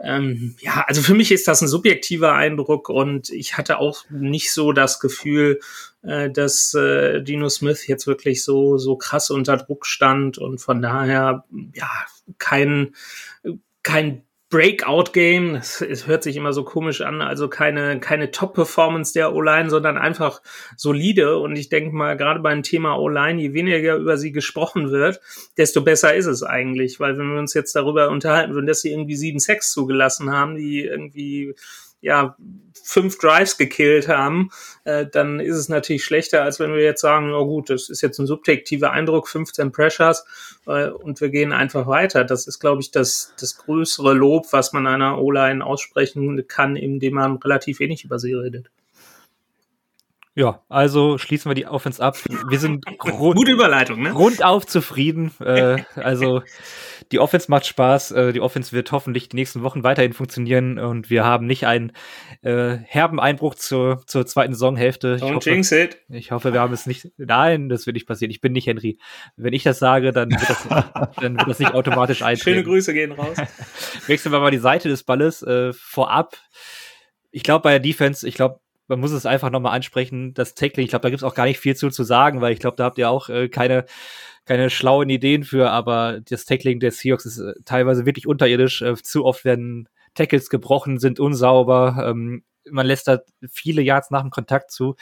Ähm, 0.00 0.54
ja, 0.60 0.84
also 0.86 1.02
für 1.02 1.14
mich 1.14 1.32
ist 1.32 1.48
das 1.48 1.60
ein 1.60 1.66
subjektiver 1.66 2.32
Eindruck 2.32 2.88
und 2.88 3.30
ich 3.30 3.58
hatte 3.58 3.78
auch 3.78 4.04
nicht 4.10 4.52
so 4.52 4.72
das 4.72 5.00
Gefühl, 5.00 5.58
äh, 6.02 6.30
dass 6.30 6.72
äh, 6.74 7.20
Dino 7.20 7.48
Smith 7.48 7.88
jetzt 7.88 8.06
wirklich 8.06 8.44
so, 8.44 8.78
so 8.78 8.96
krass 8.96 9.30
unter 9.30 9.56
Druck 9.56 9.86
stand 9.86 10.38
und 10.38 10.60
von 10.60 10.80
daher, 10.80 11.44
ja, 11.74 11.90
kein, 12.38 12.94
kein 13.82 14.22
Breakout-Game. 14.50 15.56
Es 15.56 16.06
hört 16.06 16.22
sich 16.22 16.36
immer 16.36 16.52
so 16.52 16.64
komisch 16.64 17.02
an, 17.02 17.20
also 17.20 17.48
keine, 17.48 18.00
keine 18.00 18.30
Top-Performance 18.30 19.12
der 19.12 19.34
O-Line, 19.34 19.68
sondern 19.68 19.98
einfach 19.98 20.40
solide. 20.76 21.38
Und 21.38 21.56
ich 21.56 21.68
denke 21.68 21.94
mal, 21.94 22.16
gerade 22.16 22.40
beim 22.40 22.62
Thema 22.62 22.96
O-Line, 22.96 23.40
je 23.40 23.52
weniger 23.52 23.96
über 23.96 24.16
sie 24.16 24.32
gesprochen 24.32 24.90
wird, 24.90 25.20
desto 25.56 25.82
besser 25.82 26.14
ist 26.14 26.26
es 26.26 26.42
eigentlich. 26.42 26.98
Weil 26.98 27.18
wenn 27.18 27.32
wir 27.32 27.38
uns 27.38 27.52
jetzt 27.54 27.76
darüber 27.76 28.08
unterhalten 28.08 28.54
würden, 28.54 28.66
dass 28.66 28.80
sie 28.80 28.90
irgendwie 28.90 29.16
sieben 29.16 29.38
Sex 29.38 29.72
zugelassen 29.72 30.32
haben, 30.32 30.56
die 30.56 30.80
irgendwie 30.80 31.54
ja, 32.00 32.36
fünf 32.88 33.18
Drives 33.18 33.58
gekillt 33.58 34.08
haben, 34.08 34.50
äh, 34.84 35.06
dann 35.06 35.40
ist 35.40 35.56
es 35.56 35.68
natürlich 35.68 36.04
schlechter, 36.04 36.42
als 36.42 36.58
wenn 36.58 36.72
wir 36.72 36.82
jetzt 36.82 37.02
sagen, 37.02 37.34
oh 37.34 37.44
gut, 37.44 37.68
das 37.68 37.90
ist 37.90 38.00
jetzt 38.00 38.18
ein 38.18 38.26
subjektiver 38.26 38.92
Eindruck, 38.92 39.28
15 39.28 39.72
Pressures 39.72 40.24
äh, 40.66 40.88
und 40.88 41.20
wir 41.20 41.28
gehen 41.28 41.52
einfach 41.52 41.86
weiter. 41.86 42.24
Das 42.24 42.46
ist, 42.46 42.60
glaube 42.60 42.80
ich, 42.80 42.90
das, 42.90 43.34
das 43.38 43.58
größere 43.58 44.14
Lob, 44.14 44.46
was 44.52 44.72
man 44.72 44.86
einer 44.86 45.20
O-Line 45.20 45.64
aussprechen 45.64 46.48
kann, 46.48 46.76
indem 46.76 47.14
man 47.14 47.36
relativ 47.36 47.78
wenig 47.80 48.04
über 48.04 48.18
sie 48.18 48.32
redet. 48.32 48.70
Ja, 50.38 50.62
also 50.68 51.18
schließen 51.18 51.50
wir 51.50 51.56
die 51.56 51.66
Offense 51.66 52.00
ab. 52.00 52.16
Wir 52.48 52.60
sind 52.60 52.86
grund 52.98 53.34
Gute 53.34 53.50
Überleitung, 53.50 54.02
ne? 54.02 54.10
grundauf 54.10 54.66
zufrieden. 54.66 55.32
äh, 55.40 55.82
also 55.96 56.42
die 57.10 57.18
Offense 57.18 57.50
macht 57.50 57.66
Spaß. 57.66 58.12
Äh, 58.12 58.32
die 58.32 58.40
Offense 58.40 58.70
wird 58.70 58.92
hoffentlich 58.92 59.28
die 59.28 59.34
nächsten 59.34 59.64
Wochen 59.64 59.82
weiterhin 59.82 60.12
funktionieren 60.12 60.78
und 60.78 61.10
wir 61.10 61.24
haben 61.24 61.46
nicht 61.46 61.66
einen 61.66 61.90
äh, 62.42 62.76
herben 62.84 63.18
Einbruch 63.18 63.56
zur, 63.56 64.06
zur 64.06 64.26
zweiten 64.26 64.54
Saisonhälfte. 64.54 65.16
Don't 65.16 65.26
ich 65.26 65.34
hoffe, 65.34 65.50
jinx 65.50 65.72
it. 65.72 65.98
Ich 66.08 66.30
hoffe, 66.30 66.52
wir 66.52 66.60
haben 66.60 66.72
es 66.72 66.86
nicht. 66.86 67.08
Nein, 67.16 67.68
das 67.68 67.86
wird 67.86 67.94
nicht 67.94 68.06
passieren. 68.06 68.30
Ich 68.30 68.40
bin 68.40 68.52
nicht 68.52 68.68
Henry. 68.68 69.00
Wenn 69.36 69.54
ich 69.54 69.64
das 69.64 69.80
sage, 69.80 70.12
dann 70.12 70.30
wird 70.30 70.48
das, 70.48 70.68
dann 71.20 71.36
wird 71.36 71.48
das 71.48 71.58
nicht 71.58 71.74
automatisch 71.74 72.22
eintreten. 72.22 72.58
Schöne 72.58 72.62
Grüße 72.62 72.94
gehen 72.94 73.10
raus. 73.10 73.38
Wechseln 74.06 74.30
wir 74.30 74.38
mal 74.38 74.52
die 74.52 74.58
Seite 74.58 74.88
des 74.88 75.02
Balles 75.02 75.42
äh, 75.42 75.72
vorab. 75.72 76.36
Ich 77.32 77.42
glaube, 77.42 77.62
bei 77.62 77.70
der 77.70 77.80
Defense, 77.80 78.26
ich 78.26 78.36
glaube, 78.36 78.60
man 78.88 79.00
muss 79.00 79.12
es 79.12 79.26
einfach 79.26 79.50
nochmal 79.50 79.74
ansprechen, 79.74 80.34
das 80.34 80.54
Tackling, 80.54 80.84
ich 80.84 80.90
glaube, 80.90 81.02
da 81.02 81.10
gibt 81.10 81.20
es 81.20 81.24
auch 81.24 81.34
gar 81.34 81.44
nicht 81.44 81.60
viel 81.60 81.76
zu, 81.76 81.90
zu 81.90 82.04
sagen, 82.04 82.40
weil 82.40 82.52
ich 82.52 82.58
glaube, 82.58 82.76
da 82.76 82.84
habt 82.84 82.98
ihr 82.98 83.10
auch 83.10 83.28
äh, 83.28 83.48
keine, 83.48 83.84
keine 84.44 84.70
schlauen 84.70 85.10
Ideen 85.10 85.44
für, 85.44 85.70
aber 85.70 86.20
das 86.28 86.46
Tackling 86.46 86.80
der 86.80 86.90
Seahawks 86.90 87.26
ist 87.26 87.38
äh, 87.38 87.52
teilweise 87.64 88.06
wirklich 88.06 88.26
unterirdisch. 88.26 88.82
Äh, 88.82 88.96
zu 88.96 89.24
oft 89.24 89.44
werden 89.44 89.88
Tackles 90.14 90.50
gebrochen, 90.50 90.98
sind 90.98 91.20
unsauber. 91.20 92.04
Ähm, 92.08 92.42
man 92.70 92.86
lässt 92.86 93.08
da 93.08 93.20
viele 93.48 93.82
Yards 93.82 94.10
nach 94.10 94.22
dem 94.22 94.30
Kontakt 94.30 94.70
zu. 94.70 94.96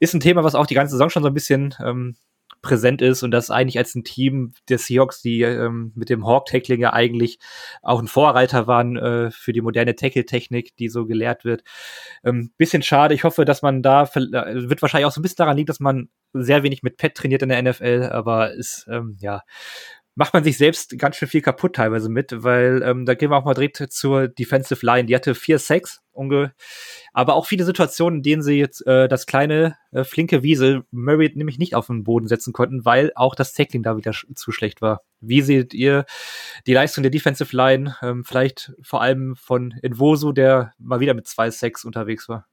Ist 0.00 0.14
ein 0.14 0.20
Thema, 0.20 0.44
was 0.44 0.54
auch 0.54 0.66
die 0.66 0.74
ganze 0.74 0.92
Saison 0.92 1.10
schon 1.10 1.22
so 1.22 1.28
ein 1.28 1.34
bisschen 1.34 1.74
ähm, 1.84 2.16
präsent 2.62 3.02
ist 3.02 3.22
und 3.22 3.30
das 3.30 3.50
eigentlich 3.50 3.78
als 3.78 3.94
ein 3.94 4.04
Team 4.04 4.52
der 4.68 4.78
Seahawks, 4.78 5.22
die 5.22 5.42
ähm, 5.42 5.92
mit 5.94 6.10
dem 6.10 6.26
Hawk-Tackling 6.26 6.80
ja 6.80 6.92
eigentlich 6.92 7.38
auch 7.82 8.00
ein 8.00 8.08
Vorreiter 8.08 8.66
waren 8.66 8.96
äh, 8.96 9.30
für 9.30 9.52
die 9.52 9.62
moderne 9.62 9.96
Tackle-Technik, 9.96 10.76
die 10.76 10.88
so 10.88 11.06
gelehrt 11.06 11.44
wird. 11.44 11.62
Ähm, 12.24 12.52
bisschen 12.56 12.82
schade. 12.82 13.14
Ich 13.14 13.24
hoffe, 13.24 13.44
dass 13.44 13.62
man 13.62 13.82
da, 13.82 14.04
äh, 14.04 14.68
wird 14.68 14.82
wahrscheinlich 14.82 15.06
auch 15.06 15.12
so 15.12 15.20
ein 15.20 15.22
bisschen 15.22 15.36
daran 15.36 15.56
liegen, 15.56 15.66
dass 15.66 15.80
man 15.80 16.08
sehr 16.32 16.62
wenig 16.62 16.82
mit 16.82 16.96
Pet 16.96 17.14
trainiert 17.14 17.42
in 17.42 17.48
der 17.48 17.62
NFL, 17.62 18.10
aber 18.12 18.52
ist, 18.52 18.86
ähm, 18.90 19.16
ja, 19.20 19.42
macht 20.14 20.34
man 20.34 20.44
sich 20.44 20.58
selbst 20.58 20.98
ganz 20.98 21.16
schön 21.16 21.28
viel 21.28 21.40
kaputt 21.40 21.76
teilweise 21.76 22.08
mit, 22.08 22.42
weil 22.42 22.82
ähm, 22.84 23.06
da 23.06 23.14
gehen 23.14 23.30
wir 23.30 23.36
auch 23.36 23.44
mal 23.44 23.54
direkt 23.54 23.92
zur 23.92 24.28
Defensive 24.28 24.84
Line. 24.84 25.06
Die 25.06 25.14
hatte 25.14 25.34
vier 25.34 25.58
Sacks, 25.58 26.00
aber 27.12 27.34
auch 27.34 27.46
viele 27.46 27.64
Situationen, 27.64 28.18
in 28.18 28.22
denen 28.22 28.42
sie 28.42 28.58
jetzt 28.58 28.86
äh, 28.86 29.08
das 29.08 29.26
kleine, 29.26 29.76
äh, 29.92 30.04
flinke 30.04 30.42
Wiesel 30.42 30.84
Murray 30.90 31.32
nämlich 31.34 31.58
nicht 31.58 31.74
auf 31.74 31.86
den 31.86 32.04
Boden 32.04 32.28
setzen 32.28 32.52
konnten, 32.52 32.84
weil 32.84 33.12
auch 33.14 33.34
das 33.34 33.54
Tackling 33.54 33.82
da 33.82 33.96
wieder 33.96 34.12
sch 34.12 34.26
zu 34.34 34.52
schlecht 34.52 34.82
war. 34.82 35.02
Wie 35.20 35.40
seht 35.40 35.72
ihr 35.72 36.04
die 36.66 36.74
Leistung 36.74 37.02
der 37.02 37.10
Defensive 37.10 37.56
Line, 37.56 37.96
ähm, 38.02 38.24
vielleicht 38.24 38.72
vor 38.82 39.00
allem 39.00 39.36
von 39.36 39.72
Invosu, 39.82 40.32
der 40.32 40.72
mal 40.78 41.00
wieder 41.00 41.14
mit 41.14 41.26
zwei 41.26 41.50
Sacks 41.50 41.84
unterwegs 41.84 42.28
war? 42.28 42.46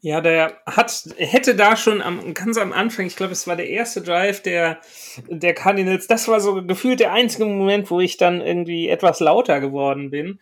Ja, 0.00 0.20
der 0.20 0.60
hat, 0.66 1.08
hätte 1.16 1.56
da 1.56 1.76
schon 1.76 2.00
am, 2.00 2.32
ganz 2.32 2.58
am 2.58 2.72
Anfang, 2.72 3.06
ich 3.06 3.16
glaube, 3.16 3.32
es 3.32 3.46
war 3.48 3.56
der 3.56 3.68
erste 3.68 4.02
Drive 4.02 4.40
der, 4.40 4.80
der 5.26 5.52
Cardinals, 5.52 6.06
das 6.06 6.28
war 6.28 6.40
so 6.40 6.64
gefühlt 6.64 7.00
der 7.00 7.12
einzige 7.12 7.44
Moment, 7.44 7.90
wo 7.90 7.98
ich 7.98 8.16
dann 8.16 8.40
irgendwie 8.40 8.88
etwas 8.88 9.18
lauter 9.18 9.58
geworden 9.58 10.10
bin, 10.10 10.38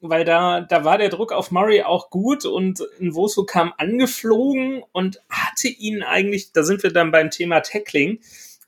weil 0.00 0.24
da, 0.24 0.60
da 0.60 0.84
war 0.84 0.98
der 0.98 1.08
Druck 1.08 1.32
auf 1.32 1.50
Murray 1.50 1.82
auch 1.82 2.10
gut 2.10 2.44
und 2.44 2.80
Nwosu 3.00 3.44
kam 3.44 3.72
angeflogen 3.76 4.84
und 4.92 5.20
hatte 5.28 5.68
ihn 5.68 6.02
eigentlich, 6.02 6.52
da 6.52 6.62
sind 6.62 6.82
wir 6.84 6.92
dann 6.92 7.10
beim 7.10 7.30
Thema 7.30 7.60
Tackling, 7.60 8.20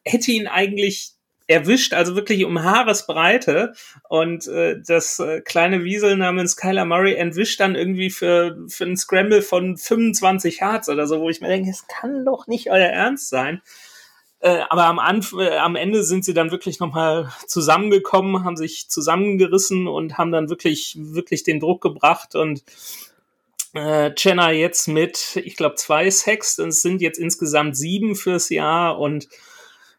hätte 0.05 0.33
ihn 0.33 0.49
eigentlich 0.49 1.13
erwischt, 1.51 1.95
also 1.95 2.15
wirklich 2.15 2.45
um 2.45 2.63
Haaresbreite. 2.63 3.73
Und 4.09 4.47
äh, 4.47 4.81
das 4.81 5.19
äh, 5.19 5.41
kleine 5.41 5.83
Wiesel 5.85 6.17
namens 6.17 6.57
Kyler 6.57 6.85
Murray 6.85 7.15
entwischt 7.15 7.61
dann 7.61 7.75
irgendwie 7.75 8.11
für, 8.11 8.57
für 8.69 8.85
einen 8.85 8.97
Scramble 8.97 9.43
von 9.43 9.77
25 9.77 10.61
Yards 10.61 10.89
oder 10.89 11.07
so, 11.07 11.21
wo 11.21 11.29
ich 11.29 11.41
mir 11.41 11.49
denke, 11.49 11.71
es 11.71 11.87
kann 11.89 12.25
doch 12.25 12.47
nicht 12.47 12.71
euer 12.71 12.89
Ernst 12.89 13.29
sein. 13.29 13.61
Äh, 14.39 14.61
aber 14.71 14.85
am, 14.87 14.99
Anf 15.01 15.35
äh, 15.39 15.57
am 15.59 15.77
Ende 15.77 16.05
sind 16.05 16.25
sie 16.25 16.35
dann 16.35 16.53
wirklich 16.53 16.79
nochmal 16.79 17.31
zusammengekommen, 17.47 18.45
haben 18.45 18.57
sich 18.57 18.89
zusammengerissen 18.89 19.89
und 19.89 20.17
haben 20.19 20.33
dann 20.33 20.49
wirklich, 20.49 20.97
wirklich 20.99 21.43
den 21.43 21.61
Druck 21.61 21.83
gebracht 21.83 22.37
und 22.37 22.63
äh, 23.75 24.13
Jenna 24.17 24.53
jetzt 24.53 24.89
mit, 24.89 25.37
ich 25.45 25.57
glaube, 25.57 25.75
zwei 25.75 26.11
Sacks. 26.11 26.59
Es 26.59 26.81
sind 26.81 27.03
jetzt 27.03 27.19
insgesamt 27.19 27.77
sieben 27.77 28.17
fürs 28.17 28.49
Jahr 28.51 28.99
und 28.99 29.29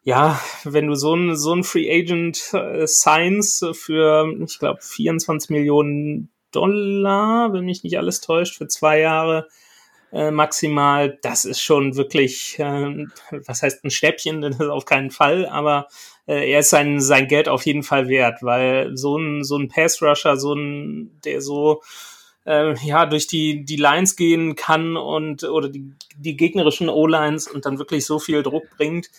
ja, 0.04 0.40
wenn 0.64 0.88
du 0.88 0.96
so 0.96 1.16
ein, 1.16 1.36
so 1.36 1.54
ein 1.54 1.64
Free 1.64 1.92
Agent 1.92 2.54
äh, 2.54 2.88
signs 2.88 3.66
für, 3.74 4.34
ich 4.44 4.60
glaube, 4.60 4.82
24 4.82 5.50
Millionen 5.52 6.30
Dollar, 6.52 7.54
wenn 7.54 7.66
mich 7.66 7.84
nicht 7.84 7.98
alles 7.98 8.22
täuscht, 8.22 8.58
für 8.58 8.68
zwei 8.68 9.00
Jahre 9.00 9.48
äh, 10.12 10.32
maximal, 10.32 11.18
das 11.22 11.46
ist 11.46 11.62
schon 11.62 11.96
wirklich, 11.96 12.60
äh, 12.60 13.06
was 13.46 13.64
heißt 13.64 13.84
ein 13.84 13.92
Schnäppchen, 13.92 14.42
das 14.42 14.56
ist 14.56 14.62
auf 14.62 14.86
keinen 14.86 15.12
Fall, 15.12 15.46
aber 15.46 15.88
äh, 16.28 16.52
er 16.52 16.60
ist 16.60 16.72
sein, 16.72 17.00
sein 17.00 17.28
Geld 17.28 17.48
auf 17.48 17.66
jeden 17.66 17.84
Fall 17.84 18.08
wert, 18.10 18.40
weil 18.42 18.98
so 18.98 19.18
ein, 19.18 19.44
so 19.44 19.58
ein 19.58 19.70
Pass-Rusher, 19.70 20.38
so 20.38 20.54
ein, 20.54 21.20
der 21.24 21.42
so 21.42 21.82
äh, 22.46 22.74
ja 22.84 23.06
durch 23.06 23.28
die 23.28 23.66
die 23.66 23.76
Lines 23.76 24.16
gehen 24.16 24.56
kann 24.56 24.98
und 24.98 25.44
oder 25.44 25.70
die 25.70 25.94
die 26.18 26.36
gegnerischen 26.36 26.90
O-Lines 26.90 27.48
und 27.48 27.66
dann 27.66 27.78
wirklich 27.78 28.06
so 28.06 28.20
viel 28.20 28.42
Druck 28.44 28.64
bringt, 28.78 29.10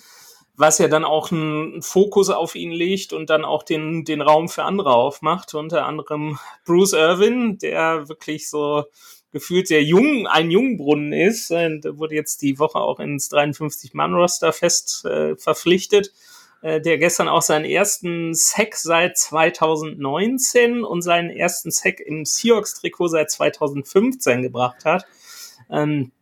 was 0.55 0.79
ja 0.79 0.89
dann 0.89 1.05
auch 1.05 1.33
einen 1.33 1.83
Fokus 1.83 2.31
auf 2.31 2.55
ihn 2.55 2.73
legt 2.73 3.13
und 3.13 3.31
dann 3.31 3.45
auch 3.45 3.63
den, 3.63 4.05
den 4.05 4.21
Raum 4.21 4.49
für 4.49 4.65
andere 4.65 4.95
aufmacht. 4.95 5.55
Unter 5.55 5.87
anderem 5.87 6.39
Bruce 6.65 6.93
Irvin, 6.93 7.59
der 7.59 8.09
wirklich 8.09 8.51
so 8.51 8.85
gefühlt 9.33 9.67
sehr 9.67 9.83
jung, 9.83 10.27
ein 10.27 10.51
Jungbrunnen 10.51 11.13
ist. 11.13 11.51
Und 11.51 11.85
wurde 11.99 12.15
jetzt 12.15 12.43
die 12.43 12.59
Woche 12.59 12.79
auch 12.79 13.01
ins 13.01 13.33
53-Mann-Roster 13.33 14.53
fest 14.53 15.05
äh, 15.07 15.37
verpflichtet, 15.37 16.13
äh, 16.61 16.81
der 16.81 16.99
gestern 16.99 17.29
auch 17.29 17.43
seinen 17.43 17.65
ersten 17.65 18.35
Sack 18.35 18.77
seit 18.77 19.17
2019 19.17 20.85
und 20.85 21.01
seinen 21.01 21.31
ersten 21.31 21.71
Sack 21.71 22.01
im 22.01 22.27
Seahawks-Trikot 22.27 23.09
seit 23.09 23.31
2015 23.31 24.43
gebracht 24.43 24.85
hat. 24.85 25.07
Ähm, 25.71 26.13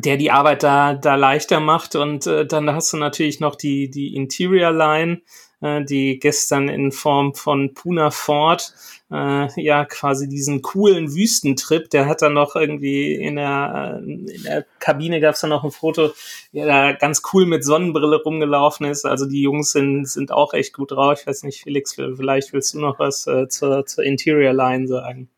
der 0.00 0.16
die 0.16 0.30
Arbeit 0.30 0.62
da, 0.62 0.94
da 0.94 1.14
leichter 1.14 1.60
macht. 1.60 1.96
Und 1.96 2.26
äh, 2.26 2.46
dann 2.46 2.70
hast 2.70 2.92
du 2.92 2.96
natürlich 2.96 3.40
noch 3.40 3.56
die, 3.56 3.90
die 3.90 4.14
Interior 4.14 4.72
Line, 4.72 5.22
äh, 5.60 5.84
die 5.84 6.18
gestern 6.18 6.68
in 6.68 6.92
Form 6.92 7.34
von 7.34 7.74
Puna 7.74 8.10
Ford 8.10 8.72
äh, 9.10 9.62
ja 9.62 9.84
quasi 9.84 10.28
diesen 10.28 10.62
coolen 10.62 11.14
Wüstentrip, 11.14 11.88
der 11.90 12.06
hat 12.06 12.22
dann 12.22 12.34
noch 12.34 12.56
irgendwie 12.56 13.14
in 13.14 13.36
der, 13.36 14.00
äh, 14.02 14.04
in 14.04 14.42
der 14.42 14.66
Kabine 14.78 15.20
gab 15.20 15.34
es 15.34 15.40
dann 15.40 15.50
noch 15.50 15.64
ein 15.64 15.70
Foto, 15.70 16.12
der 16.52 16.66
da 16.66 16.92
ganz 16.92 17.22
cool 17.32 17.46
mit 17.46 17.64
Sonnenbrille 17.64 18.22
rumgelaufen 18.22 18.86
ist. 18.86 19.06
Also 19.06 19.26
die 19.26 19.42
Jungs 19.42 19.72
sind, 19.72 20.06
sind 20.08 20.30
auch 20.30 20.52
echt 20.52 20.74
gut 20.74 20.90
drauf. 20.90 21.20
Ich 21.20 21.26
weiß 21.26 21.42
nicht, 21.44 21.62
Felix, 21.62 21.94
vielleicht 21.94 22.52
willst 22.52 22.74
du 22.74 22.80
noch 22.80 22.98
was 22.98 23.26
äh, 23.26 23.48
zur, 23.48 23.86
zur 23.86 24.04
Interior 24.04 24.52
Line 24.52 24.86
sagen. 24.86 25.30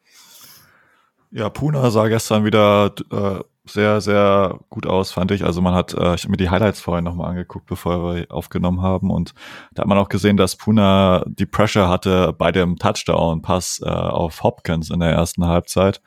Ja, 1.32 1.48
Puna 1.48 1.90
sah 1.90 2.08
gestern 2.08 2.44
wieder 2.44 2.92
äh, 3.12 3.44
sehr, 3.64 4.00
sehr 4.00 4.58
gut 4.70 4.86
aus, 4.86 5.12
fand 5.12 5.30
ich. 5.30 5.44
Also 5.44 5.60
man 5.60 5.74
hat, 5.74 5.92
äh, 5.94 6.14
ich 6.14 6.22
habe 6.22 6.30
mir 6.30 6.36
die 6.36 6.50
Highlights 6.50 6.80
vorhin 6.80 7.04
nochmal 7.04 7.30
angeguckt, 7.30 7.66
bevor 7.66 8.14
wir 8.14 8.26
aufgenommen 8.30 8.82
haben 8.82 9.10
und 9.10 9.34
da 9.74 9.82
hat 9.82 9.88
man 9.88 9.98
auch 9.98 10.08
gesehen, 10.08 10.36
dass 10.36 10.56
Puna 10.56 11.24
die 11.26 11.46
Pressure 11.46 11.88
hatte 11.88 12.32
bei 12.32 12.52
dem 12.52 12.76
Touchdown-Pass 12.76 13.80
äh, 13.84 13.88
auf 13.88 14.42
Hopkins 14.42 14.90
in 14.90 15.00
der 15.00 15.10
ersten 15.10 15.46
Halbzeit. 15.46 16.00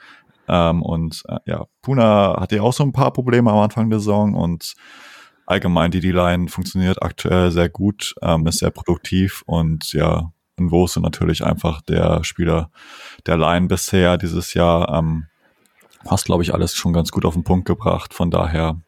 Ähm, 0.48 0.82
und 0.82 1.24
äh, 1.30 1.38
ja, 1.46 1.66
Puna 1.82 2.38
hatte 2.40 2.58
ja 2.58 2.62
auch 2.64 2.74
so 2.74 2.84
ein 2.84 2.92
paar 2.92 3.14
Probleme 3.14 3.52
am 3.52 3.60
Anfang 3.60 3.90
der 3.90 4.00
Saison 4.00 4.34
und 4.36 4.74
allgemein 5.46 5.92
die 5.92 6.00
D-Line 6.00 6.50
funktioniert 6.50 7.02
aktuell 7.02 7.52
sehr 7.52 7.70
gut, 7.70 8.16
ähm, 8.22 8.48
ist 8.48 8.60
sehr 8.60 8.72
produktiv 8.72 9.44
und 9.46 9.94
ja, 9.94 10.32
Nwosu 10.60 11.00
natürlich 11.00 11.46
einfach 11.46 11.82
der 11.82 12.24
Spieler 12.24 12.70
der 13.26 13.38
Line 13.38 13.68
bisher 13.68 14.18
dieses 14.18 14.54
Jahr. 14.54 14.90
Ähm, 14.94 15.28
hast, 16.08 16.26
glaube 16.26 16.44
ich, 16.44 16.54
alles 16.54 16.76
schon 16.76 16.94
ganz 16.94 17.12
gut 17.12 17.26
auf 17.26 17.34
den 17.34 17.44
Punkt 17.44 17.66
gebracht. 17.66 18.14
Von 18.14 18.32
daher, 18.32 18.82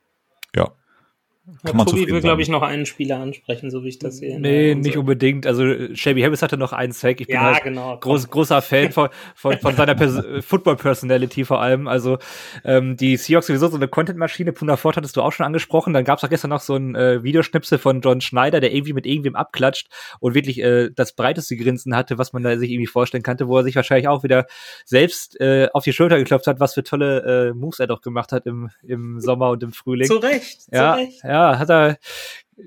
kann 1.64 1.78
man 1.78 1.86
Tobi 1.86 2.08
will, 2.08 2.22
glaube 2.22 2.42
ich, 2.42 2.50
noch 2.50 2.64
einen 2.64 2.88
Spieler 2.88 3.20
ansprechen, 3.20 3.70
so 3.70 3.84
wie 3.84 3.90
ich 3.90 4.00
das 4.00 4.18
sehe. 4.18 4.40
Nee, 4.40 4.74
ne? 4.74 4.82
nicht 4.82 4.98
unbedingt. 4.98 5.46
Also 5.46 5.94
Shelby 5.94 6.22
Harris 6.22 6.42
hatte 6.42 6.58
noch 6.58 6.74
einen 6.74 6.92
Sack. 6.92 7.22
Ich 7.22 7.28
bin 7.28 7.36
ja, 7.36 7.54
halt 7.54 7.64
genau, 7.64 7.98
groß, 8.00 8.32
großer 8.32 8.64
Fan 8.64 8.92
von, 8.92 9.10
von, 9.36 9.58
von 9.60 9.76
seiner 9.76 9.96
Football-Personality 10.42 11.46
vor 11.46 11.62
allem. 11.62 11.88
Also 11.88 12.18
ähm, 12.64 12.98
die 12.98 13.16
Seahawks 13.18 13.46
sowieso 13.46 13.68
so 13.68 13.76
eine 13.76 13.88
Content-Maschine. 13.88 14.54
Puna 14.54 14.76
Ford 14.76 14.98
hattest 14.98 15.18
du 15.18 15.22
auch 15.22 15.32
schon 15.32 15.46
angesprochen. 15.46 15.94
Dann 15.94 16.04
gab 16.04 16.18
es 16.18 16.24
auch 16.24 16.30
gestern 16.30 16.50
noch 16.50 16.62
so 16.62 16.76
ein 16.76 16.96
äh, 16.96 17.22
Videoschnipsel 17.22 17.78
von 17.78 18.02
John 18.02 18.22
Schneider, 18.22 18.60
der 18.60 18.74
irgendwie 18.74 18.94
mit 18.94 19.06
irgendwem 19.06 19.36
abklatscht 19.36 19.88
und 20.20 20.34
wirklich 20.34 20.60
äh, 20.60 20.90
das 20.96 21.14
breiteste 21.14 21.56
Grinsen 21.58 21.96
hatte, 21.96 22.18
was 22.18 22.34
man 22.34 22.42
da 22.42 22.58
sich 22.58 22.72
irgendwie 22.72 22.88
vorstellen 22.88 23.24
kannte, 23.24 23.48
wo 23.48 23.58
er 23.58 23.64
sich 23.64 23.76
wahrscheinlich 23.76 24.08
auch 24.08 24.24
wieder 24.24 24.48
selbst 24.84 25.40
äh, 25.40 25.68
auf 25.74 25.84
die 25.84 25.94
Schulter 25.94 26.18
geklopft 26.18 26.48
hat, 26.48 26.60
was 26.60 26.74
für 26.74 26.84
tolle 26.84 27.50
äh, 27.50 27.54
Moves 27.54 27.80
er 27.80 27.86
doch 27.88 28.02
gemacht 28.02 28.32
hat 28.32 28.48
im, 28.48 28.72
im 28.82 29.20
Sommer 29.20 29.52
und 29.52 29.62
im 29.62 29.74
Frühling. 29.74 30.08
Zu 30.08 30.16
Recht, 30.16 30.62
ja, 30.72 30.96
zu 30.96 31.00
Recht. 31.02 31.24
Ja, 31.24 31.35
ja, 31.36 31.60
hat 31.60 31.70
er, 31.70 31.98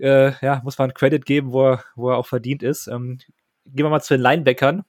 äh, 0.01 0.33
ja, 0.45 0.61
muss 0.65 0.79
man 0.79 0.95
Credit 0.95 1.25
geben, 1.25 1.53
wo 1.53 1.71
er, 1.73 1.85
wo 1.97 2.11
er 2.11 2.19
auch 2.19 2.27
verdient 2.27 2.63
ist. 2.63 2.87
Ähm, 2.87 3.19
gehen 3.67 3.85
wir 3.85 3.91
mal 3.91 4.01
zu 4.01 4.15
den 4.15 4.23
Linebackern, 4.23 4.85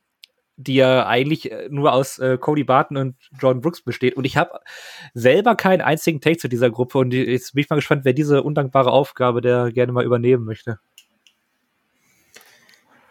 die 0.58 0.76
ja 0.76 1.08
eigentlich 1.08 1.52
äh, 1.52 1.70
nur 1.70 1.94
aus 1.94 2.20
äh, 2.20 2.38
Cody 2.38 2.63
Barton 2.65 2.98
und 2.98 3.15
Jordan 3.39 3.62
Brooks 3.62 3.82
besteht. 3.82 4.15
Und 4.18 4.26
ich 4.26 4.36
habe 4.38 4.60
selber 5.13 5.56
keinen 5.56 5.82
einzigen 5.82 6.20
Take 6.22 6.38
zu 6.38 6.50
dieser 6.50 6.70
Gruppe 6.70 6.98
und 6.98 7.13
jetzt 7.13 7.54
bin 7.54 7.63
ich 7.63 7.70
mal 7.70 7.78
gespannt, 7.78 8.04
wer 8.04 8.13
diese 8.13 8.44
undankbare 8.44 8.92
Aufgabe 8.92 9.42
der 9.42 9.72
gerne 9.72 9.94
mal 9.94 10.06
übernehmen 10.06 10.44
möchte. 10.44 10.80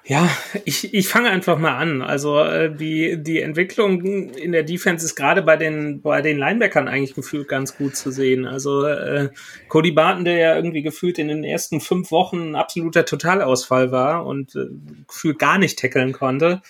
Ja, 0.09 0.31
ich, 0.65 0.95
ich 0.95 1.07
fange 1.07 1.29
einfach 1.29 1.59
mal 1.59 1.77
an. 1.77 2.01
Also 2.01 2.41
äh, 2.41 2.75
die, 2.75 3.23
die 3.23 3.43
Entwicklung 3.43 4.01
in 4.01 4.53
der 4.53 4.63
Defense 4.63 5.05
ist 5.05 5.17
gerade 5.17 5.43
bei 5.43 5.59
den, 5.59 6.01
bei 6.01 6.23
den 6.23 6.39
Linebackern 6.39 6.89
eigentlich 6.89 7.15
gefühlt 7.15 7.47
ganz 7.47 7.77
gut 7.77 7.95
zu 7.95 8.11
sehen. 8.11 8.47
Also 8.47 8.87
äh, 8.87 9.29
Cody 9.69 9.93
Barton, 9.93 10.25
der 10.25 10.39
ja 10.39 10.57
irgendwie 10.57 10.81
gefühlt 10.81 11.19
in 11.19 11.29
den 11.29 11.45
ersten 11.45 11.83
fünf 11.83 12.11
Wochen 12.11 12.53
ein 12.53 12.57
absoluter 12.57 13.05
Totalausfall 13.05 13.93
war 13.93 14.25
und 14.25 14.57
äh, 14.57 14.69
gefühlt 15.07 15.39
gar 15.39 15.59
nicht 15.59 15.79
tackeln 15.79 16.13
konnte, 16.13 16.63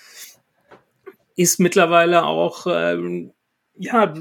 ist 1.36 1.60
mittlerweile 1.60 2.24
auch 2.24 2.66
äh, 2.66 3.28
ja, 3.78 4.12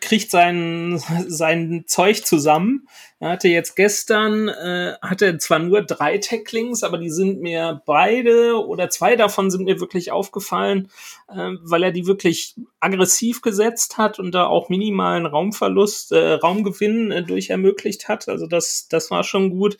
kriegt 0.00 0.30
sein, 0.30 1.00
sein 1.28 1.84
Zeug 1.86 2.26
zusammen. 2.26 2.88
Er 3.18 3.30
hatte 3.30 3.48
jetzt 3.48 3.76
gestern, 3.76 4.48
äh, 4.48 4.94
hatte 5.02 5.38
zwar 5.38 5.58
nur 5.58 5.82
drei 5.82 6.18
Tacklings, 6.18 6.82
aber 6.82 6.98
die 6.98 7.10
sind 7.10 7.40
mir 7.40 7.82
beide 7.86 8.64
oder 8.66 8.90
zwei 8.90 9.16
davon 9.16 9.50
sind 9.50 9.64
mir 9.64 9.80
wirklich 9.80 10.12
aufgefallen, 10.12 10.90
äh, 11.28 11.52
weil 11.62 11.82
er 11.82 11.92
die 11.92 12.06
wirklich 12.06 12.56
aggressiv 12.80 13.42
gesetzt 13.42 13.98
hat 13.98 14.18
und 14.18 14.32
da 14.32 14.46
auch 14.46 14.68
minimalen 14.68 15.26
Raumverlust, 15.26 16.12
äh, 16.12 16.32
Raumgewinn 16.34 17.10
äh, 17.10 17.22
durch 17.22 17.50
ermöglicht 17.50 18.08
hat. 18.08 18.28
Also 18.28 18.46
das, 18.46 18.88
das 18.88 19.10
war 19.10 19.24
schon 19.24 19.50
gut. 19.50 19.76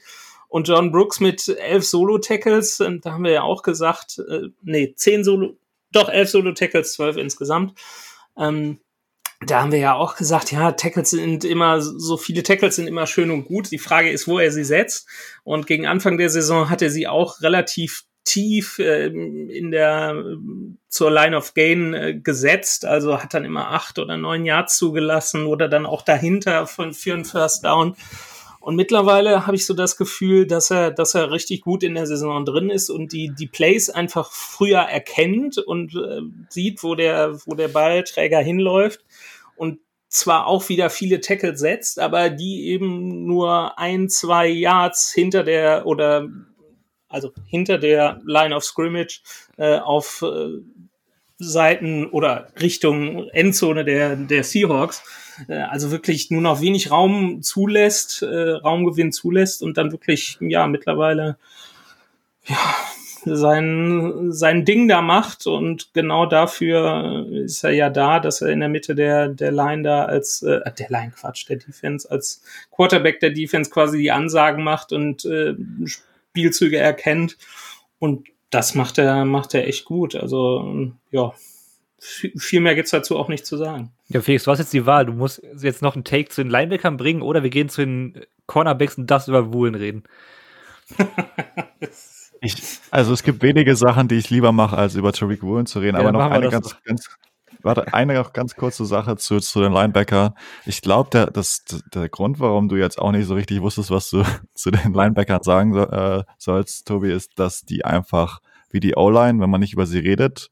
Und 0.48 0.68
John 0.68 0.92
Brooks 0.92 1.20
mit 1.20 1.48
elf 1.48 1.84
Solo-Tackles, 1.84 2.80
äh, 2.80 2.98
da 3.00 3.12
haben 3.12 3.24
wir 3.24 3.32
ja 3.32 3.42
auch 3.42 3.62
gesagt, 3.62 4.18
äh, 4.18 4.48
nee, 4.62 4.94
zehn 4.94 5.24
Solo, 5.24 5.56
doch 5.92 6.08
elf 6.08 6.30
Solo-Tackles, 6.30 6.94
zwölf 6.94 7.16
insgesamt. 7.16 7.74
Ähm, 8.38 8.78
da 9.44 9.60
haben 9.60 9.72
wir 9.72 9.78
ja 9.78 9.94
auch 9.94 10.16
gesagt, 10.16 10.50
ja, 10.50 10.72
Tackles 10.72 11.10
sind 11.10 11.44
immer, 11.44 11.80
so 11.80 12.16
viele 12.16 12.42
Tackles 12.42 12.76
sind 12.76 12.86
immer 12.86 13.06
schön 13.06 13.30
und 13.30 13.44
gut. 13.44 13.70
Die 13.70 13.78
Frage 13.78 14.10
ist, 14.10 14.26
wo 14.26 14.38
er 14.38 14.50
sie 14.50 14.64
setzt. 14.64 15.06
Und 15.44 15.66
gegen 15.66 15.86
Anfang 15.86 16.16
der 16.16 16.30
Saison 16.30 16.70
hat 16.70 16.80
er 16.80 16.90
sie 16.90 17.06
auch 17.06 17.42
relativ 17.42 18.04
tief 18.24 18.78
äh, 18.78 19.06
in 19.06 19.70
der 19.70 20.22
zur 20.88 21.10
Line 21.10 21.36
of 21.36 21.54
Gain 21.54 21.94
äh, 21.94 22.14
gesetzt, 22.18 22.84
also 22.84 23.22
hat 23.22 23.34
dann 23.34 23.44
immer 23.44 23.70
acht 23.70 23.98
oder 23.98 24.16
neun 24.16 24.44
Yards 24.44 24.78
zugelassen 24.78 25.46
oder 25.46 25.68
dann 25.68 25.86
auch 25.86 26.02
dahinter 26.02 26.66
von 26.66 26.92
für 26.92 27.14
einen 27.14 27.24
First 27.24 27.64
Down. 27.64 27.94
Und 28.66 28.74
mittlerweile 28.74 29.46
habe 29.46 29.54
ich 29.54 29.64
so 29.64 29.74
das 29.74 29.96
Gefühl, 29.96 30.44
dass 30.44 30.72
er, 30.72 30.90
dass 30.90 31.14
er 31.14 31.30
richtig 31.30 31.60
gut 31.60 31.84
in 31.84 31.94
der 31.94 32.08
Saison 32.08 32.44
drin 32.44 32.68
ist 32.68 32.90
und 32.90 33.12
die, 33.12 33.32
die 33.32 33.46
Plays 33.46 33.90
einfach 33.90 34.32
früher 34.32 34.80
erkennt 34.80 35.58
und 35.58 35.94
äh, 35.94 36.22
sieht, 36.48 36.82
wo 36.82 36.96
der, 36.96 37.38
wo 37.46 37.54
der 37.54 37.68
Ballträger 37.68 38.40
hinläuft 38.40 39.04
und 39.54 39.78
zwar 40.08 40.48
auch 40.48 40.68
wieder 40.68 40.90
viele 40.90 41.20
Tackles 41.20 41.60
setzt, 41.60 42.00
aber 42.00 42.28
die 42.28 42.66
eben 42.66 43.24
nur 43.24 43.78
ein, 43.78 44.08
zwei 44.08 44.48
Yards 44.48 45.12
hinter 45.12 45.44
der 45.44 45.86
oder 45.86 46.28
also 47.06 47.30
hinter 47.46 47.78
der 47.78 48.20
Line 48.24 48.52
of 48.52 48.64
Scrimmage 48.64 49.22
äh, 49.58 49.78
auf 49.78 50.22
äh, 50.22 50.58
Seiten 51.38 52.06
oder 52.06 52.48
Richtung 52.60 53.28
Endzone 53.30 53.84
der, 53.84 54.16
der 54.16 54.42
Seahawks 54.42 55.02
äh, 55.48 55.54
also 55.54 55.90
wirklich 55.90 56.30
nur 56.30 56.42
noch 56.42 56.60
wenig 56.60 56.90
Raum 56.90 57.42
zulässt, 57.42 58.22
äh, 58.22 58.50
Raumgewinn 58.50 59.12
zulässt 59.12 59.62
und 59.62 59.76
dann 59.76 59.92
wirklich, 59.92 60.38
ja, 60.40 60.66
mittlerweile 60.66 61.36
ja, 62.44 62.56
sein, 63.24 64.32
sein 64.32 64.64
Ding 64.64 64.88
da 64.88 65.02
macht 65.02 65.46
und 65.46 65.92
genau 65.94 66.26
dafür 66.26 67.26
ist 67.32 67.64
er 67.64 67.72
ja 67.72 67.90
da, 67.90 68.20
dass 68.20 68.40
er 68.40 68.48
in 68.48 68.60
der 68.60 68.68
Mitte 68.68 68.94
der, 68.94 69.28
der 69.28 69.50
Line 69.50 69.82
da 69.82 70.04
als, 70.04 70.42
äh, 70.42 70.60
der 70.78 70.88
Line 70.88 71.12
Quatsch, 71.12 71.48
der 71.48 71.56
Defense, 71.56 72.10
als 72.10 72.42
Quarterback 72.70 73.20
der 73.20 73.30
Defense 73.30 73.70
quasi 73.70 73.98
die 73.98 74.12
Ansagen 74.12 74.62
macht 74.62 74.92
und 74.92 75.24
äh, 75.24 75.54
Spielzüge 75.84 76.78
erkennt 76.78 77.36
und 77.98 78.28
das 78.50 78.74
macht 78.74 78.98
er, 78.98 79.24
macht 79.24 79.54
er 79.54 79.66
echt 79.66 79.84
gut. 79.84 80.14
Also, 80.14 80.92
ja, 81.10 81.32
viel 81.98 82.60
mehr 82.60 82.74
gibt's 82.74 82.90
dazu 82.90 83.16
auch 83.16 83.28
nicht 83.28 83.46
zu 83.46 83.56
sagen. 83.56 83.92
Ja, 84.08 84.20
Felix, 84.20 84.44
du 84.44 84.50
hast 84.50 84.58
jetzt 84.58 84.72
die 84.72 84.86
Wahl. 84.86 85.06
Du 85.06 85.12
musst 85.12 85.42
jetzt 85.60 85.82
noch 85.82 85.94
einen 85.94 86.04
Take 86.04 86.28
zu 86.28 86.42
den 86.42 86.50
Linebackern 86.50 86.96
bringen 86.96 87.22
oder 87.22 87.42
wir 87.42 87.50
gehen 87.50 87.68
zu 87.68 87.80
den 87.82 88.22
Cornerbacks 88.46 88.98
und 88.98 89.10
das 89.10 89.28
über 89.28 89.52
Woolen 89.52 89.74
reden. 89.74 90.04
ich, 92.40 92.54
also 92.90 93.12
es 93.12 93.22
gibt 93.22 93.42
wenige 93.42 93.74
Sachen, 93.74 94.08
die 94.08 94.16
ich 94.16 94.30
lieber 94.30 94.52
mache, 94.52 94.76
als 94.76 94.94
über 94.94 95.12
Tariq 95.12 95.42
Woolen 95.42 95.66
zu 95.66 95.80
reden, 95.80 95.96
ja, 95.96 96.00
aber 96.00 96.12
noch 96.12 96.30
eine 96.30 96.48
ganz, 96.48 96.76
ganz, 96.84 97.08
warte, 97.62 97.92
eine 97.92 98.14
noch 98.14 98.32
ganz 98.32 98.54
kurze 98.56 98.84
Sache 98.84 99.16
zu, 99.16 99.38
zu 99.40 99.60
den 99.60 99.72
Linebackern. 99.72 100.34
Ich 100.64 100.82
glaube, 100.82 101.10
der, 101.10 101.26
das, 101.26 101.64
der 101.92 102.08
Grund, 102.08 102.40
warum 102.40 102.68
du 102.68 102.76
jetzt 102.76 102.98
auch 102.98 103.12
nicht 103.12 103.26
so 103.26 103.34
richtig 103.34 103.60
wusstest, 103.62 103.90
was 103.90 104.10
du 104.10 104.22
zu 104.54 104.70
den 104.70 104.92
Linebackern 104.92 105.42
sagen 105.42 105.76
äh, 105.76 106.24
sollst, 106.38 106.86
Tobi, 106.86 107.12
ist, 107.12 107.38
dass 107.38 107.62
die 107.62 107.84
einfach 107.84 108.40
wie 108.70 108.80
die 108.80 108.96
O-Line, 108.96 109.40
wenn 109.40 109.50
man 109.50 109.60
nicht 109.60 109.72
über 109.72 109.86
sie 109.86 109.98
redet, 109.98 110.50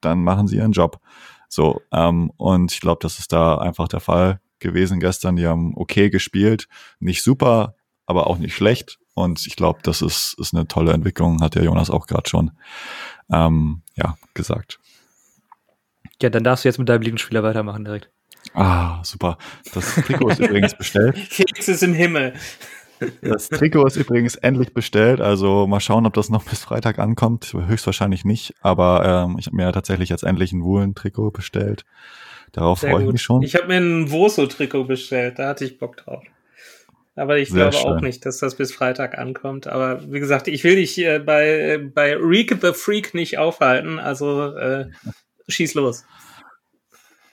dann 0.00 0.22
machen 0.22 0.46
sie 0.46 0.56
ihren 0.56 0.72
Job. 0.72 1.00
So, 1.48 1.82
ähm, 1.92 2.30
und 2.36 2.72
ich 2.72 2.80
glaube, 2.80 2.98
das 3.00 3.18
ist 3.18 3.32
da 3.32 3.58
einfach 3.58 3.88
der 3.88 4.00
Fall 4.00 4.40
gewesen 4.58 5.00
gestern. 5.00 5.36
Die 5.36 5.46
haben 5.46 5.72
okay 5.76 6.10
gespielt, 6.10 6.68
nicht 6.98 7.22
super, 7.22 7.74
aber 8.06 8.26
auch 8.26 8.38
nicht 8.38 8.54
schlecht. 8.54 8.98
Und 9.14 9.46
ich 9.46 9.54
glaube, 9.54 9.78
das 9.82 10.02
ist, 10.02 10.34
ist 10.38 10.54
eine 10.54 10.66
tolle 10.66 10.92
Entwicklung, 10.92 11.40
hat 11.40 11.54
der 11.54 11.64
Jonas 11.64 11.90
auch 11.90 12.06
gerade 12.06 12.28
schon 12.28 12.50
ähm, 13.30 13.82
ja, 13.94 14.16
gesagt. 14.34 14.80
Ja, 16.22 16.30
dann 16.30 16.44
darfst 16.44 16.64
du 16.64 16.68
jetzt 16.68 16.78
mit 16.78 16.88
deinem 16.88 17.02
Lieblingsspieler 17.02 17.42
weitermachen 17.42 17.84
direkt. 17.84 18.10
Ah, 18.52 19.02
super. 19.02 19.38
Das 19.72 19.94
Trikot 19.94 20.28
ist 20.28 20.40
übrigens 20.40 20.76
bestellt. 20.76 21.16
Felix 21.30 21.68
ist 21.68 21.82
im 21.82 21.94
Himmel. 21.94 22.34
Das 23.22 23.48
Trikot 23.48 23.86
ist 23.86 23.96
übrigens 23.96 24.36
endlich 24.36 24.72
bestellt, 24.72 25.20
also 25.20 25.66
mal 25.66 25.80
schauen, 25.80 26.06
ob 26.06 26.14
das 26.14 26.30
noch 26.30 26.44
bis 26.44 26.60
Freitag 26.60 26.98
ankommt. 26.98 27.52
Höchstwahrscheinlich 27.52 28.24
nicht, 28.24 28.54
aber 28.60 29.26
ähm, 29.26 29.36
ich 29.38 29.46
habe 29.46 29.56
mir 29.56 29.72
tatsächlich 29.72 30.08
jetzt 30.08 30.22
endlich 30.22 30.52
ein 30.52 30.62
Woolen-Trikot 30.62 31.32
bestellt. 31.32 31.84
Darauf 32.52 32.80
freue 32.80 33.02
ich 33.04 33.12
mich 33.12 33.22
schon. 33.22 33.42
Ich 33.42 33.56
habe 33.56 33.66
mir 33.66 33.78
ein 33.78 34.10
Voso-Trikot 34.10 34.84
bestellt, 34.84 35.38
da 35.38 35.48
hatte 35.48 35.64
ich 35.64 35.78
Bock 35.78 35.96
drauf. 35.96 36.22
Aber 37.16 37.38
ich 37.38 37.50
Sehr 37.50 37.70
glaube 37.70 37.76
schön. 37.76 37.92
auch 37.92 38.00
nicht, 38.00 38.26
dass 38.26 38.38
das 38.38 38.56
bis 38.56 38.72
Freitag 38.72 39.18
ankommt. 39.18 39.66
Aber 39.66 40.00
wie 40.12 40.20
gesagt, 40.20 40.48
ich 40.48 40.64
will 40.64 40.76
dich 40.76 40.98
äh, 40.98 41.18
bei, 41.18 41.80
bei 41.94 42.16
Reek 42.16 42.58
the 42.60 42.72
Freak 42.72 43.14
nicht 43.14 43.38
aufhalten, 43.38 43.98
also 43.98 44.56
äh, 44.56 44.86
schieß 45.48 45.74
los. 45.74 46.04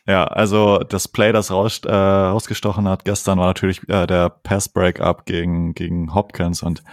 Ja, 0.07 0.25
also 0.25 0.79
das 0.79 1.07
Play, 1.07 1.31
das 1.31 1.51
raus, 1.51 1.81
äh, 1.85 1.93
rausgestochen 1.93 2.87
hat 2.87 3.05
gestern, 3.05 3.37
war 3.37 3.47
natürlich 3.47 3.87
äh, 3.87 4.07
der 4.07 4.29
Pass-Break-Up 4.29 5.25
gegen, 5.25 5.73
gegen 5.73 6.13
Hopkins 6.13 6.63
und 6.63 6.83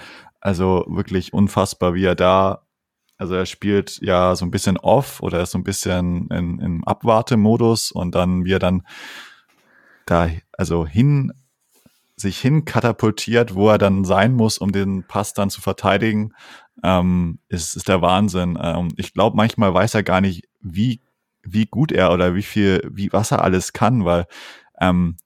also 0.41 0.85
wirklich 0.89 1.33
unfassbar, 1.33 1.95
wie 1.95 2.05
er 2.05 2.15
da, 2.15 2.63
also 3.17 3.35
er 3.35 3.47
spielt 3.47 3.99
ja 4.03 4.37
so 4.37 4.45
ein 4.45 4.51
bisschen 4.51 4.77
off 4.77 5.21
oder 5.23 5.41
ist 5.43 5.53
so 5.53 5.59
ein 5.59 5.65
bisschen 5.65 6.29
in, 6.29 6.61
im 6.61 6.85
Abwartemodus 6.85 7.91
und 7.91 8.15
dann, 8.15 8.45
wie 8.45 8.53
er 8.53 8.59
dann 8.59 8.87
da, 10.07 10.29
also 10.53 10.87
hin, 10.87 11.33
sich 12.15 12.39
hin 12.39 12.65
katapultiert, 12.65 13.55
wo 13.55 13.71
er 13.71 13.79
dann 13.79 14.05
sein 14.05 14.35
muss, 14.35 14.59
um 14.59 14.71
den 14.71 15.05
Pass 15.07 15.35
dann 15.35 15.51
zu 15.51 15.61
verteidigen, 15.61 16.35
ähm, 16.85 17.39
ist, 17.49 17.75
ist 17.75 17.89
der 17.89 18.03
Wahnsinn. 18.03 18.59
Ähm, 18.61 18.89
ich 18.97 19.13
glaube, 19.13 19.37
manchmal 19.37 19.73
weiß 19.73 19.95
er 19.95 20.03
gar 20.03 20.21
nicht, 20.21 20.49
wie 20.61 21.01
wie 21.53 21.67
gut 21.67 21.93
er 21.93 22.13
oder 22.13 22.35
wie 22.35 22.43
viel, 22.43 22.83
wie 22.91 23.13
was 23.13 23.31
er 23.31 23.43
alles 23.43 23.73
kann, 23.73 24.05
weil 24.05 24.27
ähm, 24.81 25.17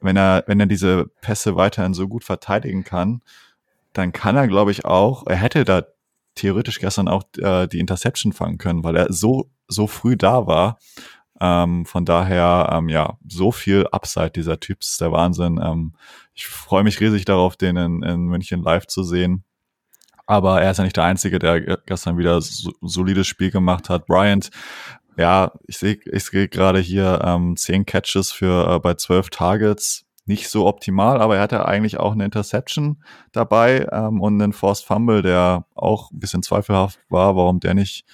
wenn 0.00 0.16
er, 0.16 0.44
wenn 0.46 0.60
er 0.60 0.66
diese 0.66 1.06
Pässe 1.20 1.56
weiterhin 1.56 1.94
so 1.94 2.08
gut 2.08 2.24
verteidigen 2.24 2.84
kann, 2.84 3.22
dann 3.94 4.12
kann 4.12 4.36
er, 4.36 4.48
glaube 4.48 4.70
ich, 4.70 4.84
auch, 4.84 5.26
er 5.26 5.36
hätte 5.36 5.64
da 5.64 5.84
theoretisch 6.34 6.80
gestern 6.80 7.08
auch 7.08 7.24
äh, 7.38 7.66
die 7.66 7.78
Interception 7.78 8.32
fangen 8.32 8.58
können, 8.58 8.84
weil 8.84 8.96
er 8.96 9.12
so, 9.12 9.50
so 9.68 9.86
früh 9.86 10.16
da 10.16 10.46
war. 10.46 10.78
Ähm, 11.40 11.86
von 11.86 12.04
daher, 12.04 12.70
ähm, 12.72 12.88
ja, 12.88 13.18
so 13.28 13.50
viel 13.50 13.86
Upside 13.92 14.30
dieser 14.30 14.60
Typ 14.60 14.80
ist 14.80 15.00
der 15.00 15.12
Wahnsinn. 15.12 15.60
Ähm, 15.62 15.94
ich 16.34 16.46
freue 16.46 16.84
mich 16.84 17.00
riesig 17.00 17.24
darauf, 17.24 17.56
den 17.56 17.76
in, 17.76 18.02
in 18.02 18.26
München 18.26 18.62
live 18.62 18.86
zu 18.86 19.04
sehen. 19.04 19.44
Aber 20.26 20.62
er 20.62 20.70
ist 20.70 20.78
ja 20.78 20.84
nicht 20.84 20.96
der 20.96 21.04
Einzige, 21.04 21.38
der 21.38 21.78
gestern 21.86 22.16
wieder 22.18 22.40
so, 22.40 22.72
solides 22.80 23.26
Spiel 23.26 23.50
gemacht 23.50 23.90
hat. 23.90 24.06
Bryant 24.06 24.50
ja, 25.16 25.52
ich 25.66 25.78
sehe 25.78 25.98
ich 26.10 26.24
sehe 26.24 26.48
gerade 26.48 26.78
hier 26.80 27.20
ähm, 27.24 27.56
zehn 27.56 27.86
Catches 27.86 28.32
für 28.32 28.74
äh, 28.74 28.78
bei 28.78 28.94
zwölf 28.94 29.30
Targets. 29.30 30.04
Nicht 30.26 30.48
so 30.48 30.66
optimal, 30.66 31.20
aber 31.20 31.36
er 31.36 31.42
hatte 31.42 31.66
eigentlich 31.66 31.98
auch 31.98 32.12
eine 32.12 32.24
Interception 32.24 33.02
dabei 33.32 33.86
ähm, 33.92 34.22
und 34.22 34.40
einen 34.40 34.54
Forced 34.54 34.86
Fumble, 34.86 35.20
der 35.20 35.66
auch 35.74 36.10
ein 36.10 36.18
bisschen 36.18 36.42
zweifelhaft 36.42 36.98
war, 37.10 37.36
warum 37.36 37.60
der 37.60 37.74
nicht 37.74 38.06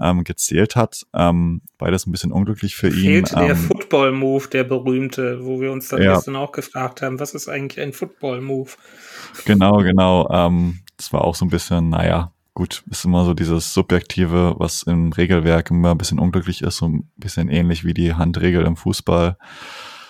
ähm, 0.00 0.24
gezählt 0.24 0.74
hat. 0.74 1.06
Ähm, 1.14 1.62
beides 1.78 2.06
ein 2.06 2.12
bisschen 2.12 2.32
unglücklich 2.32 2.74
für 2.74 2.88
ihn. 2.88 2.94
Fehlte 2.94 3.36
der 3.36 3.50
ähm, 3.50 3.56
Football-Move, 3.56 4.48
der 4.48 4.64
berühmte, 4.64 5.44
wo 5.44 5.60
wir 5.60 5.70
uns 5.70 5.88
dann 5.88 6.02
ja. 6.02 6.14
gestern 6.14 6.34
auch 6.34 6.50
gefragt 6.52 7.02
haben, 7.02 7.20
was 7.20 7.34
ist 7.34 7.48
eigentlich 7.48 7.80
ein 7.80 7.92
Football-Move? 7.92 8.70
Genau, 9.44 9.78
genau. 9.78 10.28
Ähm, 10.30 10.80
das 10.96 11.12
war 11.12 11.22
auch 11.22 11.34
so 11.36 11.44
ein 11.44 11.50
bisschen, 11.50 11.90
naja, 11.90 12.33
gut, 12.54 12.84
ist 12.90 13.04
immer 13.04 13.24
so 13.24 13.34
dieses 13.34 13.74
Subjektive, 13.74 14.54
was 14.58 14.84
im 14.84 15.12
Regelwerk 15.12 15.70
immer 15.70 15.90
ein 15.90 15.98
bisschen 15.98 16.18
unglücklich 16.18 16.62
ist, 16.62 16.78
so 16.78 16.86
ein 16.88 17.10
bisschen 17.16 17.48
ähnlich 17.48 17.84
wie 17.84 17.94
die 17.94 18.14
Handregel 18.14 18.64
im 18.64 18.76
Fußball. 18.76 19.36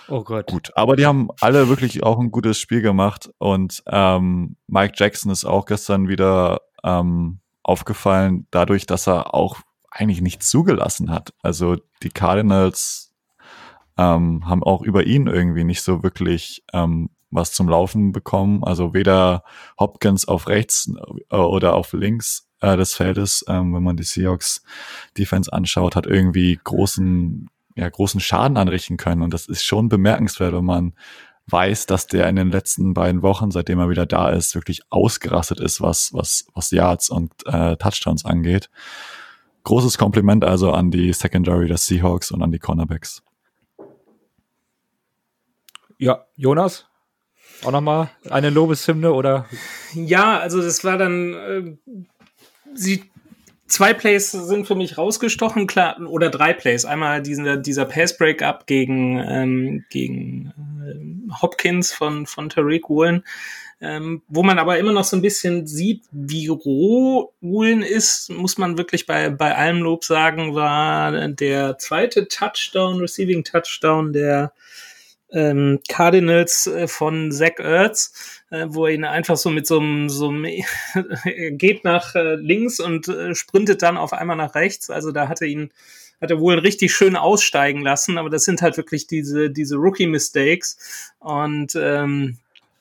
Oh 0.07 0.23
Gott. 0.23 0.47
Gut, 0.47 0.71
aber 0.75 0.95
die 0.95 1.05
haben 1.07 1.29
alle 1.41 1.67
wirklich 1.67 2.03
auch 2.03 2.19
ein 2.19 2.29
gutes 2.29 2.59
Spiel 2.59 2.81
gemacht 2.81 3.31
und 3.39 3.83
ähm, 3.87 4.55
Mike 4.67 4.93
Jackson 4.95 5.31
ist 5.31 5.45
auch 5.45 5.65
gestern 5.65 6.07
wieder 6.07 6.61
ähm, 6.83 7.39
aufgefallen, 7.63 8.47
dadurch, 8.51 8.85
dass 8.85 9.07
er 9.07 9.33
auch 9.33 9.57
eigentlich 9.89 10.21
nichts 10.21 10.49
zugelassen 10.49 11.09
hat. 11.09 11.33
Also 11.41 11.77
die 12.03 12.09
Cardinals 12.09 13.13
ähm, 13.97 14.47
haben 14.47 14.63
auch 14.63 14.83
über 14.83 15.05
ihn 15.05 15.25
irgendwie 15.25 15.63
nicht 15.63 15.81
so 15.81 16.03
wirklich 16.03 16.63
ähm, 16.73 17.09
was 17.35 17.51
zum 17.51 17.69
Laufen 17.69 18.11
bekommen. 18.11 18.63
Also 18.63 18.93
weder 18.93 19.43
Hopkins 19.79 20.27
auf 20.27 20.47
rechts 20.47 20.91
äh, 21.29 21.35
oder 21.35 21.75
auf 21.75 21.93
links 21.93 22.47
äh, 22.61 22.77
des 22.77 22.93
Feldes, 22.93 23.45
ähm, 23.47 23.73
wenn 23.73 23.83
man 23.83 23.97
die 23.97 24.03
Seahawks 24.03 24.63
Defense 25.17 25.51
anschaut, 25.51 25.95
hat 25.95 26.07
irgendwie 26.07 26.59
großen, 26.63 27.49
ja, 27.75 27.89
großen 27.89 28.19
Schaden 28.19 28.57
anrichten 28.57 28.97
können. 28.97 29.21
Und 29.21 29.33
das 29.33 29.47
ist 29.47 29.63
schon 29.63 29.89
bemerkenswert, 29.89 30.53
wenn 30.53 30.65
man 30.65 30.93
weiß, 31.47 31.85
dass 31.85 32.07
der 32.07 32.27
in 32.27 32.37
den 32.37 32.49
letzten 32.49 32.93
beiden 32.93 33.21
Wochen, 33.21 33.51
seitdem 33.51 33.79
er 33.79 33.89
wieder 33.89 34.05
da 34.05 34.29
ist, 34.29 34.55
wirklich 34.55 34.81
ausgerastet 34.89 35.59
ist, 35.59 35.79
was, 35.81 36.11
was, 36.13 36.47
was 36.53 36.71
Yards 36.71 37.09
und 37.09 37.31
äh, 37.45 37.75
Touchdowns 37.77 38.25
angeht. 38.25 38.69
Großes 39.63 39.97
Kompliment 39.97 40.43
also 40.43 40.71
an 40.71 40.91
die 40.91 41.13
Secondary 41.13 41.67
der 41.67 41.77
Seahawks 41.77 42.31
und 42.31 42.41
an 42.41 42.51
die 42.51 42.59
Cornerbacks. 42.59 43.23
Ja, 45.97 46.25
Jonas, 46.35 46.87
auch 47.63 47.71
nochmal 47.71 48.09
eine 48.29 48.49
Lobeshymne 48.49 49.11
oder? 49.13 49.45
Ja, 49.93 50.39
also 50.39 50.61
das 50.61 50.83
war 50.83 50.97
dann, 50.97 51.33
äh, 51.33 51.93
sie, 52.73 53.03
zwei 53.67 53.93
Plays 53.93 54.31
sind 54.31 54.67
für 54.67 54.75
mich 54.75 54.97
rausgestochen, 54.97 55.67
klar, 55.67 55.99
oder 56.07 56.29
drei 56.29 56.53
Plays. 56.53 56.85
Einmal 56.85 57.21
diesen, 57.21 57.63
dieser 57.63 57.85
Pass-Break-Up 57.85 58.67
gegen, 58.67 59.19
ähm, 59.19 59.85
gegen 59.89 60.53
äh, 60.83 61.33
Hopkins 61.41 61.93
von, 61.93 62.25
von 62.25 62.49
Tariq 62.49 62.89
Woolen. 62.89 63.23
Ähm, 63.81 64.21
wo 64.29 64.41
man 64.41 64.57
aber 64.57 64.79
immer 64.79 64.93
noch 64.93 65.03
so 65.03 65.17
ein 65.17 65.21
bisschen 65.21 65.67
sieht, 65.67 66.03
wie 66.11 66.47
roh 66.47 67.33
Woolen 67.41 67.81
ist, 67.81 68.29
muss 68.31 68.57
man 68.57 68.77
wirklich 68.77 69.05
bei, 69.05 69.29
bei 69.29 69.53
allem 69.53 69.81
Lob 69.81 70.05
sagen, 70.05 70.55
war 70.55 71.27
der 71.27 71.77
zweite 71.77 72.29
Touchdown, 72.29 72.99
Receiving 73.01 73.43
Touchdown 73.43 74.13
der 74.13 74.53
ähm, 75.35 75.81
Cardinals 75.89 76.65
äh, 76.65 76.87
von 76.87 77.31
Zach 77.31 77.59
Ertz, 77.59 78.41
äh, 78.49 78.65
wo 78.69 78.85
er 78.85 78.93
ihn 78.93 79.03
einfach 79.03 79.35
so 79.35 79.49
mit 79.49 79.67
so 79.67 79.79
einem, 79.79 80.09
so 80.09 80.29
einem 80.29 80.47
geht 81.57 81.83
nach 81.83 82.15
äh, 82.15 82.35
links 82.35 82.79
und 82.79 83.09
äh, 83.09 83.35
sprintet 83.35 83.81
dann 83.81 83.97
auf 83.97 84.13
einmal 84.13 84.37
nach 84.37 84.55
rechts. 84.55 84.89
Also 84.89 85.11
da 85.11 85.27
hat 85.27 85.41
er 85.41 85.47
ihn, 85.47 85.71
hat 86.21 86.31
er 86.31 86.39
wohl 86.39 86.57
richtig 86.57 86.95
schön 86.95 87.17
aussteigen 87.17 87.81
lassen, 87.81 88.17
aber 88.17 88.29
das 88.29 88.45
sind 88.45 88.61
halt 88.61 88.77
wirklich 88.77 89.07
diese, 89.07 89.49
diese 89.49 89.75
Rookie-Mistakes. 89.75 91.13
Und 91.19 91.75
ähm, 91.75 92.37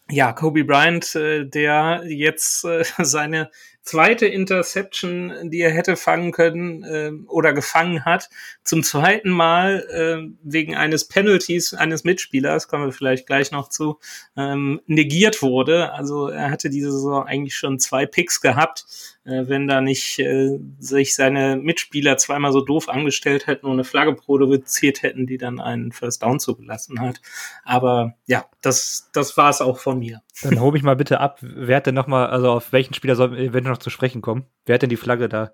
ja, 0.09 0.33
Kobe 0.33 0.65
Bryant, 0.65 1.17
äh, 1.17 1.45
der 1.45 2.05
jetzt 2.07 2.65
äh, 2.65 2.85
seine 3.03 3.51
zweite 3.85 4.27
Interception, 4.27 5.51
die 5.51 5.61
er 5.61 5.71
hätte 5.71 5.97
fangen 5.97 6.33
können 6.33 6.83
äh, 6.85 7.13
oder 7.29 7.53
gefangen 7.53 8.05
hat, 8.05 8.31
zum 8.65 8.83
zweiten 8.83 9.31
Mal 9.31 9.87
äh, 9.91 10.35
wegen 10.43 10.75
eines 10.75 11.07
Penalties 11.07 11.75
eines 11.75 12.03
Mitspielers, 12.03 12.69
kommen 12.69 12.87
wir 12.87 12.93
vielleicht 12.93 13.27
gleich 13.27 13.53
noch 13.53 13.69
zu, 13.69 13.99
ähm, 14.37 14.81
negiert 14.87 15.43
wurde. 15.43 15.93
Also 15.93 16.29
er 16.29 16.51
hatte 16.51 16.71
diese 16.71 16.91
Saison 16.91 17.27
eigentlich 17.27 17.57
schon 17.57 17.79
zwei 17.79 18.07
Picks 18.07 18.41
gehabt 18.41 18.87
wenn 19.25 19.67
da 19.67 19.81
nicht 19.81 20.19
äh, 20.19 20.59
sich 20.79 21.15
seine 21.15 21.57
Mitspieler 21.57 22.19
zweimal 22.19 22.53
so 22.53 22.61
doof 22.61 22.89
angestellt 22.89 23.47
hätten 23.47 23.67
und 23.67 23.73
eine 23.73 23.85
Flagge 23.85 24.15
produziert 24.15 25.03
hätten, 25.03 25.27
die 25.27 25.39
dann 25.39 25.61
einen 25.61 25.93
First 25.93 26.23
Down 26.23 26.41
zugelassen 26.41 27.01
hat. 27.01 27.21
Aber 27.65 28.15
ja, 28.27 28.45
das, 28.61 29.11
das 29.13 29.37
war 29.37 29.49
es 29.49 29.61
auch 29.61 29.79
von 29.79 29.99
mir. 29.99 30.21
Dann 30.43 30.61
hol 30.61 30.73
mich 30.73 30.83
mal 30.83 30.97
bitte 30.97 31.21
ab. 31.21 31.39
Wer 31.41 31.77
hat 31.77 31.87
denn 31.87 31.95
nochmal, 31.95 32.29
also 32.29 32.51
auf 32.51 32.73
welchen 32.73 32.95
Spieler 32.95 33.17
soll 33.17 33.39
eventuell 33.39 33.73
noch 33.73 33.79
zu 33.79 33.91
sprechen 33.91 34.21
kommen? 34.21 34.45
Wer 34.67 34.75
hat 34.75 34.83
denn 34.83 34.91
die 34.91 34.97
Flagge 34.97 35.29
da? 35.29 35.53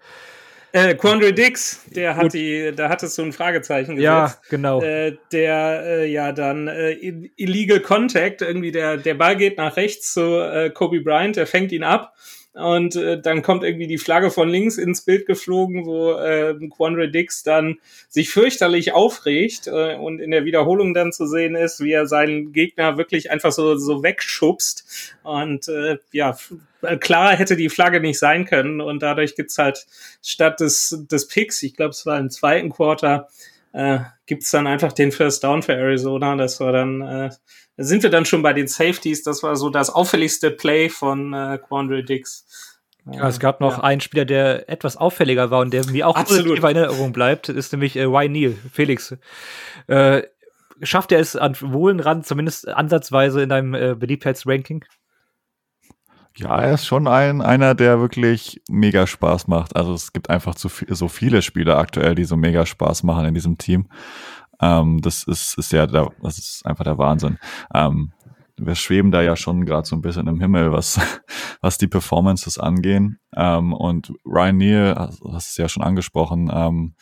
Äh, 0.73 0.95
Quandre 0.95 1.33
Dix, 1.33 1.85
der 1.91 2.17
hat 2.17 2.33
die, 2.33 2.73
da 2.75 2.89
hattest 2.89 3.19
du 3.19 3.23
ein 3.23 3.33
Fragezeichen 3.33 3.97
gesetzt. 3.97 4.05
Ja, 4.05 4.35
genau. 4.51 4.81
Äh, 4.81 5.17
der 5.33 5.83
äh, 5.85 6.11
ja 6.11 6.31
dann 6.33 6.69
äh, 6.69 6.93
illegal 7.37 7.81
contact, 7.81 8.43
irgendwie 8.43 8.71
der 8.71 8.97
der 8.97 9.15
Ball 9.15 9.37
geht 9.37 9.59
nach 9.59 9.77
rechts 9.77 10.13
zu 10.13 10.39
äh, 10.39 10.71
Kobe 10.71 11.01
Bryant, 11.01 11.35
der 11.35 11.49
fängt 11.49 11.73
ihn 11.73 11.83
ab 11.83 12.15
und 12.61 12.97
äh, 12.97 13.21
dann 13.21 13.43
kommt 13.43 13.65
irgendwie 13.65 13.87
die 13.87 13.99
Flagge 13.99 14.31
von 14.31 14.49
links 14.49 14.79
ins 14.79 15.03
Bild 15.03 15.27
geflogen, 15.27 15.87
wo 15.87 16.13
äh, 16.13 16.55
Quandre 16.69 17.11
Dix 17.11 17.43
dann 17.43 17.79
sich 18.09 18.31
fürchterlich 18.31 18.93
aufregt 18.93 19.67
äh, 19.67 19.97
und 19.97 20.21
in 20.21 20.31
der 20.31 20.45
Wiederholung 20.45 20.95
dann 20.95 21.13
zu 21.13 21.27
sehen 21.27 21.55
ist, 21.55 21.81
wie 21.81 21.93
er 21.93 22.07
seinen 22.07 22.53
Gegner 22.53 22.99
wirklich 22.99 23.31
einfach 23.31 23.53
so, 23.53 23.77
so 23.77 24.03
wegschubst. 24.03 25.17
Und 25.23 25.69
äh, 25.69 25.99
ja, 26.13 26.37
klar 27.01 27.37
hätte 27.37 27.57
die 27.57 27.69
Flagge 27.69 28.01
nicht 28.01 28.19
sein 28.19 28.45
können 28.45 28.81
und 28.81 29.03
dadurch 29.03 29.37
gibt's 29.37 29.59
halt 29.59 29.87
statt 30.23 30.61
des, 30.61 31.05
des 31.11 31.29
Picks, 31.29 31.63
ich 31.63 31.75
glaube, 31.75 31.91
es 31.91 32.07
war 32.07 32.19
im 32.19 32.31
zweiten 32.31 32.71
Quarter, 32.71 33.29
äh, 33.73 34.01
gibt's 34.27 34.51
dann 34.51 34.67
einfach 34.67 34.93
den 34.93 35.13
First 35.13 35.45
Down 35.45 35.63
für 35.63 35.75
Arizona. 35.75 36.37
Das 36.37 36.61
war 36.61 36.73
dann 36.73 37.01
äh, 37.03 37.31
sind 37.77 38.03
wir 38.03 38.11
dann 38.11 38.25
schon 38.25 38.43
bei 38.43 38.53
den 38.53 38.69
Safeties. 38.69 39.23
Das 39.23 39.43
war 39.43 39.57
so 39.57 39.71
das 39.71 39.91
auffälligste 39.91 40.51
Play 40.51 40.89
von 40.89 41.33
äh, 41.33 41.59
Quandre 41.59 42.05
Dix. 42.05 42.79
Ja, 43.11 43.27
es 43.27 43.41
gab 43.41 43.61
noch 43.61 43.79
ja. 43.79 43.85
einen 43.85 44.01
Spieler, 44.01 44.25
der 44.25 44.69
etwas 44.69 44.97
auffälliger 44.97 45.51
war 45.51 45.61
und 45.61 45.73
der 45.73 45.87
mir 45.87 46.07
auch 46.07 46.17
Absolut. 46.17 46.59
in 46.59 46.65
Erinnerung 46.65 47.13
bleibt, 47.13 47.49
ist 47.49 47.73
nämlich 47.73 47.97
äh, 47.97 48.05
Y. 48.05 48.31
Neal, 48.31 48.55
Felix. 48.73 49.17
Äh, 49.87 50.23
schafft 50.83 51.13
er 51.13 51.21
es 51.21 51.37
an 51.37 51.57
Wohlenrand, 51.61 52.27
zumindest 52.27 52.69
ansatzweise 52.69 53.43
in 53.43 53.49
deinem 53.49 53.75
äh, 53.75 53.95
Beliebtheitsranking? 53.95 54.85
Ja, 56.41 56.59
er 56.59 56.73
ist 56.73 56.87
schon 56.87 57.07
ein, 57.07 57.43
einer, 57.43 57.75
der 57.75 58.01
wirklich 58.01 58.63
mega 58.67 59.07
Spaß 59.07 59.47
macht. 59.47 59.77
Also 59.77 59.93
es 59.93 60.15
gibt 60.15 60.31
einfach 60.31 60.55
zu 60.55 60.71
viel, 60.71 60.95
so 60.95 61.07
viele 61.07 61.43
Spieler 61.43 61.77
aktuell, 61.77 62.15
die 62.15 62.25
so 62.25 62.35
mega 62.35 62.65
Spaß 62.65 63.03
machen 63.03 63.27
in 63.27 63.35
diesem 63.35 63.59
Team. 63.59 63.89
Ähm, 64.59 65.03
das 65.03 65.25
ist, 65.25 65.59
ist 65.59 65.71
ja, 65.73 65.87
der, 65.87 66.11
das 66.23 66.39
ist 66.39 66.65
einfach 66.65 66.85
der 66.85 66.97
Wahnsinn. 66.97 67.39
Ähm, 67.75 68.13
wir 68.57 68.75
schweben 68.75 69.11
da 69.11 69.21
ja 69.21 69.37
schon 69.37 69.67
gerade 69.67 69.87
so 69.87 69.95
ein 69.95 70.01
bisschen 70.01 70.29
im 70.29 70.41
Himmel, 70.41 70.73
was, 70.73 70.99
was 71.61 71.77
die 71.77 71.89
Performances 71.89 72.57
angehen. 72.57 73.19
Ähm, 73.37 73.75
und 73.75 74.11
Ryan 74.25 74.57
Neal, 74.57 74.95
hast 74.97 75.51
es 75.51 75.57
ja 75.59 75.69
schon 75.69 75.83
angesprochen, 75.83 76.51
ähm, 76.51 76.95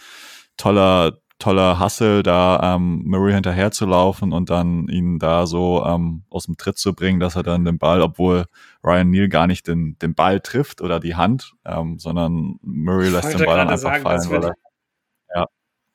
toller, 0.56 1.16
toller 1.38 1.78
Hustle, 1.78 2.22
da 2.22 2.74
ähm, 2.74 3.02
Murray 3.04 3.32
hinterher 3.32 3.70
zu 3.70 3.86
laufen 3.86 4.32
und 4.32 4.50
dann 4.50 4.88
ihn 4.88 5.18
da 5.18 5.46
so 5.46 5.84
ähm, 5.84 6.24
aus 6.30 6.46
dem 6.46 6.56
Tritt 6.56 6.78
zu 6.78 6.94
bringen, 6.94 7.20
dass 7.20 7.36
er 7.36 7.42
dann 7.42 7.64
den 7.64 7.78
Ball, 7.78 8.02
obwohl 8.02 8.46
Ryan 8.84 9.10
Neal 9.10 9.28
gar 9.28 9.46
nicht 9.46 9.66
den, 9.68 9.96
den 10.00 10.14
Ball 10.14 10.40
trifft 10.40 10.80
oder 10.80 11.00
die 11.00 11.14
Hand, 11.14 11.52
ähm, 11.64 11.98
sondern 11.98 12.58
Murray 12.62 13.08
lässt 13.08 13.32
den 13.38 13.46
Ball 13.46 13.56
dann 13.56 13.68
einfach 13.68 13.82
sagen, 13.82 14.02
fallen. 14.02 14.30
Weil 14.30 14.44
er, 14.44 14.54
ja. 15.34 15.46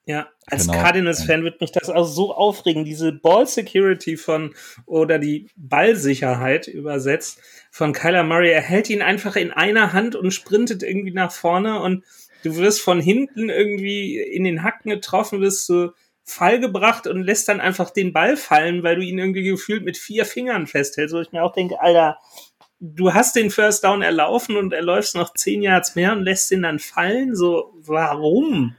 Ja, 0.06 0.28
als 0.48 0.68
genau. 0.68 0.82
Cardinals-Fan 0.82 1.44
wird 1.44 1.62
mich 1.62 1.72
das 1.72 1.90
auch 1.90 2.04
so 2.04 2.34
aufregen, 2.34 2.84
diese 2.84 3.14
Ball-Security 3.14 4.18
von 4.18 4.54
oder 4.86 5.18
die 5.18 5.50
Ballsicherheit 5.56 6.68
übersetzt 6.68 7.40
von 7.72 7.94
Kyler 7.94 8.24
Murray. 8.24 8.52
Er 8.52 8.62
hält 8.62 8.90
ihn 8.90 9.02
einfach 9.02 9.38
in 9.38 9.52
einer 9.52 9.94
Hand 9.94 10.16
und 10.16 10.32
sprintet 10.32 10.84
irgendwie 10.84 11.14
nach 11.14 11.32
vorne 11.32 11.80
und 11.82 12.04
du 12.44 12.56
wirst 12.58 12.82
von 12.82 13.00
hinten 13.00 13.50
irgendwie 13.50 14.20
in 14.20 14.44
den 14.44 14.64
Hacken 14.64 14.92
getroffen, 14.92 15.42
wirst 15.42 15.68
du 15.70 15.94
Fall 16.26 16.60
gebracht 16.60 17.08
und 17.08 17.22
lässt 17.22 17.50
dann 17.50 17.60
einfach 17.60 17.90
den 17.90 18.14
Ball 18.14 18.38
fallen, 18.38 18.84
weil 18.84 18.96
du 18.96 19.02
ihn 19.02 19.20
irgendwie 19.20 19.44
gefühlt 19.44 19.84
mit 19.84 19.98
vier 19.98 20.26
Fingern 20.26 20.68
festhältst, 20.68 21.14
wo 21.14 21.20
ich 21.20 21.32
mir 21.32 21.44
auch 21.44 21.52
denke, 21.52 21.82
Alter, 21.82 22.18
du 22.80 23.14
hast 23.14 23.36
den 23.36 23.50
First 23.50 23.84
Down 23.84 24.02
erlaufen 24.02 24.56
und 24.56 24.74
er 24.74 24.82
läuft 24.82 25.16
noch 25.16 25.34
zehn 25.34 25.62
Yards 25.62 25.96
mehr 25.96 26.14
und 26.14 26.24
lässt 26.24 26.52
ihn 26.52 26.62
dann 26.62 26.80
fallen, 26.80 27.36
so, 27.36 27.74
warum? 27.76 28.76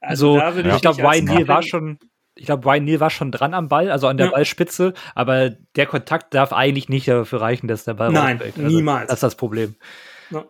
Also, 0.00 0.38
also 0.38 0.60
ich, 0.60 0.66
ich 0.66 0.80
glaube, 0.82 1.02
Ryan 1.02 1.24
Neal 1.24 1.48
war 1.48 1.62
schon, 1.62 1.98
ich 2.34 2.46
glaube, 2.46 2.66
Ryan 2.68 2.84
Neal 2.84 3.00
war 3.00 3.10
schon 3.10 3.32
dran 3.32 3.54
am 3.54 3.68
Ball, 3.68 3.90
also 3.90 4.06
an 4.06 4.18
der 4.18 4.26
ja. 4.26 4.32
Ballspitze, 4.32 4.92
aber 5.14 5.50
der 5.76 5.86
Kontakt 5.86 6.34
darf 6.34 6.52
eigentlich 6.52 6.90
nicht 6.90 7.08
dafür 7.08 7.40
reichen, 7.40 7.66
dass 7.66 7.84
der 7.84 7.94
Ball 7.94 8.12
Nein, 8.12 8.36
rausfällt. 8.36 8.58
Also, 8.58 8.68
niemals. 8.68 9.08
Das 9.08 9.16
ist 9.16 9.22
das 9.22 9.34
Problem. 9.36 9.74
Ja. 10.30 10.44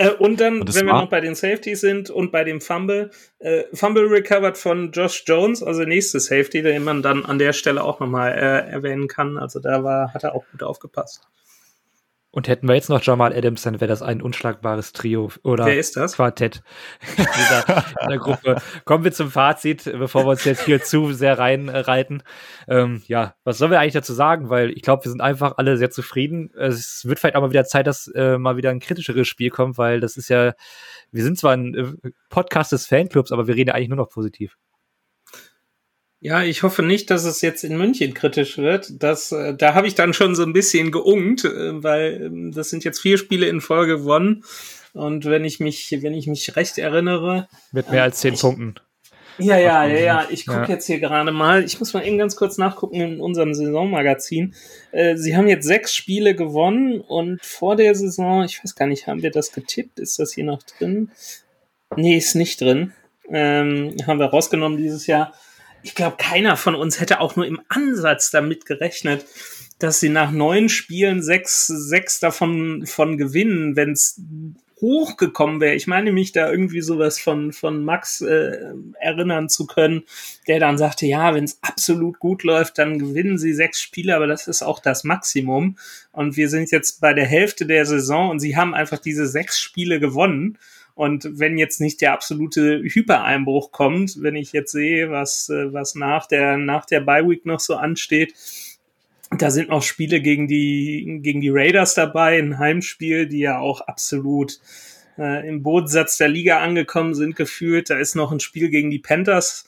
Äh, 0.00 0.12
und 0.12 0.40
dann, 0.40 0.62
und 0.62 0.74
wenn 0.74 0.86
wir 0.86 0.94
noch 0.94 1.10
bei 1.10 1.20
den 1.20 1.34
Safeties 1.34 1.82
sind 1.82 2.08
und 2.08 2.32
bei 2.32 2.42
dem 2.42 2.62
Fumble, 2.62 3.10
äh, 3.38 3.64
Fumble 3.74 4.06
recovered 4.06 4.56
von 4.56 4.92
Josh 4.92 5.24
Jones, 5.26 5.62
also 5.62 5.82
nächste 5.82 6.18
Safety, 6.20 6.62
den 6.62 6.84
man 6.84 7.02
dann 7.02 7.26
an 7.26 7.38
der 7.38 7.52
Stelle 7.52 7.84
auch 7.84 8.00
nochmal 8.00 8.32
äh, 8.32 8.70
erwähnen 8.70 9.08
kann. 9.08 9.36
Also 9.36 9.60
da 9.60 9.84
war, 9.84 10.14
hat 10.14 10.24
er 10.24 10.34
auch 10.34 10.44
gut 10.52 10.62
aufgepasst. 10.62 11.28
Und 12.32 12.46
hätten 12.46 12.68
wir 12.68 12.76
jetzt 12.76 12.88
noch 12.88 13.02
Jamal 13.02 13.32
Adams, 13.34 13.62
dann 13.62 13.80
wäre 13.80 13.88
das 13.88 14.02
ein 14.02 14.22
unschlagbares 14.22 14.92
Trio 14.92 15.32
oder 15.42 15.66
Wer 15.66 15.78
ist 15.78 15.96
das? 15.96 16.14
Quartett 16.14 16.62
in 17.16 17.24
dieser, 17.24 17.84
in 18.02 18.08
der 18.08 18.18
Gruppe. 18.18 18.62
Kommen 18.84 19.02
wir 19.02 19.10
zum 19.10 19.32
Fazit, 19.32 19.84
bevor 19.84 20.24
wir 20.24 20.30
uns 20.30 20.44
jetzt 20.44 20.64
hier 20.64 20.80
zu 20.80 21.12
sehr 21.12 21.40
reinreiten. 21.40 22.22
Ähm, 22.68 23.02
ja, 23.06 23.34
was 23.42 23.58
sollen 23.58 23.72
wir 23.72 23.80
eigentlich 23.80 23.94
dazu 23.94 24.12
sagen? 24.12 24.48
Weil 24.48 24.70
ich 24.70 24.82
glaube, 24.82 25.04
wir 25.04 25.10
sind 25.10 25.20
einfach 25.20 25.54
alle 25.56 25.76
sehr 25.76 25.90
zufrieden. 25.90 26.52
Es 26.56 27.04
wird 27.04 27.18
vielleicht 27.18 27.34
auch 27.34 27.42
mal 27.42 27.50
wieder 27.50 27.64
Zeit, 27.64 27.88
dass 27.88 28.06
äh, 28.06 28.38
mal 28.38 28.56
wieder 28.56 28.70
ein 28.70 28.80
kritischeres 28.80 29.26
Spiel 29.26 29.50
kommt, 29.50 29.76
weil 29.76 29.98
das 29.98 30.16
ist 30.16 30.28
ja, 30.28 30.52
wir 31.10 31.24
sind 31.24 31.36
zwar 31.36 31.54
ein 31.54 31.74
äh, 31.74 32.10
Podcast 32.28 32.70
des 32.70 32.86
Fanclubs, 32.86 33.32
aber 33.32 33.48
wir 33.48 33.56
reden 33.56 33.70
eigentlich 33.70 33.88
nur 33.88 33.98
noch 33.98 34.08
positiv. 34.08 34.56
Ja, 36.22 36.42
ich 36.42 36.62
hoffe 36.62 36.82
nicht, 36.82 37.10
dass 37.10 37.24
es 37.24 37.40
jetzt 37.40 37.64
in 37.64 37.78
München 37.78 38.12
kritisch 38.12 38.58
wird. 38.58 39.02
Das, 39.02 39.32
äh, 39.32 39.54
da 39.54 39.72
habe 39.74 39.86
ich 39.86 39.94
dann 39.94 40.12
schon 40.12 40.34
so 40.34 40.42
ein 40.42 40.52
bisschen 40.52 40.92
geungt, 40.92 41.46
äh, 41.46 41.82
weil 41.82 42.50
äh, 42.50 42.54
das 42.54 42.68
sind 42.68 42.84
jetzt 42.84 43.00
vier 43.00 43.16
Spiele 43.16 43.48
in 43.48 43.62
Folge 43.62 43.98
gewonnen. 43.98 44.44
Und 44.92 45.24
wenn 45.24 45.44
ich 45.44 45.60
mich, 45.60 45.90
wenn 46.02 46.12
ich 46.12 46.26
mich 46.26 46.56
recht 46.56 46.76
erinnere. 46.76 47.48
Mit 47.72 47.90
mehr 47.90 48.02
als 48.02 48.20
zehn 48.20 48.34
ich, 48.34 48.40
Punkten. 48.40 48.74
Ja, 49.38 49.56
ja, 49.56 49.86
ja, 49.86 49.98
ja. 49.98 50.26
Ich 50.28 50.46
gucke 50.46 50.62
ja. 50.62 50.68
jetzt 50.68 50.86
hier 50.86 51.00
gerade 51.00 51.32
mal. 51.32 51.64
Ich 51.64 51.78
muss 51.78 51.94
mal 51.94 52.06
eben 52.06 52.18
ganz 52.18 52.36
kurz 52.36 52.58
nachgucken 52.58 53.00
in 53.00 53.20
unserem 53.20 53.54
Saisonmagazin. 53.54 54.54
Äh, 54.92 55.16
sie 55.16 55.34
haben 55.34 55.48
jetzt 55.48 55.66
sechs 55.66 55.94
Spiele 55.94 56.34
gewonnen 56.34 57.00
und 57.00 57.42
vor 57.42 57.76
der 57.76 57.94
Saison, 57.94 58.44
ich 58.44 58.62
weiß 58.62 58.74
gar 58.74 58.86
nicht, 58.86 59.06
haben 59.06 59.22
wir 59.22 59.30
das 59.30 59.52
getippt? 59.52 59.98
Ist 59.98 60.18
das 60.18 60.34
hier 60.34 60.44
noch 60.44 60.62
drin? 60.62 61.10
Nee, 61.96 62.18
ist 62.18 62.34
nicht 62.34 62.60
drin. 62.60 62.92
Ähm, 63.30 63.94
haben 64.06 64.18
wir 64.18 64.26
rausgenommen 64.26 64.76
dieses 64.76 65.06
Jahr 65.06 65.32
ich 65.82 65.94
glaube, 65.94 66.16
keiner 66.18 66.56
von 66.56 66.74
uns 66.74 67.00
hätte 67.00 67.20
auch 67.20 67.36
nur 67.36 67.46
im 67.46 67.60
Ansatz 67.68 68.30
damit 68.30 68.66
gerechnet, 68.66 69.24
dass 69.78 70.00
sie 70.00 70.10
nach 70.10 70.30
neun 70.30 70.68
Spielen 70.68 71.22
sechs, 71.22 71.66
sechs 71.66 72.20
davon 72.20 72.84
von 72.86 73.16
gewinnen, 73.16 73.76
wenn 73.76 73.92
es 73.92 74.20
hochgekommen 74.80 75.60
wäre. 75.60 75.74
Ich 75.74 75.86
meine 75.86 76.12
mich 76.12 76.32
da 76.32 76.50
irgendwie 76.50 76.80
sowas 76.80 77.18
von, 77.18 77.52
von 77.52 77.84
Max 77.84 78.20
äh, 78.20 78.72
erinnern 78.98 79.48
zu 79.48 79.66
können, 79.66 80.04
der 80.46 80.58
dann 80.58 80.78
sagte, 80.78 81.06
ja, 81.06 81.34
wenn 81.34 81.44
es 81.44 81.58
absolut 81.62 82.18
gut 82.18 82.42
läuft, 82.44 82.78
dann 82.78 82.98
gewinnen 82.98 83.38
sie 83.38 83.52
sechs 83.52 83.80
Spiele, 83.80 84.16
aber 84.16 84.26
das 84.26 84.48
ist 84.48 84.62
auch 84.62 84.80
das 84.80 85.04
Maximum. 85.04 85.76
Und 86.12 86.36
wir 86.36 86.48
sind 86.48 86.70
jetzt 86.70 87.00
bei 87.00 87.12
der 87.12 87.26
Hälfte 87.26 87.66
der 87.66 87.84
Saison 87.84 88.30
und 88.30 88.40
sie 88.40 88.56
haben 88.56 88.74
einfach 88.74 88.98
diese 88.98 89.26
sechs 89.26 89.60
Spiele 89.60 90.00
gewonnen. 90.00 90.58
Und 91.00 91.38
wenn 91.38 91.56
jetzt 91.56 91.80
nicht 91.80 92.02
der 92.02 92.12
absolute 92.12 92.82
Hypereinbruch 92.82 93.72
kommt, 93.72 94.20
wenn 94.22 94.36
ich 94.36 94.52
jetzt 94.52 94.72
sehe, 94.72 95.10
was, 95.10 95.48
äh, 95.48 95.72
was 95.72 95.94
nach 95.94 96.26
der, 96.26 96.58
nach 96.58 96.84
der 96.84 97.00
Bye 97.00 97.26
Week 97.26 97.46
noch 97.46 97.58
so 97.58 97.76
ansteht, 97.76 98.34
da 99.30 99.50
sind 99.50 99.70
noch 99.70 99.82
Spiele 99.82 100.20
gegen 100.20 100.46
die, 100.46 101.20
gegen 101.22 101.40
die 101.40 101.48
Raiders 101.48 101.94
dabei, 101.94 102.38
ein 102.38 102.58
Heimspiel, 102.58 103.26
die 103.26 103.38
ja 103.38 103.58
auch 103.58 103.80
absolut 103.80 104.60
äh, 105.16 105.48
im 105.48 105.62
Bodensatz 105.62 106.18
der 106.18 106.28
Liga 106.28 106.60
angekommen 106.60 107.14
sind, 107.14 107.34
gefühlt. 107.34 107.88
Da 107.88 107.96
ist 107.96 108.14
noch 108.14 108.30
ein 108.30 108.40
Spiel 108.40 108.68
gegen 108.68 108.90
die 108.90 108.98
Panthers 108.98 109.64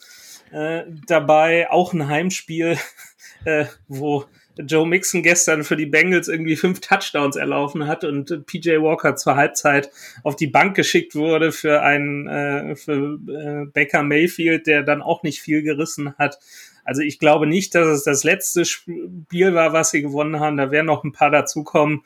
äh, 0.50 0.82
dabei, 1.06 1.70
auch 1.70 1.94
ein 1.94 2.08
Heimspiel, 2.08 2.76
äh, 3.46 3.64
wo 3.88 4.26
Joe 4.58 4.86
Mixon 4.86 5.22
gestern 5.22 5.64
für 5.64 5.76
die 5.76 5.86
Bengals 5.86 6.28
irgendwie 6.28 6.56
fünf 6.56 6.80
Touchdowns 6.80 7.36
erlaufen 7.36 7.86
hat 7.86 8.04
und 8.04 8.46
PJ 8.46 8.76
Walker 8.80 9.16
zur 9.16 9.36
Halbzeit 9.36 9.90
auf 10.22 10.36
die 10.36 10.46
Bank 10.46 10.76
geschickt 10.76 11.14
wurde 11.14 11.52
für 11.52 11.82
einen 11.82 12.26
äh, 12.28 12.76
für 12.76 13.18
äh, 13.28 13.66
Baker 13.72 14.02
Mayfield, 14.02 14.66
der 14.66 14.82
dann 14.82 15.02
auch 15.02 15.22
nicht 15.22 15.40
viel 15.40 15.62
gerissen 15.62 16.14
hat. 16.18 16.38
Also 16.84 17.02
ich 17.02 17.18
glaube 17.18 17.46
nicht, 17.46 17.74
dass 17.74 17.86
es 17.86 18.04
das 18.04 18.24
letzte 18.24 18.64
Spiel 18.64 19.54
war, 19.54 19.72
was 19.72 19.90
sie 19.90 20.02
gewonnen 20.02 20.40
haben. 20.40 20.56
Da 20.56 20.70
werden 20.70 20.86
noch 20.86 21.04
ein 21.04 21.12
paar 21.12 21.30
dazukommen. 21.30 22.02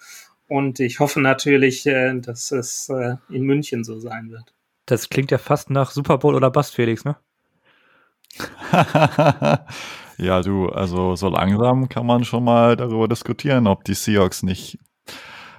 Und 0.49 0.79
ich 0.81 1.01
hoffe 1.01 1.21
natürlich, 1.21 1.87
äh, 1.87 2.15
dass 2.21 2.53
es 2.53 2.89
äh, 2.89 3.17
in 3.29 3.43
München 3.43 3.85
so 3.85 3.99
sein 3.99 4.31
wird. 4.31 4.55
Das 4.85 5.09
klingt 5.09 5.33
ja 5.33 5.39
fast 5.39 5.71
nach 5.71 5.91
Super 5.91 6.19
Bowl 6.19 6.37
oder 6.37 6.51
Bust, 6.51 6.75
Felix, 6.75 7.05
ne? 7.05 7.17
ja, 10.19 10.41
du, 10.43 10.69
also 10.69 11.17
so 11.17 11.29
langsam 11.29 11.89
kann 11.89 12.07
man 12.07 12.25
schon 12.25 12.45
mal 12.45 12.77
darüber 12.77 13.09
diskutieren, 13.09 13.67
ob 13.67 13.85
die 13.85 13.95
Seahawks 13.95 14.43
nicht 14.43 14.79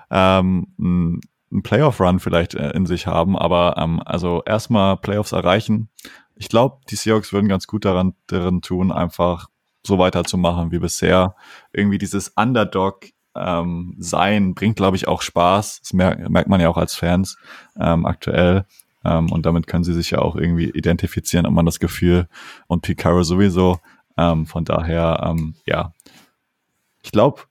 ähm, 0.09 0.67
einen 0.79 1.63
Playoff-Run 1.63 2.19
vielleicht 2.19 2.55
äh, 2.55 2.71
in 2.71 2.85
sich 2.85 3.07
haben, 3.07 3.37
aber 3.37 3.75
ähm, 3.77 4.01
also 4.05 4.43
erstmal 4.45 4.97
Playoffs 4.97 5.31
erreichen. 5.31 5.89
Ich 6.35 6.49
glaube, 6.49 6.77
die 6.89 6.95
Seahawks 6.95 7.33
würden 7.33 7.47
ganz 7.47 7.67
gut 7.67 7.85
daran, 7.85 8.13
daran 8.27 8.61
tun, 8.61 8.91
einfach 8.91 9.47
so 9.83 9.97
weiterzumachen 9.97 10.71
wie 10.71 10.79
bisher. 10.79 11.35
Irgendwie 11.71 11.97
dieses 11.97 12.29
Underdog 12.29 13.07
ähm, 13.35 13.95
sein 13.99 14.53
bringt, 14.53 14.75
glaube 14.75 14.97
ich, 14.97 15.07
auch 15.07 15.21
Spaß. 15.21 15.81
Das 15.81 15.93
merkt, 15.93 16.29
merkt 16.29 16.49
man 16.49 16.59
ja 16.61 16.69
auch 16.69 16.77
als 16.77 16.95
Fans 16.95 17.37
ähm, 17.79 18.05
aktuell. 18.05 18.65
Ähm, 19.05 19.31
und 19.31 19.45
damit 19.45 19.67
können 19.67 19.83
sie 19.83 19.93
sich 19.93 20.11
ja 20.11 20.19
auch 20.19 20.35
irgendwie 20.35 20.69
identifizieren, 20.69 21.45
hat 21.45 21.53
man 21.53 21.65
das 21.65 21.79
Gefühl. 21.79 22.27
Und 22.67 22.81
Picaro 22.81 23.23
sowieso. 23.23 23.79
Ähm, 24.17 24.45
von 24.45 24.65
daher, 24.65 25.21
ähm, 25.23 25.55
ja, 25.65 25.93
ich 27.03 27.11
glaube, 27.11 27.43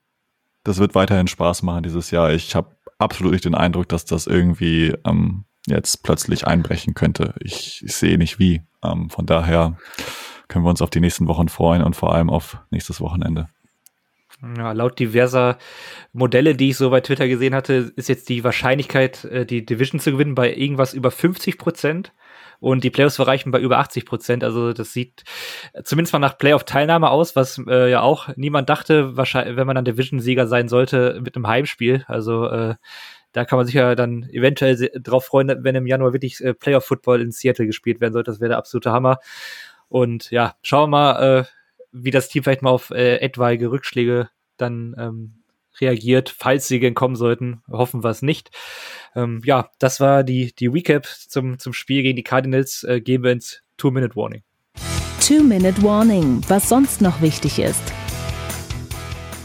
das 0.64 0.78
wird 0.78 0.94
weiterhin 0.94 1.28
Spaß 1.28 1.62
machen 1.62 1.84
dieses 1.84 2.10
Jahr. 2.10 2.32
Ich 2.32 2.54
habe 2.54 2.76
absolut 2.98 3.32
nicht 3.32 3.44
den 3.44 3.54
Eindruck, 3.54 3.88
dass 3.88 4.04
das 4.04 4.26
irgendwie 4.26 4.94
ähm, 5.04 5.44
jetzt 5.66 6.02
plötzlich 6.02 6.46
einbrechen 6.46 6.94
könnte. 6.94 7.34
Ich, 7.40 7.82
ich 7.84 7.94
sehe 7.94 8.18
nicht 8.18 8.38
wie. 8.38 8.62
Ähm, 8.82 9.10
von 9.10 9.26
daher 9.26 9.76
können 10.48 10.64
wir 10.64 10.70
uns 10.70 10.82
auf 10.82 10.90
die 10.90 11.00
nächsten 11.00 11.28
Wochen 11.28 11.48
freuen 11.48 11.82
und 11.82 11.96
vor 11.96 12.14
allem 12.14 12.30
auf 12.30 12.58
nächstes 12.70 13.00
Wochenende. 13.00 13.48
Ja, 14.56 14.72
laut 14.72 14.98
diverser 14.98 15.56
Modelle, 16.12 16.54
die 16.54 16.70
ich 16.70 16.76
so 16.76 16.90
bei 16.90 17.00
Twitter 17.00 17.26
gesehen 17.26 17.54
hatte, 17.54 17.92
ist 17.96 18.08
jetzt 18.08 18.28
die 18.28 18.44
Wahrscheinlichkeit, 18.44 19.24
äh, 19.24 19.46
die 19.46 19.64
Division 19.64 19.98
zu 19.98 20.12
gewinnen, 20.12 20.34
bei 20.34 20.54
irgendwas 20.54 20.94
über 20.94 21.10
50 21.10 21.58
Prozent. 21.58 22.12
Und 22.60 22.84
die 22.84 22.90
Playoffs 22.90 23.18
erreichen 23.18 23.50
bei 23.50 23.60
über 23.60 23.78
80 23.78 24.06
Prozent. 24.06 24.44
Also 24.44 24.72
das 24.72 24.92
sieht 24.92 25.24
zumindest 25.84 26.12
mal 26.12 26.18
nach 26.18 26.38
Playoff-Teilnahme 26.38 27.10
aus, 27.10 27.36
was 27.36 27.60
äh, 27.68 27.90
ja 27.90 28.02
auch 28.02 28.28
niemand 28.36 28.68
dachte, 28.68 29.16
wahrscheinlich, 29.16 29.56
wenn 29.56 29.66
man 29.66 29.76
dann 29.76 29.84
Division-Sieger 29.84 30.46
sein 30.46 30.68
sollte 30.68 31.20
mit 31.22 31.36
einem 31.36 31.46
Heimspiel. 31.46 32.04
Also 32.08 32.46
äh, 32.46 32.74
da 33.32 33.44
kann 33.44 33.58
man 33.58 33.66
sich 33.66 33.74
ja 33.74 33.94
dann 33.94 34.28
eventuell 34.30 34.90
drauf 34.94 35.26
freuen, 35.26 35.62
wenn 35.62 35.74
im 35.74 35.86
Januar 35.86 36.12
wirklich 36.12 36.42
äh, 36.42 36.54
Playoff-Football 36.54 37.20
in 37.20 37.32
Seattle 37.32 37.66
gespielt 37.66 38.00
werden 38.00 38.14
sollte. 38.14 38.30
Das 38.30 38.40
wäre 38.40 38.50
der 38.50 38.58
absolute 38.58 38.92
Hammer. 38.92 39.18
Und 39.88 40.30
ja, 40.30 40.56
schauen 40.62 40.90
wir 40.90 40.96
mal, 40.96 41.40
äh, 41.40 41.44
wie 41.92 42.10
das 42.10 42.28
Team 42.28 42.42
vielleicht 42.42 42.62
mal 42.62 42.70
auf 42.70 42.90
äh, 42.90 43.16
etwaige 43.18 43.70
Rückschläge 43.70 44.30
dann 44.56 44.94
ähm, 44.98 45.42
reagiert, 45.80 46.34
falls 46.36 46.68
sie 46.68 46.80
denn 46.80 46.94
kommen 46.94 47.16
sollten. 47.16 47.62
Hoffen 47.70 48.04
wir 48.04 48.10
es 48.10 48.22
nicht. 48.22 48.50
Ähm, 49.14 49.40
ja, 49.44 49.70
das 49.78 50.00
war 50.00 50.24
die, 50.24 50.54
die 50.54 50.66
Recap 50.66 51.06
zum, 51.06 51.58
zum 51.58 51.72
Spiel 51.72 52.02
gegen 52.02 52.16
die 52.16 52.24
Cardinals. 52.24 52.84
Äh, 52.84 53.00
gehen 53.00 53.22
wir 53.22 53.32
ins 53.32 53.62
Two-Minute-Warning. 53.76 54.42
Two-Minute-Warning, 55.20 56.42
was 56.48 56.68
sonst 56.68 57.00
noch 57.00 57.20
wichtig 57.20 57.58
ist. 57.58 57.82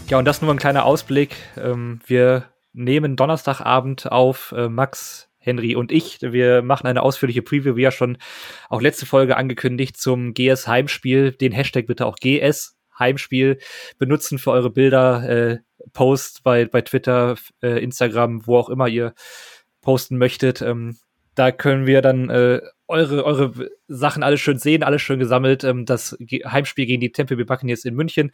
Ja, 0.10 0.20
und 0.20 0.26
das 0.26 0.42
nur 0.42 0.52
ein 0.52 0.58
kleiner 0.58 0.86
Ausblick. 0.86 1.36
Ähm, 1.58 2.00
wir 2.06 2.46
nehmen 2.74 3.16
Donnerstagabend 3.16 4.12
auf. 4.12 4.54
Äh, 4.56 4.70
Max 4.70 5.30
Henry 5.42 5.76
und 5.76 5.92
ich. 5.92 6.20
Wir 6.22 6.62
machen 6.62 6.88
eine 6.88 7.02
ausführliche 7.02 7.42
Preview, 7.42 7.76
wie 7.76 7.82
ja 7.82 7.92
schon 7.92 8.18
auch 8.70 8.82
letzte 8.82 9.06
Folge 9.06 9.38
angekündigt, 9.38 9.98
zum 9.98 10.34
GS 10.34 10.68
Heimspiel. 10.68 11.32
Den 11.32 11.52
Hashtag 11.52 11.88
bitte 11.88 12.06
auch 12.06 12.18
GS 12.18 12.78
Heimspiel 13.02 13.60
benutzen 13.98 14.40
für 14.40 14.52
eure 14.52 14.70
Bilder, 14.70 15.30
äh, 15.30 15.58
Post 15.92 16.44
bei, 16.44 16.66
bei 16.66 16.82
Twitter, 16.82 17.36
äh, 17.62 17.84
Instagram, 17.84 18.48
wo 18.48 18.58
auch 18.58 18.70
immer 18.70 18.88
ihr 18.88 19.14
posten 19.82 20.18
möchtet. 20.18 20.62
Ähm, 20.62 20.98
da 21.36 21.52
können 21.52 21.86
wir 21.86 22.02
dann 22.02 22.30
äh, 22.30 22.62
eure, 22.88 23.26
eure 23.26 23.70
Sachen 23.88 24.24
alles 24.24 24.40
schön 24.40 24.58
sehen, 24.58 24.84
alles 24.84 25.02
schön 25.02 25.20
gesammelt. 25.20 25.64
Ähm, 25.64 25.86
das 25.86 26.18
Heimspiel 26.46 26.86
gegen 26.86 27.02
die 27.02 27.12
Temple 27.12 27.38
Bay 27.38 27.46
Buccaneers 27.46 27.86
in 27.86 27.96
München. 27.96 28.32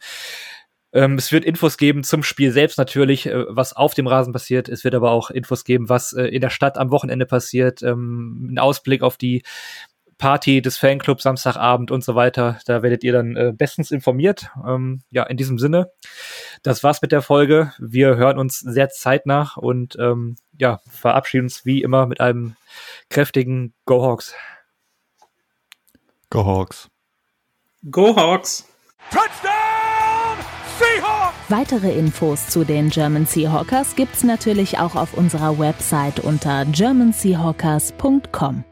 Ähm, 0.92 1.16
es 1.16 1.32
wird 1.32 1.44
Infos 1.44 1.76
geben 1.76 2.02
zum 2.02 2.22
Spiel 2.22 2.50
selbst 2.50 2.78
natürlich, 2.78 3.26
äh, 3.26 3.44
was 3.48 3.74
auf 3.74 3.94
dem 3.94 4.06
Rasen 4.06 4.32
passiert. 4.32 4.68
Es 4.68 4.84
wird 4.84 4.94
aber 4.94 5.10
auch 5.10 5.30
Infos 5.30 5.64
geben, 5.64 5.88
was 5.88 6.12
äh, 6.12 6.24
in 6.24 6.40
der 6.40 6.50
Stadt 6.50 6.78
am 6.78 6.90
Wochenende 6.90 7.26
passiert. 7.26 7.82
Ähm, 7.82 8.52
ein 8.52 8.58
Ausblick 8.58 9.02
auf 9.02 9.16
die 9.16 9.42
Party 10.18 10.60
des 10.60 10.76
Fanclubs 10.76 11.22
Samstagabend 11.22 11.90
und 11.90 12.04
so 12.04 12.14
weiter. 12.14 12.58
Da 12.66 12.82
werdet 12.82 13.04
ihr 13.04 13.12
dann 13.12 13.36
äh, 13.36 13.52
bestens 13.56 13.90
informiert. 13.90 14.50
Ähm, 14.66 15.02
ja, 15.10 15.22
in 15.24 15.36
diesem 15.36 15.58
Sinne, 15.58 15.90
das 16.62 16.82
war's 16.84 17.00
mit 17.00 17.12
der 17.12 17.22
Folge. 17.22 17.72
Wir 17.78 18.16
hören 18.16 18.38
uns 18.38 18.58
sehr 18.58 18.90
zeitnah 18.90 19.52
und 19.56 19.96
ähm, 19.98 20.36
ja, 20.58 20.80
verabschieden 20.90 21.44
uns 21.44 21.64
wie 21.64 21.82
immer 21.82 22.06
mit 22.06 22.20
einem 22.20 22.56
kräftigen 23.08 23.72
Go 23.86 24.02
Hawks. 24.02 24.34
Go 26.30 26.44
Hawks. 26.44 26.90
Go 27.90 28.14
Hawks. 28.14 28.66
Touchdown 29.10 29.78
Seahawks! 30.78 31.34
Weitere 31.48 31.92
Infos 31.98 32.48
zu 32.48 32.64
den 32.64 32.90
German 32.90 33.24
Seahawkers 33.24 33.96
gibt's 33.96 34.22
natürlich 34.22 34.78
auch 34.78 34.94
auf 34.94 35.14
unserer 35.14 35.58
Website 35.58 36.20
unter 36.20 36.64
germanseahawkers.com. 36.66 38.64